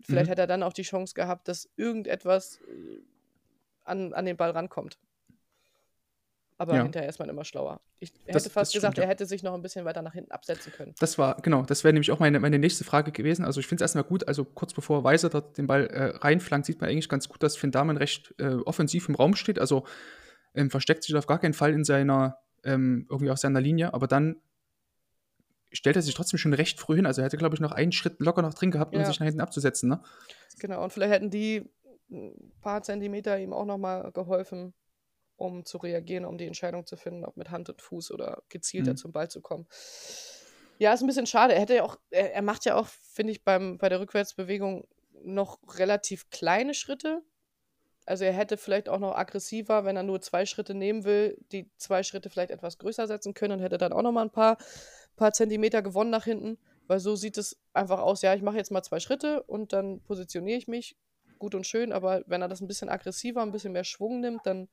Vielleicht 0.02 0.26
mhm. 0.26 0.30
hätte 0.30 0.42
er 0.42 0.48
dann 0.48 0.64
auch 0.64 0.74
die 0.74 0.84
Chance 0.84 1.14
gehabt, 1.16 1.48
dass 1.48 1.70
irgendetwas 1.78 2.60
äh, 2.62 3.02
an, 3.84 4.14
an 4.14 4.26
den 4.26 4.38
Ball 4.38 4.52
rankommt. 4.52 5.00
Aber 6.64 6.76
Ja. 6.76 6.84
hinterher 6.84 7.09
ist 7.09 7.20
man 7.20 7.28
immer 7.28 7.43
schlauer. 7.43 7.82
Ich 7.99 8.14
hätte 8.24 8.32
Das- 8.32 8.43
fast 8.47 8.55
das 8.70 8.72
gesagt, 8.74 8.93
stimmt, 8.93 9.03
er 9.05 9.09
hätte 9.09 9.26
sich 9.26 9.43
noch 9.43 9.53
ein 9.53 9.61
bisschen 9.61 9.84
weiter 9.84 10.01
nach 10.01 10.14
hinten 10.14 10.32
absetzen 10.32 10.72
können. 10.72 10.95
Das 10.97 11.18
war, 11.18 11.41
genau, 11.41 11.64
das 11.64 11.84
wäre 11.84 11.91
nämlich 11.93 12.09
auch 12.11 12.20
meine, 12.20 12.39
meine 12.39 12.57
nächste 12.57 12.86
Frage 12.86 13.11
gewesen. 13.11 13.43
Also 13.43 13.59
ich 13.59 13.68
finde 13.68 13.84
es 13.84 13.89
erstmal 13.89 14.05
gut, 14.05 14.26
also 14.30 14.45
kurz 14.45 14.74
bevor 14.74 15.03
Weiser 15.03 15.30
dort 15.30 15.57
den 15.57 15.68
Ball 15.68 15.88
äh, 15.88 16.16
reinflankt, 16.16 16.66
sieht 16.66 16.80
man 16.80 16.89
eigentlich 16.89 17.09
ganz 17.09 17.28
gut, 17.28 17.43
dass 17.43 17.57
Finn 17.57 17.72
Dahmen 17.72 17.97
recht 17.97 18.34
äh, 18.39 18.53
offensiv 18.66 19.09
im 19.09 19.16
Raum 19.16 19.36
steht. 19.36 19.59
Also 19.59 19.86
ähm, 20.55 20.70
versteckt 20.70 21.03
sich 21.03 21.14
auf 21.18 21.28
gar 21.28 21.39
keinen 21.39 21.53
Fall 21.53 21.74
in 21.74 21.84
seiner, 21.84 22.38
ähm, 22.64 23.07
irgendwie 23.09 23.32
auf 23.32 23.39
seiner 23.39 23.59
Linie, 23.59 23.93
aber 23.93 24.07
dann 24.07 24.38
stellt 25.74 25.95
er 25.97 26.01
sich 26.01 26.14
trotzdem 26.14 26.38
schon 26.38 26.53
recht 26.53 26.80
früh 26.80 26.95
hin. 26.95 27.05
Also 27.05 27.22
er 27.22 27.26
hätte, 27.26 27.38
glaube 27.38 27.55
ich, 27.55 27.59
noch 27.59 27.72
einen 27.74 27.91
Schritt 27.91 28.20
locker 28.20 28.41
noch 28.41 28.53
drin 28.53 28.72
gehabt, 28.72 28.93
um 28.95 29.01
Ja. 29.01 29.07
sich 29.07 29.20
nach 29.20 29.26
hinten 29.26 29.41
abzusetzen. 29.41 29.89
Ne? 29.89 29.99
Genau, 30.59 30.84
und 30.84 30.93
vielleicht 30.93 31.11
hätten 31.11 31.30
die 31.30 31.70
ein 32.11 32.51
paar 32.61 32.84
Zentimeter 32.84 33.39
ihm 33.39 33.51
auch 33.53 33.66
nochmal 33.66 34.11
geholfen, 34.11 34.74
um 35.44 35.66
zu 35.66 35.78
reagieren, 35.78 36.26
um 36.26 36.38
die 36.38 36.48
Entscheidung 36.48 36.86
zu 36.86 36.96
finden, 36.98 37.26
ob 37.26 37.38
mit 37.38 37.52
Hand 37.52 37.70
und 37.70 37.82
Fuß 37.82 38.12
oder 38.12 38.41
gezielter 38.50 38.91
Mhm. 38.91 38.98
zum 38.98 39.12
Ball 39.12 39.30
zu 39.30 39.41
kommen. 39.41 39.68
Ja, 40.80 40.94
ist 40.94 41.02
ein 41.02 41.08
bisschen 41.08 41.28
schade. 41.28 41.54
Er 41.54 41.62
hätte 41.62 41.76
ja 41.76 41.84
auch, 41.84 41.98
er, 42.10 42.34
er 42.34 42.41
macht 42.41 42.66
ja 42.66 42.76
auch, 42.76 42.88
finde 42.88 43.32
ich, 43.32 43.44
beim, 43.44 43.78
bei 43.78 43.89
der 43.89 44.00
Rückwärtsbewegung 44.00 44.88
noch 45.24 45.60
relativ 45.78 46.30
kleine 46.30 46.74
Schritte. 46.74 47.22
Also 48.06 48.26
er 48.26 48.34
hätte 48.34 48.58
vielleicht 48.58 48.89
auch 48.89 49.00
noch 49.00 49.16
aggressiver, 49.16 49.86
wenn 49.86 49.96
er 49.96 50.04
nur 50.04 50.20
zwei 50.20 50.46
Schritte 50.46 50.74
nehmen 50.74 51.06
will, 51.06 51.38
die 51.54 51.70
zwei 51.78 52.04
Schritte 52.04 52.30
vielleicht 52.30 52.52
etwas 52.52 52.78
größer 52.78 53.08
setzen 53.08 53.34
können 53.34 53.54
und 53.54 53.60
hätte 53.64 53.78
dann 53.78 53.94
auch 53.94 54.02
noch 54.02 54.12
mal 54.12 54.24
ein 54.24 54.30
paar, 54.32 54.58
paar 55.16 55.32
Zentimeter 55.32 55.82
gewonnen 55.82 56.10
nach 56.10 56.26
hinten. 56.26 56.58
Weil 56.88 57.00
so 57.00 57.16
sieht 57.16 57.38
es 57.38 57.62
einfach 57.72 58.00
aus, 58.00 58.22
ja, 58.22 58.34
ich 58.34 58.41
mache 58.41 58.58
jetzt 58.58 58.72
mal 58.72 58.84
zwei 58.84 59.00
Schritte 59.00 59.44
und 59.44 59.72
dann 59.72 60.02
positioniere 60.02 60.58
ich 60.58 60.68
mich, 60.68 60.98
gut 61.44 61.56
und 61.56 61.68
schön, 61.68 61.91
aber 61.91 62.24
wenn 62.26 62.41
er 62.41 62.48
das 62.48 62.62
ein 62.62 62.70
bisschen 62.70 62.88
aggressiver, 62.88 63.41
ein 63.41 63.52
bisschen 63.52 63.74
mehr 63.74 63.84
Schwung 63.84 64.22
nimmt, 64.22 64.46
dann 64.46 64.70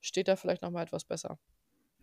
steht 0.00 0.28
er 0.28 0.36
vielleicht 0.36 0.62
noch 0.62 0.70
mal 0.70 0.84
etwas 0.84 1.04
besser. 1.04 1.36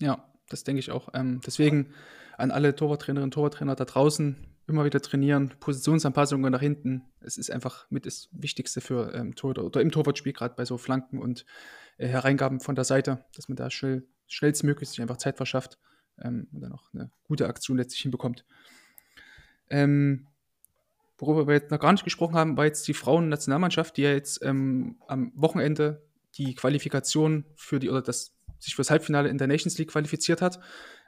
Ja, 0.01 0.29
das 0.49 0.65
denke 0.65 0.81
ich 0.81 0.91
auch. 0.91 1.07
Ähm, 1.13 1.39
deswegen 1.45 1.93
an 2.37 2.51
alle 2.51 2.75
Torwarttrainerinnen 2.75 3.27
und 3.27 3.33
Torwarttrainer 3.33 3.75
da 3.75 3.85
draußen 3.85 4.35
immer 4.67 4.83
wieder 4.83 5.01
trainieren, 5.01 5.55
Positionsanpassungen 5.61 6.51
nach 6.51 6.59
hinten. 6.59 7.03
Es 7.21 7.37
ist 7.37 7.49
einfach 7.49 7.89
mit 7.89 8.05
das 8.05 8.27
Wichtigste 8.33 8.81
für 8.81 9.13
ähm, 9.13 9.35
Torhüter 9.35 9.63
oder 9.63 9.79
im 9.79 9.89
Torwartspiel, 9.89 10.33
gerade 10.33 10.55
bei 10.55 10.65
so 10.65 10.77
Flanken 10.77 11.17
und 11.19 11.45
äh, 11.97 12.07
Hereingaben 12.07 12.59
von 12.59 12.75
der 12.75 12.83
Seite, 12.83 13.23
dass 13.35 13.47
man 13.47 13.55
da 13.55 13.69
schnell, 13.69 14.05
schnellstmöglich 14.27 14.89
sich 14.89 15.01
einfach 15.01 15.17
Zeit 15.17 15.37
verschafft 15.37 15.79
ähm, 16.21 16.49
und 16.51 16.59
dann 16.59 16.73
auch 16.73 16.93
eine 16.93 17.09
gute 17.23 17.47
Aktion 17.47 17.77
letztlich 17.77 18.01
hinbekommt. 18.01 18.43
Ähm, 19.69 20.27
worüber 21.19 21.47
wir 21.47 21.53
jetzt 21.55 21.71
noch 21.71 21.79
gar 21.79 21.91
nicht 21.91 22.03
gesprochen 22.03 22.35
haben, 22.35 22.57
war 22.57 22.65
jetzt 22.65 22.87
die 22.87 22.93
Frauen-Nationalmannschaft, 22.93 23.97
die 23.97 24.03
ja 24.03 24.11
jetzt 24.11 24.43
ähm, 24.43 24.97
am 25.07 25.31
Wochenende 25.35 26.01
die 26.37 26.55
Qualifikation 26.55 27.45
für 27.55 27.79
die 27.79 27.89
oder 27.89 28.01
das 28.01 28.35
sich 28.59 28.75
fürs 28.75 28.89
Halbfinale 28.91 29.29
in 29.29 29.37
der 29.37 29.47
Nations 29.47 29.77
League 29.77 29.91
qualifiziert 29.91 30.41
hat 30.41 30.59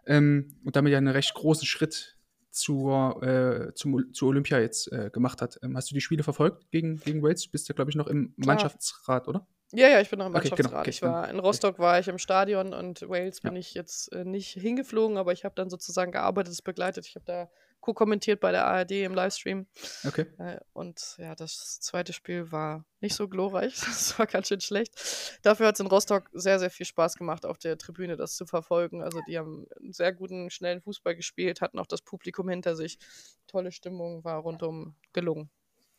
ähm, 0.06 0.58
und 0.64 0.76
damit 0.76 0.92
ja 0.92 0.98
einen 0.98 1.10
recht 1.10 1.34
großen 1.34 1.66
Schritt 1.68 2.18
zur, 2.50 3.22
äh, 3.24 3.74
zum, 3.74 4.14
zur 4.14 4.30
Olympia 4.30 4.60
jetzt 4.60 4.92
äh, 4.92 5.10
gemacht 5.12 5.42
hat. 5.42 5.60
Ähm, 5.64 5.76
hast 5.78 5.90
du 5.90 5.96
die 5.96 6.02
Spiele 6.02 6.24
verfolgt 6.24 6.70
gegen, 6.72 6.98
gegen 7.00 7.22
Wales? 7.24 7.44
Du 7.44 7.52
bist 7.52 7.68
ja, 7.70 7.76
glaube 7.76 7.92
ich, 7.92 7.96
noch 7.96 8.08
im 8.08 8.34
Klar. 8.36 8.56
Mannschaftsrat, 8.56 9.28
oder? 9.28 9.48
Ja, 9.74 9.88
ja, 9.88 10.02
ich 10.02 10.10
bin 10.10 10.20
noch 10.20 10.26
im 10.28 10.36
Okay, 10.36 10.50
genau, 10.50 10.56
Mannschaftsrat. 10.72 10.82
okay, 10.82 10.90
ich 10.90 11.02
war 11.02 11.30
in 11.30 11.40
Rostock 11.40 11.80
war 11.80 11.98
ich 12.00 12.10
im 12.10 12.18
Stadion 12.18 12.74
und 12.74 13.08
Wales 13.08 13.40
bin 13.40 13.54
Ja. 13.54 13.60
ich 13.60 13.74
jetzt 13.74 14.12
äh, 14.12 14.26
nicht 14.26 14.50
hingeflogen, 14.50 15.18
aber 15.18 15.32
ich 15.32 15.46
habe 15.46 15.56
dann 15.56 15.70
sozusagen 15.70 16.12
gearbeitet, 16.12 16.52
es 16.52 16.62
begleitet. 16.62 17.06
Ich 17.08 17.16
habe 17.16 17.26
da 17.26 17.50
co-kommentiert 17.82 18.40
bei 18.40 18.52
der 18.52 18.66
ARD 18.66 18.92
im 18.92 19.14
Livestream. 19.14 19.68
Okay. 20.06 20.28
Äh, 20.38 20.60
Und 20.74 21.16
ja, 21.18 21.36
das 21.36 21.80
zweite 21.82 22.14
Spiel 22.14 22.52
war 22.52 22.86
nicht 23.02 23.16
so 23.16 23.28
glorreich. 23.28 23.76
Das 23.86 24.18
war 24.18 24.28
ganz 24.28 24.48
schön 24.48 24.62
schlecht. 24.62 25.40
Dafür 25.42 25.68
hat 25.68 25.76
es 25.76 25.80
in 25.80 25.88
Rostock 25.88 26.30
sehr, 26.34 26.60
sehr 26.60 26.70
viel 26.70 26.86
Spaß 26.86 27.16
gemacht, 27.16 27.46
auf 27.46 27.58
der 27.58 27.78
Tribüne 27.78 28.16
das 28.16 28.36
zu 28.36 28.46
verfolgen. 28.46 29.04
Also 29.04 29.20
die 29.28 29.38
haben 29.38 29.66
einen 29.80 29.94
sehr 29.94 30.14
guten, 30.14 30.50
schnellen 30.50 30.82
Fußball 30.82 31.16
gespielt, 31.16 31.62
hatten 31.62 31.80
auch 31.80 31.88
das 31.88 32.02
Publikum 32.02 32.48
hinter 32.48 32.76
sich. 32.76 33.00
Tolle 33.48 33.72
Stimmung, 33.72 34.24
war 34.24 34.40
rundum 34.40 34.96
gelungen. 35.14 35.50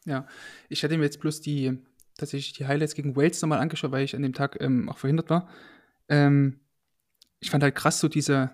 Ja, 0.05 0.27
ich 0.69 0.83
hatte 0.83 0.97
mir 0.97 1.05
jetzt 1.05 1.21
bloß 1.21 1.41
die 1.41 1.79
tatsächlich 2.17 2.53
die 2.53 2.67
Highlights 2.67 2.95
gegen 2.95 3.17
Wales 3.17 3.41
nochmal 3.43 3.61
angeschaut, 3.61 3.93
weil 3.93 4.05
ich 4.05 4.15
an 4.15 4.23
dem 4.23 4.35
Tag 4.35 4.61
ähm, 4.61 4.89
auch 4.89 4.99
verhindert 4.99 5.31
war. 5.31 5.49
Ähm, 6.09 6.61
ich 7.41 7.51
fand 7.51 7.63
halt 7.63 7.75
krass 7.75 8.01
so 8.01 8.09
diese 8.09 8.51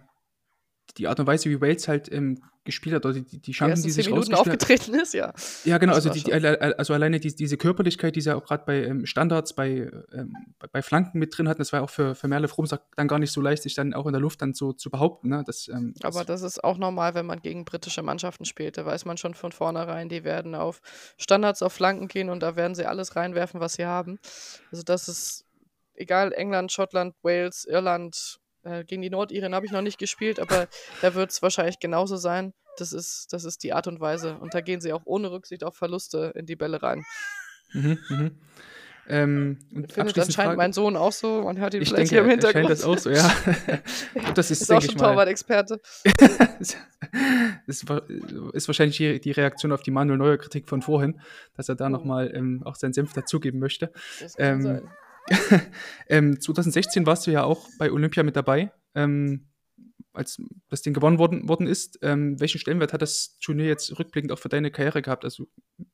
die 0.96 1.06
Art 1.08 1.20
und 1.20 1.26
Weise, 1.26 1.50
wie 1.50 1.60
Wales 1.60 1.86
halt 1.88 2.10
ähm, 2.10 2.42
gespielt 2.64 2.94
hat, 2.94 3.06
oder 3.06 3.14
die, 3.14 3.24
die 3.24 3.40
Die 3.40 3.52
Chancen, 3.52 3.82
die 3.82 3.90
zehn 3.90 4.02
sich 4.04 4.10
Minuten 4.10 4.32
hat. 4.32 4.40
aufgetreten 4.40 4.94
ist, 4.94 5.14
ja. 5.14 5.32
Ja, 5.64 5.78
genau, 5.78 5.94
Das 5.94 6.06
also, 6.06 6.18
die, 6.18 6.24
die, 6.24 6.32
also 6.32 6.92
alleine 6.92 7.18
die, 7.18 7.34
diese 7.34 7.56
Körperlichkeit, 7.56 8.14
die 8.14 8.20
sie 8.20 8.34
auch 8.34 8.44
gerade 8.44 8.64
bei 8.66 8.84
ähm, 8.84 9.06
Standards, 9.06 9.54
bei, 9.54 9.90
ähm, 10.12 10.34
bei, 10.58 10.66
bei 10.70 10.82
Flanken 10.82 11.18
mit 11.18 11.36
drin 11.36 11.48
hatten, 11.48 11.60
das 11.60 11.72
war 11.72 11.82
auch 11.82 11.90
für, 11.90 12.14
für 12.14 12.28
Merle 12.28 12.48
Fromsack 12.48 12.82
dann 12.96 13.08
gar 13.08 13.18
nicht 13.18 13.32
so 13.32 13.40
leicht, 13.40 13.62
sich 13.62 13.74
dann 13.74 13.94
auch 13.94 14.06
in 14.06 14.12
der 14.12 14.20
Luft 14.20 14.42
dann 14.42 14.54
so 14.54 14.72
zu 14.72 14.90
behaupten. 14.90 15.28
Ne? 15.28 15.44
Das, 15.46 15.68
ähm, 15.68 15.94
Aber 16.02 16.24
das 16.24 16.42
ist 16.42 16.62
auch 16.62 16.78
normal, 16.78 17.14
wenn 17.14 17.26
man 17.26 17.40
gegen 17.40 17.64
britische 17.64 18.02
Mannschaften 18.02 18.44
spielt. 18.44 18.76
Da 18.76 18.84
weiß 18.84 19.04
man 19.04 19.16
schon 19.16 19.34
von 19.34 19.52
vornherein, 19.52 20.08
die 20.08 20.24
werden 20.24 20.54
auf 20.54 20.80
Standards, 21.16 21.62
auf 21.62 21.72
Flanken 21.72 22.08
gehen 22.08 22.28
und 22.28 22.40
da 22.40 22.56
werden 22.56 22.74
sie 22.74 22.86
alles 22.86 23.16
reinwerfen, 23.16 23.60
was 23.60 23.74
sie 23.74 23.86
haben. 23.86 24.18
Also 24.70 24.82
das 24.82 25.08
ist 25.08 25.46
egal, 25.94 26.32
England, 26.32 26.70
Schottland, 26.72 27.14
Wales, 27.22 27.64
Irland, 27.64 28.40
äh, 28.68 28.84
gegen 28.84 29.02
die 29.02 29.10
Nordiren 29.10 29.54
habe 29.54 29.66
ich 29.66 29.72
noch 29.72 29.82
nicht 29.82 29.98
gespielt, 29.98 30.38
aber 30.40 30.68
da 31.02 31.14
wird 31.14 31.30
es 31.30 31.42
wahrscheinlich 31.42 31.78
genauso 31.80 32.16
sein. 32.16 32.52
Das 32.76 32.92
ist, 32.92 33.32
das 33.32 33.44
ist 33.44 33.62
die 33.64 33.72
Art 33.72 33.86
und 33.88 34.00
Weise. 34.00 34.36
Und 34.38 34.54
da 34.54 34.60
gehen 34.60 34.80
sie 34.80 34.92
auch 34.92 35.02
ohne 35.04 35.30
Rücksicht 35.32 35.64
auf 35.64 35.76
Verluste 35.76 36.32
in 36.36 36.46
die 36.46 36.56
Bälle 36.56 36.82
rein. 36.82 37.04
mhm, 37.72 37.98
mhm. 38.08 38.30
Ähm, 39.10 39.58
und 39.74 39.90
Findet 39.90 40.18
anscheinend 40.18 40.34
Frage- 40.34 40.56
mein 40.58 40.74
Sohn 40.74 40.94
auch 40.94 41.12
so. 41.12 41.40
Man 41.42 41.58
hört 41.58 41.72
ihn 41.72 41.80
ich 41.80 41.88
vielleicht 41.88 42.12
denke, 42.12 42.26
hier 42.26 42.32
im 42.34 42.38
er 42.38 42.42
scheint 42.52 42.68
Hintergrund. 42.68 42.70
das 42.70 42.84
auch 42.84 42.98
so, 42.98 43.08
ja. 43.10 43.32
Das 44.34 44.50
ist, 44.50 44.60
ist 44.60 44.70
auch 44.70 44.82
schon 44.82 44.98
Torwart-Experte. 44.98 45.80
ist, 47.66 47.86
ist 48.52 48.68
wahrscheinlich 48.68 48.96
die, 48.98 49.18
die 49.20 49.30
Reaktion 49.32 49.72
auf 49.72 49.82
die 49.82 49.90
Manuel 49.90 50.18
Neuer 50.18 50.36
Kritik 50.36 50.68
von 50.68 50.82
vorhin, 50.82 51.20
dass 51.56 51.68
er 51.70 51.74
da 51.74 51.86
Mhm. 51.86 51.92
nochmal 51.92 52.30
ähm, 52.34 52.62
auch 52.66 52.74
seinen 52.76 52.92
Senf 52.92 53.12
dazugeben 53.14 53.60
möchte. 53.60 53.90
Das 54.20 54.36
kann 54.36 54.46
Ähm, 54.56 54.62
sein. 54.62 54.90
ähm, 56.08 56.40
2016 56.40 57.06
warst 57.06 57.26
du 57.26 57.30
ja 57.30 57.44
auch 57.44 57.66
bei 57.78 57.90
Olympia 57.92 58.22
mit 58.22 58.36
dabei, 58.36 58.72
ähm, 58.94 59.48
als 60.12 60.40
das 60.68 60.82
Ding 60.82 60.94
gewonnen 60.94 61.18
worden, 61.18 61.48
worden 61.48 61.66
ist. 61.66 61.98
Ähm, 62.02 62.40
welchen 62.40 62.58
Stellenwert 62.58 62.92
hat 62.92 63.02
das 63.02 63.38
Turnier 63.38 63.66
jetzt 63.66 63.98
rückblickend 63.98 64.32
auch 64.32 64.38
für 64.38 64.48
deine 64.48 64.70
Karriere 64.70 65.02
gehabt? 65.02 65.24
Also 65.24 65.46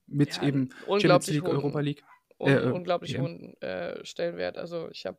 mit 0.07 0.37
Ja, 0.37 0.45
eben 0.45 0.70
Champions 0.87 1.26
League, 1.28 1.43
hohen- 1.45 1.57
Europa 1.57 1.80
League. 1.80 2.03
un 2.39 2.49
Äh, 2.51 2.57
äh, 2.57 2.70
unglaublich 2.72 3.14
EM. 3.14 3.22
hohen 3.22 3.61
äh, 3.62 4.05
Stellenwert. 4.05 4.57
Also 4.59 4.89
ich 4.91 5.07
habe 5.07 5.18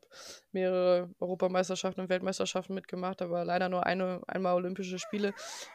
mehrere 0.52 1.10
Europameisterschaften 1.20 2.02
und 2.02 2.10
Weltmeisterschaften 2.10 2.74
mitgemacht, 2.74 3.22
aber 3.22 3.46
leider 3.46 3.70
nur 3.70 3.86
eine, 3.86 4.22
einmal 4.28 4.56
Olympische 4.56 5.00
Spiele. 5.00 5.34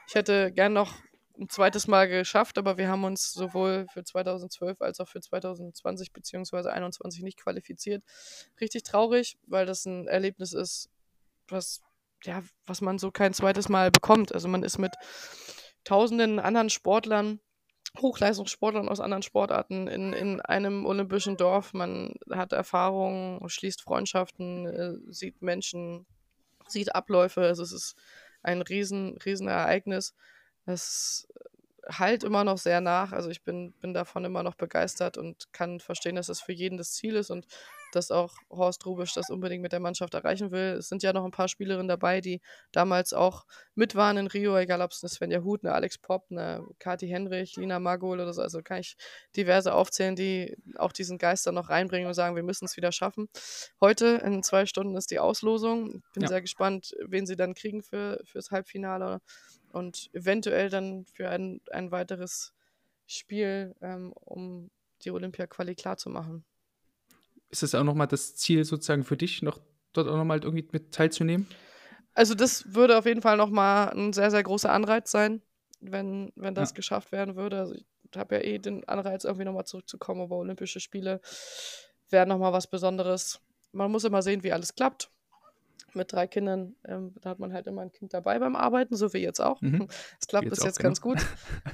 Ich 0.09 0.15
hätte 0.15 0.53
gern 0.53 0.73
noch 0.73 0.93
ein 1.41 1.49
zweites 1.49 1.89
Mal 1.89 2.09
geschafft, 2.09 2.59
aber 2.59 2.77
wir 2.77 2.89
haben 2.89 3.05
uns 3.05 3.33
sowohl 3.33 3.87
für 3.93 4.05
2012 4.05 4.81
als 4.81 5.01
auch 5.01 5.09
für 5.09 5.21
2020 5.21 6.13
bzw. 6.13 6.45
2021 6.45 7.23
nicht 7.23 7.39
qualifiziert. 7.39 8.05
Richtig 8.61 8.83
traurig, 8.83 9.39
weil 9.47 9.67
das 9.67 9.87
ein 9.87 10.07
Erlebnis 10.07 10.53
ist, 10.53 10.91
was, 11.49 11.81
ja, 12.25 12.43
was 12.67 12.81
man 12.81 12.99
so 12.99 13.11
kein 13.11 13.33
zweites 13.35 13.69
Mal 13.69 13.91
bekommt. 13.91 14.35
Also 14.35 14.49
man 14.49 14.63
ist 14.63 14.79
mit 14.79 14.95
tausenden 15.85 16.39
anderen 16.39 16.71
Sportlern 16.71 17.41
Hochleistungssportlern 17.99 18.89
aus 18.89 19.01
anderen 19.01 19.23
Sportarten 19.23 19.89
in, 19.89 20.13
in 20.13 20.41
einem 20.41 20.87
olympischen 20.87 21.37
Dorf. 21.37 21.73
Man 21.73 22.15
hat 22.31 22.53
Erfahrungen, 22.53 23.41
schließt 23.49 23.83
Freundschaften, 23.83 24.67
äh, 24.67 25.13
sieht 25.13 25.43
Menschen, 25.43 26.07
sieht 26.69 26.95
Abläufe. 26.95 27.41
Also 27.41 27.63
es 27.63 27.73
ist 27.73 27.97
ein 28.43 28.63
riesen, 28.63 29.19
riesen 29.25 29.49
Ereignis. 29.49 30.15
Es 30.71 31.29
halt 31.89 32.25
immer 32.25 32.45
noch 32.45 32.59
sehr 32.59 32.81
nach. 32.81 33.13
Also 33.13 33.31
ich 33.31 33.43
bin, 33.43 33.73
bin 33.81 33.95
davon 33.95 34.25
immer 34.25 34.43
noch 34.43 34.55
begeistert 34.55 35.19
und 35.19 35.53
kann 35.53 35.81
verstehen, 35.81 36.17
dass 36.17 36.27
das 36.29 36.41
für 36.41 36.53
jeden 36.53 36.79
das 36.79 36.93
Ziel 36.93 37.17
ist 37.17 37.31
und 37.31 37.47
dass 37.93 38.13
auch 38.13 38.35
Horst 38.51 38.87
Rubisch 38.87 39.13
das 39.15 39.31
unbedingt 39.31 39.63
mit 39.63 39.73
der 39.73 39.81
Mannschaft 39.81 40.15
erreichen 40.15 40.53
will. 40.53 40.77
Es 40.79 40.89
sind 40.89 41.03
ja 41.03 41.13
noch 41.13 41.25
ein 41.25 41.33
paar 41.33 41.49
Spielerinnen 41.49 41.89
dabei, 41.89 42.21
die 42.21 42.41
damals 42.71 43.13
auch 43.13 43.47
mit 43.75 43.97
waren 43.97 44.17
in 44.17 44.29
Rio, 44.29 44.57
egal 44.57 44.81
ob 44.83 44.93
es 44.93 45.03
eine 45.03 45.09
Svenja 45.09 45.43
Huth, 45.43 45.65
eine 45.65 45.75
Alex 45.75 45.99
Popp, 45.99 46.27
eine 46.31 46.65
Kathi 46.79 47.09
Henrich, 47.09 47.57
Lina 47.57 47.81
Magol 47.81 48.21
oder 48.21 48.33
so. 48.33 48.43
Also 48.43 48.63
kann 48.63 48.79
ich 48.79 48.97
diverse 49.35 49.75
aufzählen, 49.75 50.15
die 50.15 50.57
auch 50.77 50.93
diesen 50.93 51.19
Geist 51.19 51.47
dann 51.47 51.57
noch 51.57 51.69
reinbringen 51.71 52.07
und 52.07 52.15
sagen, 52.15 52.37
wir 52.37 52.45
müssen 52.45 52.67
es 52.67 52.77
wieder 52.77 52.93
schaffen. 52.93 53.29
Heute 53.81 54.21
in 54.25 54.45
zwei 54.45 54.67
Stunden 54.67 54.95
ist 54.97 55.11
die 55.11 55.19
Auslosung. 55.19 56.03
Bin 56.15 56.23
Ja. 56.23 56.29
sehr 56.29 56.43
gespannt, 56.43 56.95
wen 57.05 57.27
sie 57.27 57.37
dann 57.37 57.55
kriegen 57.55 57.83
für, 57.83 58.21
fürs 58.25 58.53
Halbfinale 58.53 59.21
und 59.73 60.11
eventuell 60.13 60.69
dann 60.71 61.05
für 61.07 61.29
ein, 61.31 61.61
ein 61.71 61.91
weiteres 61.91 62.53
Spiel, 63.07 63.75
ähm, 63.81 64.13
um 64.13 64.71
die 65.03 65.11
Olympia-Quali 65.11 65.75
klar 65.75 65.97
zu 65.97 66.11
machen. 66.11 66.45
Ist 67.49 67.63
das 67.63 67.75
auch 67.75 67.85
nochmal 67.85 68.07
das 68.07 68.37
Ziel 68.37 68.65
sozusagen 68.65 69.03
für 69.05 69.17
dich, 69.17 69.43
noch 69.43 69.61
dort 69.93 70.09
auch 70.09 70.17
nochmal 70.17 70.43
irgendwie 70.43 70.69
mit 70.73 70.93
teilzunehmen? 70.93 71.49
Also 72.15 72.35
das 72.35 72.75
würde 72.75 72.99
auf 72.99 73.07
jeden 73.07 73.23
Fall 73.23 73.37
nochmal 73.37 73.91
ein 73.91 74.13
sehr, 74.13 74.31
sehr 74.31 74.43
großer 74.43 74.71
Anreiz 74.73 75.11
sein, 75.11 75.43
wenn, 75.81 76.33
wenn 76.37 76.55
das 76.55 76.71
Ja. 76.71 76.75
geschafft 76.75 77.13
werden 77.13 77.37
würde. 77.37 77.59
Also 77.59 77.75
ich 77.75 77.87
habe 78.17 78.37
ja 78.37 78.43
eh 78.43 78.59
den 78.59 78.87
Anreiz, 78.89 79.25
irgendwie 79.25 79.45
nochmal 79.45 79.67
zurückzukommen, 79.67 80.21
aber 80.21 80.37
Olympische 80.37 80.81
Spiele 80.81 81.21
wären 82.11 82.29
nochmal 82.29 82.53
was 82.53 82.69
Besonderes. 82.69 83.41
Man 83.73 83.91
muss 83.91 84.05
immer 84.05 84.23
sehen, 84.23 84.43
wie 84.43 84.53
alles 84.53 84.75
klappt. 84.75 85.11
Mit 85.95 86.13
drei 86.13 86.27
Kindern, 86.27 86.75
ähm, 86.87 87.15
da 87.21 87.31
hat 87.31 87.39
man 87.39 87.53
halt 87.53 87.67
immer 87.67 87.83
ein 87.83 87.93
Kind 87.93 88.15
dabei 88.15 88.39
beim 88.39 88.57
Arbeiten, 88.57 88.97
so 88.97 89.13
wie 89.13 89.19
jetzt 89.19 89.41
auch. 89.41 89.61
Mhm. 89.61 89.89
Es 90.21 90.27
klappt 90.27 90.45
Jetzt 90.45 90.57
bis 90.57 90.65
jetzt 90.65 90.79
genau. 90.79 90.89
ganz 90.89 91.01
gut. 91.01 91.19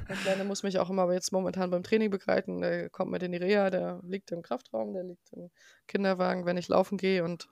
Der 0.08 0.16
Kleine 0.16 0.44
muss 0.44 0.62
mich 0.62 0.78
auch 0.78 0.90
immer 0.90 1.12
jetzt 1.12 1.32
momentan 1.32 1.70
beim 1.70 1.82
Training 1.82 2.10
begleiten. 2.10 2.60
Der 2.60 2.90
kommt 2.90 3.10
mit 3.10 3.22
in 3.22 3.32
die 3.32 3.38
Reha, 3.38 3.70
der 3.70 4.00
liegt 4.04 4.32
im 4.32 4.42
Kraftraum, 4.42 4.92
der 4.92 5.04
liegt 5.04 5.32
im 5.32 5.50
Kinderwagen, 5.86 6.46
wenn 6.46 6.56
ich 6.56 6.68
laufen 6.68 6.98
gehe. 6.98 7.24
Und 7.24 7.48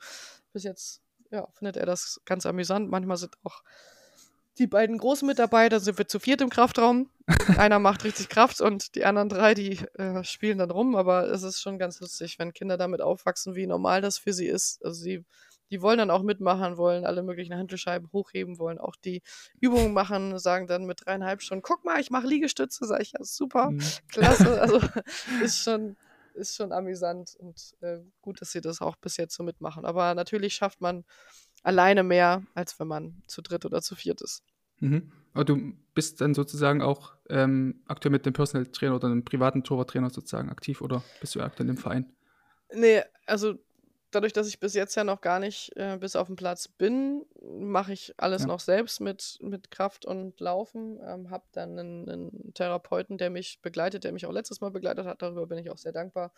bis 0.52 0.64
jetzt 0.64 1.02
ja, 1.30 1.48
findet 1.52 1.76
er 1.76 1.86
das 1.86 2.20
ganz 2.24 2.46
amüsant. 2.46 2.90
Manchmal 2.90 3.16
sind 3.16 3.36
auch 3.42 3.62
die 4.58 4.66
beiden 4.66 4.98
Großen 4.98 5.26
mit 5.26 5.38
dabei, 5.38 5.68
da 5.68 5.80
sind 5.80 5.98
wir 5.98 6.06
zu 6.06 6.20
viert 6.20 6.40
im 6.40 6.48
Kraftraum. 6.48 7.10
Einer 7.58 7.78
macht 7.80 8.04
richtig 8.04 8.28
Kraft 8.28 8.60
und 8.60 8.94
die 8.94 9.04
anderen 9.04 9.28
drei, 9.28 9.54
die 9.54 9.78
äh, 9.94 10.22
spielen 10.22 10.58
dann 10.58 10.70
rum. 10.70 10.94
Aber 10.94 11.28
es 11.28 11.42
ist 11.42 11.60
schon 11.60 11.78
ganz 11.78 12.00
lustig, 12.00 12.38
wenn 12.38 12.52
Kinder 12.52 12.76
damit 12.76 13.00
aufwachsen, 13.00 13.56
wie 13.56 13.66
normal 13.66 14.00
das 14.00 14.18
für 14.18 14.32
sie 14.32 14.46
ist. 14.46 14.84
Also 14.84 15.02
sie, 15.02 15.24
die 15.74 15.82
wollen 15.82 15.98
dann 15.98 16.10
auch 16.12 16.22
mitmachen, 16.22 16.76
wollen 16.76 17.04
alle 17.04 17.24
möglichen 17.24 17.56
Handelscheiben 17.56 18.08
hochheben, 18.12 18.60
wollen 18.60 18.78
auch 18.78 18.94
die 18.94 19.22
Übungen 19.60 19.92
machen, 19.92 20.38
sagen 20.38 20.68
dann 20.68 20.84
mit 20.84 21.04
dreieinhalb 21.04 21.42
Stunden, 21.42 21.62
guck 21.62 21.84
mal, 21.84 22.00
ich 22.00 22.10
mache 22.10 22.28
Liegestütze, 22.28 22.86
sag 22.86 23.02
ich, 23.02 23.10
ja, 23.12 23.24
super, 23.24 23.70
Mhm. 23.70 23.80
klasse. 24.08 24.60
Also 24.62 24.80
ist 25.42 25.58
schon, 25.58 25.96
ist 26.34 26.54
schon 26.54 26.70
amüsant 26.70 27.34
und 27.40 27.74
äh, 27.80 27.98
gut, 28.22 28.40
dass 28.40 28.52
sie 28.52 28.60
das 28.60 28.80
auch 28.80 28.94
bis 28.94 29.16
jetzt 29.16 29.34
so 29.34 29.42
mitmachen. 29.42 29.84
Aber 29.84 30.14
natürlich 30.14 30.54
schafft 30.54 30.80
man 30.80 31.04
alleine 31.64 32.04
mehr, 32.04 32.44
als 32.54 32.78
wenn 32.78 32.86
man 32.86 33.24
zu 33.26 33.42
dritt 33.42 33.64
oder 33.64 33.82
zu 33.82 33.96
viert 33.96 34.22
ist. 34.22 34.44
Mhm. 34.78 35.10
Aber 35.32 35.44
du 35.44 35.72
bist 35.94 36.20
dann 36.20 36.34
sozusagen 36.34 36.82
auch 36.82 37.14
ähm, 37.28 37.82
aktuell 37.88 38.12
mit 38.12 38.24
einem 38.24 38.34
Personal 38.34 38.66
Trainer 38.68 38.94
oder 38.94 39.08
einem 39.08 39.24
privaten 39.24 39.64
Torwarttrainer 39.64 40.10
sozusagen 40.10 40.50
aktiv 40.50 40.80
oder 40.80 41.02
bist 41.20 41.34
du 41.34 41.40
aktuell 41.40 41.68
im 41.68 41.76
Verein? 41.78 42.12
Nee, 42.72 43.02
also 43.26 43.54
dadurch, 44.14 44.32
dass 44.32 44.48
ich 44.48 44.60
bis 44.60 44.74
jetzt 44.74 44.94
ja 44.94 45.04
noch 45.04 45.20
gar 45.20 45.38
nicht 45.40 45.72
äh, 45.76 45.96
bis 45.98 46.16
auf 46.16 46.26
den 46.28 46.36
Platz 46.36 46.68
bin, 46.68 47.24
mache 47.42 47.92
ich 47.92 48.14
alles 48.16 48.42
Ja. 48.42 48.46
noch 48.46 48.60
selbst 48.60 49.00
mit, 49.00 49.38
mit 49.42 49.70
Kraft 49.70 50.04
und 50.06 50.40
Laufen. 50.40 50.98
Ähm, 51.06 51.30
habe 51.30 51.44
dann 51.52 51.78
einen, 51.78 52.08
einen 52.08 52.54
Therapeuten, 52.54 53.18
der 53.18 53.30
mich 53.30 53.60
begleitet, 53.62 54.04
der 54.04 54.12
mich 54.12 54.26
auch 54.26 54.32
letztes 54.32 54.60
Mal 54.60 54.70
begleitet 54.70 55.06
hat. 55.06 55.22
Darüber 55.22 55.46
bin 55.46 55.58
ich 55.58 55.70
auch 55.70 55.78
sehr 55.78 55.92
dankbar. 55.92 56.32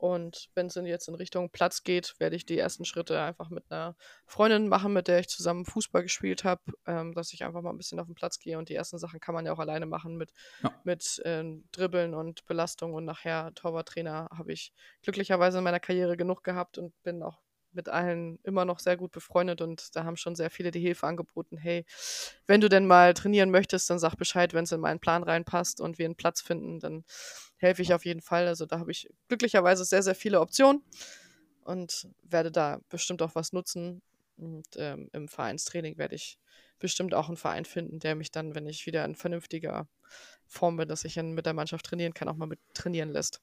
Und 0.00 0.48
wenn 0.54 0.66
es 0.68 0.76
jetzt 0.76 1.08
in 1.08 1.14
Richtung 1.14 1.50
Platz 1.50 1.82
geht, 1.82 2.14
werde 2.18 2.34
ich 2.34 2.46
die 2.46 2.58
ersten 2.58 2.86
Schritte 2.86 3.20
einfach 3.20 3.50
mit 3.50 3.70
einer 3.70 3.96
Freundin 4.24 4.66
machen, 4.66 4.94
mit 4.94 5.08
der 5.08 5.18
ich 5.20 5.28
zusammen 5.28 5.66
Fußball 5.66 6.02
gespielt 6.02 6.42
habe, 6.42 6.62
ähm, 6.86 7.12
dass 7.12 7.34
ich 7.34 7.44
einfach 7.44 7.60
mal 7.60 7.68
ein 7.68 7.76
bisschen 7.76 8.00
auf 8.00 8.06
den 8.06 8.14
Platz 8.14 8.38
gehe. 8.38 8.56
Und 8.56 8.70
die 8.70 8.74
ersten 8.74 8.98
Sachen 8.98 9.20
kann 9.20 9.34
man 9.34 9.44
ja 9.44 9.52
auch 9.52 9.58
alleine 9.58 9.84
machen 9.84 10.16
mit, 10.16 10.32
Ja. 10.62 10.72
mit 10.84 11.20
ähm, 11.26 11.68
Dribbeln 11.70 12.14
und 12.14 12.46
Belastung. 12.46 12.94
Und 12.94 13.04
nachher 13.04 13.52
Torwarttrainer 13.54 14.28
habe 14.34 14.54
ich 14.54 14.72
glücklicherweise 15.02 15.58
in 15.58 15.64
meiner 15.64 15.80
Karriere 15.80 16.16
genug 16.16 16.44
gehabt 16.44 16.78
und 16.78 16.94
bin 17.02 17.22
auch 17.22 17.42
mit 17.72 17.88
allen 17.88 18.38
immer 18.42 18.64
noch 18.64 18.80
sehr 18.80 18.96
gut 18.96 19.12
befreundet 19.12 19.60
und 19.60 19.94
da 19.94 20.04
haben 20.04 20.16
schon 20.16 20.34
sehr 20.34 20.50
viele 20.50 20.70
die 20.70 20.80
Hilfe 20.80 21.06
angeboten. 21.06 21.56
Hey, 21.56 21.84
wenn 22.46 22.60
du 22.60 22.68
denn 22.68 22.86
mal 22.86 23.14
trainieren 23.14 23.50
möchtest, 23.50 23.88
dann 23.90 23.98
sag 23.98 24.16
Bescheid, 24.16 24.54
wenn 24.54 24.64
es 24.64 24.72
in 24.72 24.80
meinen 24.80 24.98
Plan 24.98 25.22
reinpasst 25.22 25.80
und 25.80 25.98
wir 25.98 26.06
einen 26.06 26.16
Platz 26.16 26.40
finden, 26.40 26.80
dann 26.80 27.04
helfe 27.60 27.82
ich 27.82 27.94
auf 27.94 28.04
jeden 28.04 28.20
Fall. 28.22 28.48
Also 28.48 28.66
da 28.66 28.78
habe 28.78 28.90
ich 28.90 29.08
glücklicherweise 29.28 29.84
sehr, 29.84 30.02
sehr 30.02 30.14
viele 30.14 30.40
Optionen 30.40 30.82
und 31.62 32.08
werde 32.22 32.50
da 32.50 32.80
bestimmt 32.88 33.22
auch 33.22 33.34
was 33.34 33.52
nutzen. 33.52 34.02
Und 34.36 34.66
ähm, 34.76 35.10
im 35.12 35.28
Vereinstraining 35.28 35.98
werde 35.98 36.14
ich 36.14 36.38
bestimmt 36.78 37.14
auch 37.14 37.28
einen 37.28 37.36
Verein 37.36 37.66
finden, 37.66 37.98
der 38.00 38.14
mich 38.14 38.30
dann, 38.30 38.54
wenn 38.54 38.66
ich 38.66 38.86
wieder 38.86 39.04
in 39.04 39.14
vernünftiger 39.14 39.86
Form 40.46 40.78
bin, 40.78 40.88
dass 40.88 41.04
ich 41.04 41.14
dann 41.14 41.32
mit 41.32 41.44
der 41.44 41.52
Mannschaft 41.52 41.84
trainieren 41.84 42.14
kann, 42.14 42.28
auch 42.28 42.36
mal 42.36 42.46
mit 42.46 42.58
trainieren 42.74 43.10
lässt. 43.10 43.40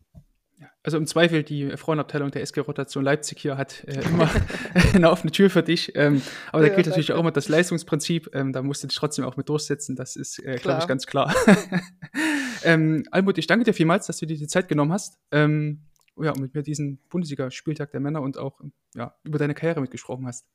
Also 0.81 0.97
im 0.97 1.05
Zweifel, 1.05 1.43
die 1.43 1.77
Frauenabteilung 1.77 2.31
der 2.31 2.41
SG 2.41 2.61
Rotation 2.61 3.03
Leipzig 3.03 3.39
hier 3.39 3.57
hat 3.57 3.83
äh, 3.83 4.01
immer 4.01 4.27
eine 4.95 5.11
offene 5.11 5.31
Tür 5.31 5.51
für 5.51 5.61
dich. 5.61 5.91
Ähm, 5.95 6.23
aber 6.51 6.63
da 6.63 6.69
Ja, 6.69 6.73
gilt 6.73 6.87
natürlich 6.87 7.07
danke. 7.07 7.17
auch 7.19 7.21
immer 7.23 7.31
das 7.31 7.47
Leistungsprinzip. 7.47 8.31
Ähm, 8.33 8.53
da 8.53 8.63
musst 8.63 8.81
du 8.81 8.87
dich 8.87 8.97
trotzdem 8.97 9.23
auch 9.23 9.37
mit 9.37 9.49
durchsetzen. 9.49 9.95
Das 9.95 10.15
ist, 10.15 10.39
äh, 10.39 10.55
glaube 10.55 10.79
ich, 10.81 10.87
ganz 10.87 11.05
klar. 11.05 11.31
ähm, 12.67 13.03
Almut, 13.11 13.37
ich 13.37 13.47
danke 13.47 13.63
dir 13.63 13.73
vielmals, 13.73 14.07
dass 14.07 14.17
du 14.17 14.25
dir 14.25 14.37
die 14.37 14.47
Zeit 14.47 14.67
genommen 14.67 14.91
hast. 14.91 15.17
Ähm, 15.31 15.83
ja, 16.17 16.31
und 16.31 16.41
mit 16.41 16.53
mir 16.53 16.63
diesen 16.63 16.99
Bundesliga-Spieltag 17.09 17.91
der 17.91 17.99
Männer 17.99 18.21
und 18.21 18.37
auch 18.37 18.59
ja, 18.95 19.15
über 19.23 19.39
deine 19.39 19.53
Karriere 19.53 19.81
mitgesprochen 19.81 20.25
hast. 20.27 20.47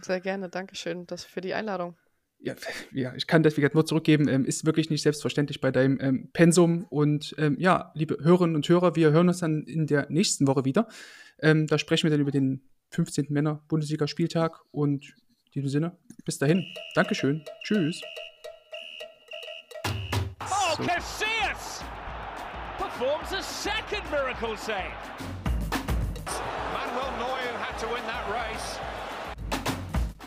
Sehr 0.00 0.20
gerne, 0.20 0.48
Dankeschön 0.48 1.06
das 1.06 1.24
für 1.24 1.40
die 1.40 1.54
Einladung. 1.54 1.96
Ja, 2.40 2.54
ja, 2.92 3.14
ich 3.16 3.26
kann 3.26 3.42
das 3.42 3.56
wie 3.56 3.62
gesagt 3.62 3.74
nur 3.74 3.84
zurückgeben, 3.84 4.28
ähm, 4.28 4.44
ist 4.44 4.64
wirklich 4.64 4.90
nicht 4.90 5.02
selbstverständlich 5.02 5.60
bei 5.60 5.72
deinem 5.72 5.98
ähm, 6.00 6.30
Pensum. 6.32 6.84
Und 6.84 7.34
ähm, 7.36 7.56
ja, 7.58 7.90
liebe 7.94 8.16
Hörerinnen 8.22 8.54
und 8.54 8.68
Hörer, 8.68 8.94
wir 8.94 9.10
hören 9.10 9.28
uns 9.28 9.38
dann 9.38 9.64
in 9.64 9.86
der 9.86 10.06
nächsten 10.08 10.46
Woche 10.46 10.64
wieder. 10.64 10.88
Ähm, 11.40 11.66
da 11.66 11.78
sprechen 11.78 12.04
wir 12.04 12.10
dann 12.10 12.20
über 12.20 12.30
den 12.30 12.62
15. 12.90 13.26
Männer-Bundesliga-Spieltag. 13.28 14.60
Und 14.70 15.04
in 15.46 15.52
diesem 15.52 15.68
Sinne, 15.68 15.96
bis 16.24 16.38
dahin. 16.38 16.64
Dankeschön. 16.94 17.42
Tschüss. 17.64 18.00
So. 20.78 20.84
Casillas 20.84 21.82
performs 22.78 23.32
a 23.32 23.42
second 23.42 24.08
miracle 24.12 24.56
save. 24.56 24.94
Manuel 26.72 27.10
Neuer 27.18 27.58
had 27.58 27.76
to 27.78 27.88
win 27.88 28.02
that 28.06 28.30
race. 28.30 28.78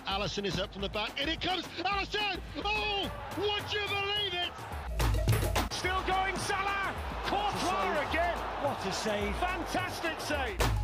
Allison 0.08 0.45
is 0.45 0.60
up 0.60 0.74
from 0.74 0.82
the 0.82 0.89
back. 0.89 1.22
In 1.22 1.30
it 1.30 1.39
comes. 1.39 1.64
Allison! 1.86 2.41
Oh! 2.66 3.10
Would 3.38 3.72
you 3.72 3.80
believe 3.88 4.34
it? 4.34 5.72
Still 5.72 6.04
going 6.06 6.36
Salah. 6.36 6.93
Courtois 7.28 8.10
again. 8.10 8.38
What 8.62 8.86
a 8.86 8.91
save. 8.91 9.34
Fantastic 9.38 10.20
save. 10.20 10.80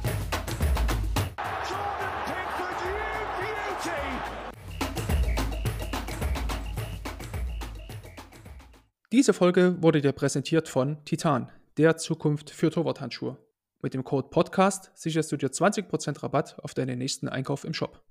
Diese 9.14 9.32
Folge 9.32 9.82
wurde 9.82 10.02
dir 10.02 10.12
präsentiert 10.12 10.68
von 10.68 10.98
Titan, 11.06 11.50
der 11.78 11.96
Zukunft 11.96 12.50
für 12.50 12.70
Torwarthandschuhe. 12.70 13.38
Mit 13.82 13.94
dem 13.94 14.04
Code 14.04 14.28
PODCAST 14.28 14.92
sicherst 14.96 15.32
du 15.32 15.38
dir 15.38 15.48
20% 15.48 16.24
Rabatt 16.24 16.60
auf 16.62 16.74
deinen 16.74 17.00
nächsten 17.00 17.30
Einkauf 17.30 17.64
im 17.64 17.74
Shop. 17.74 18.04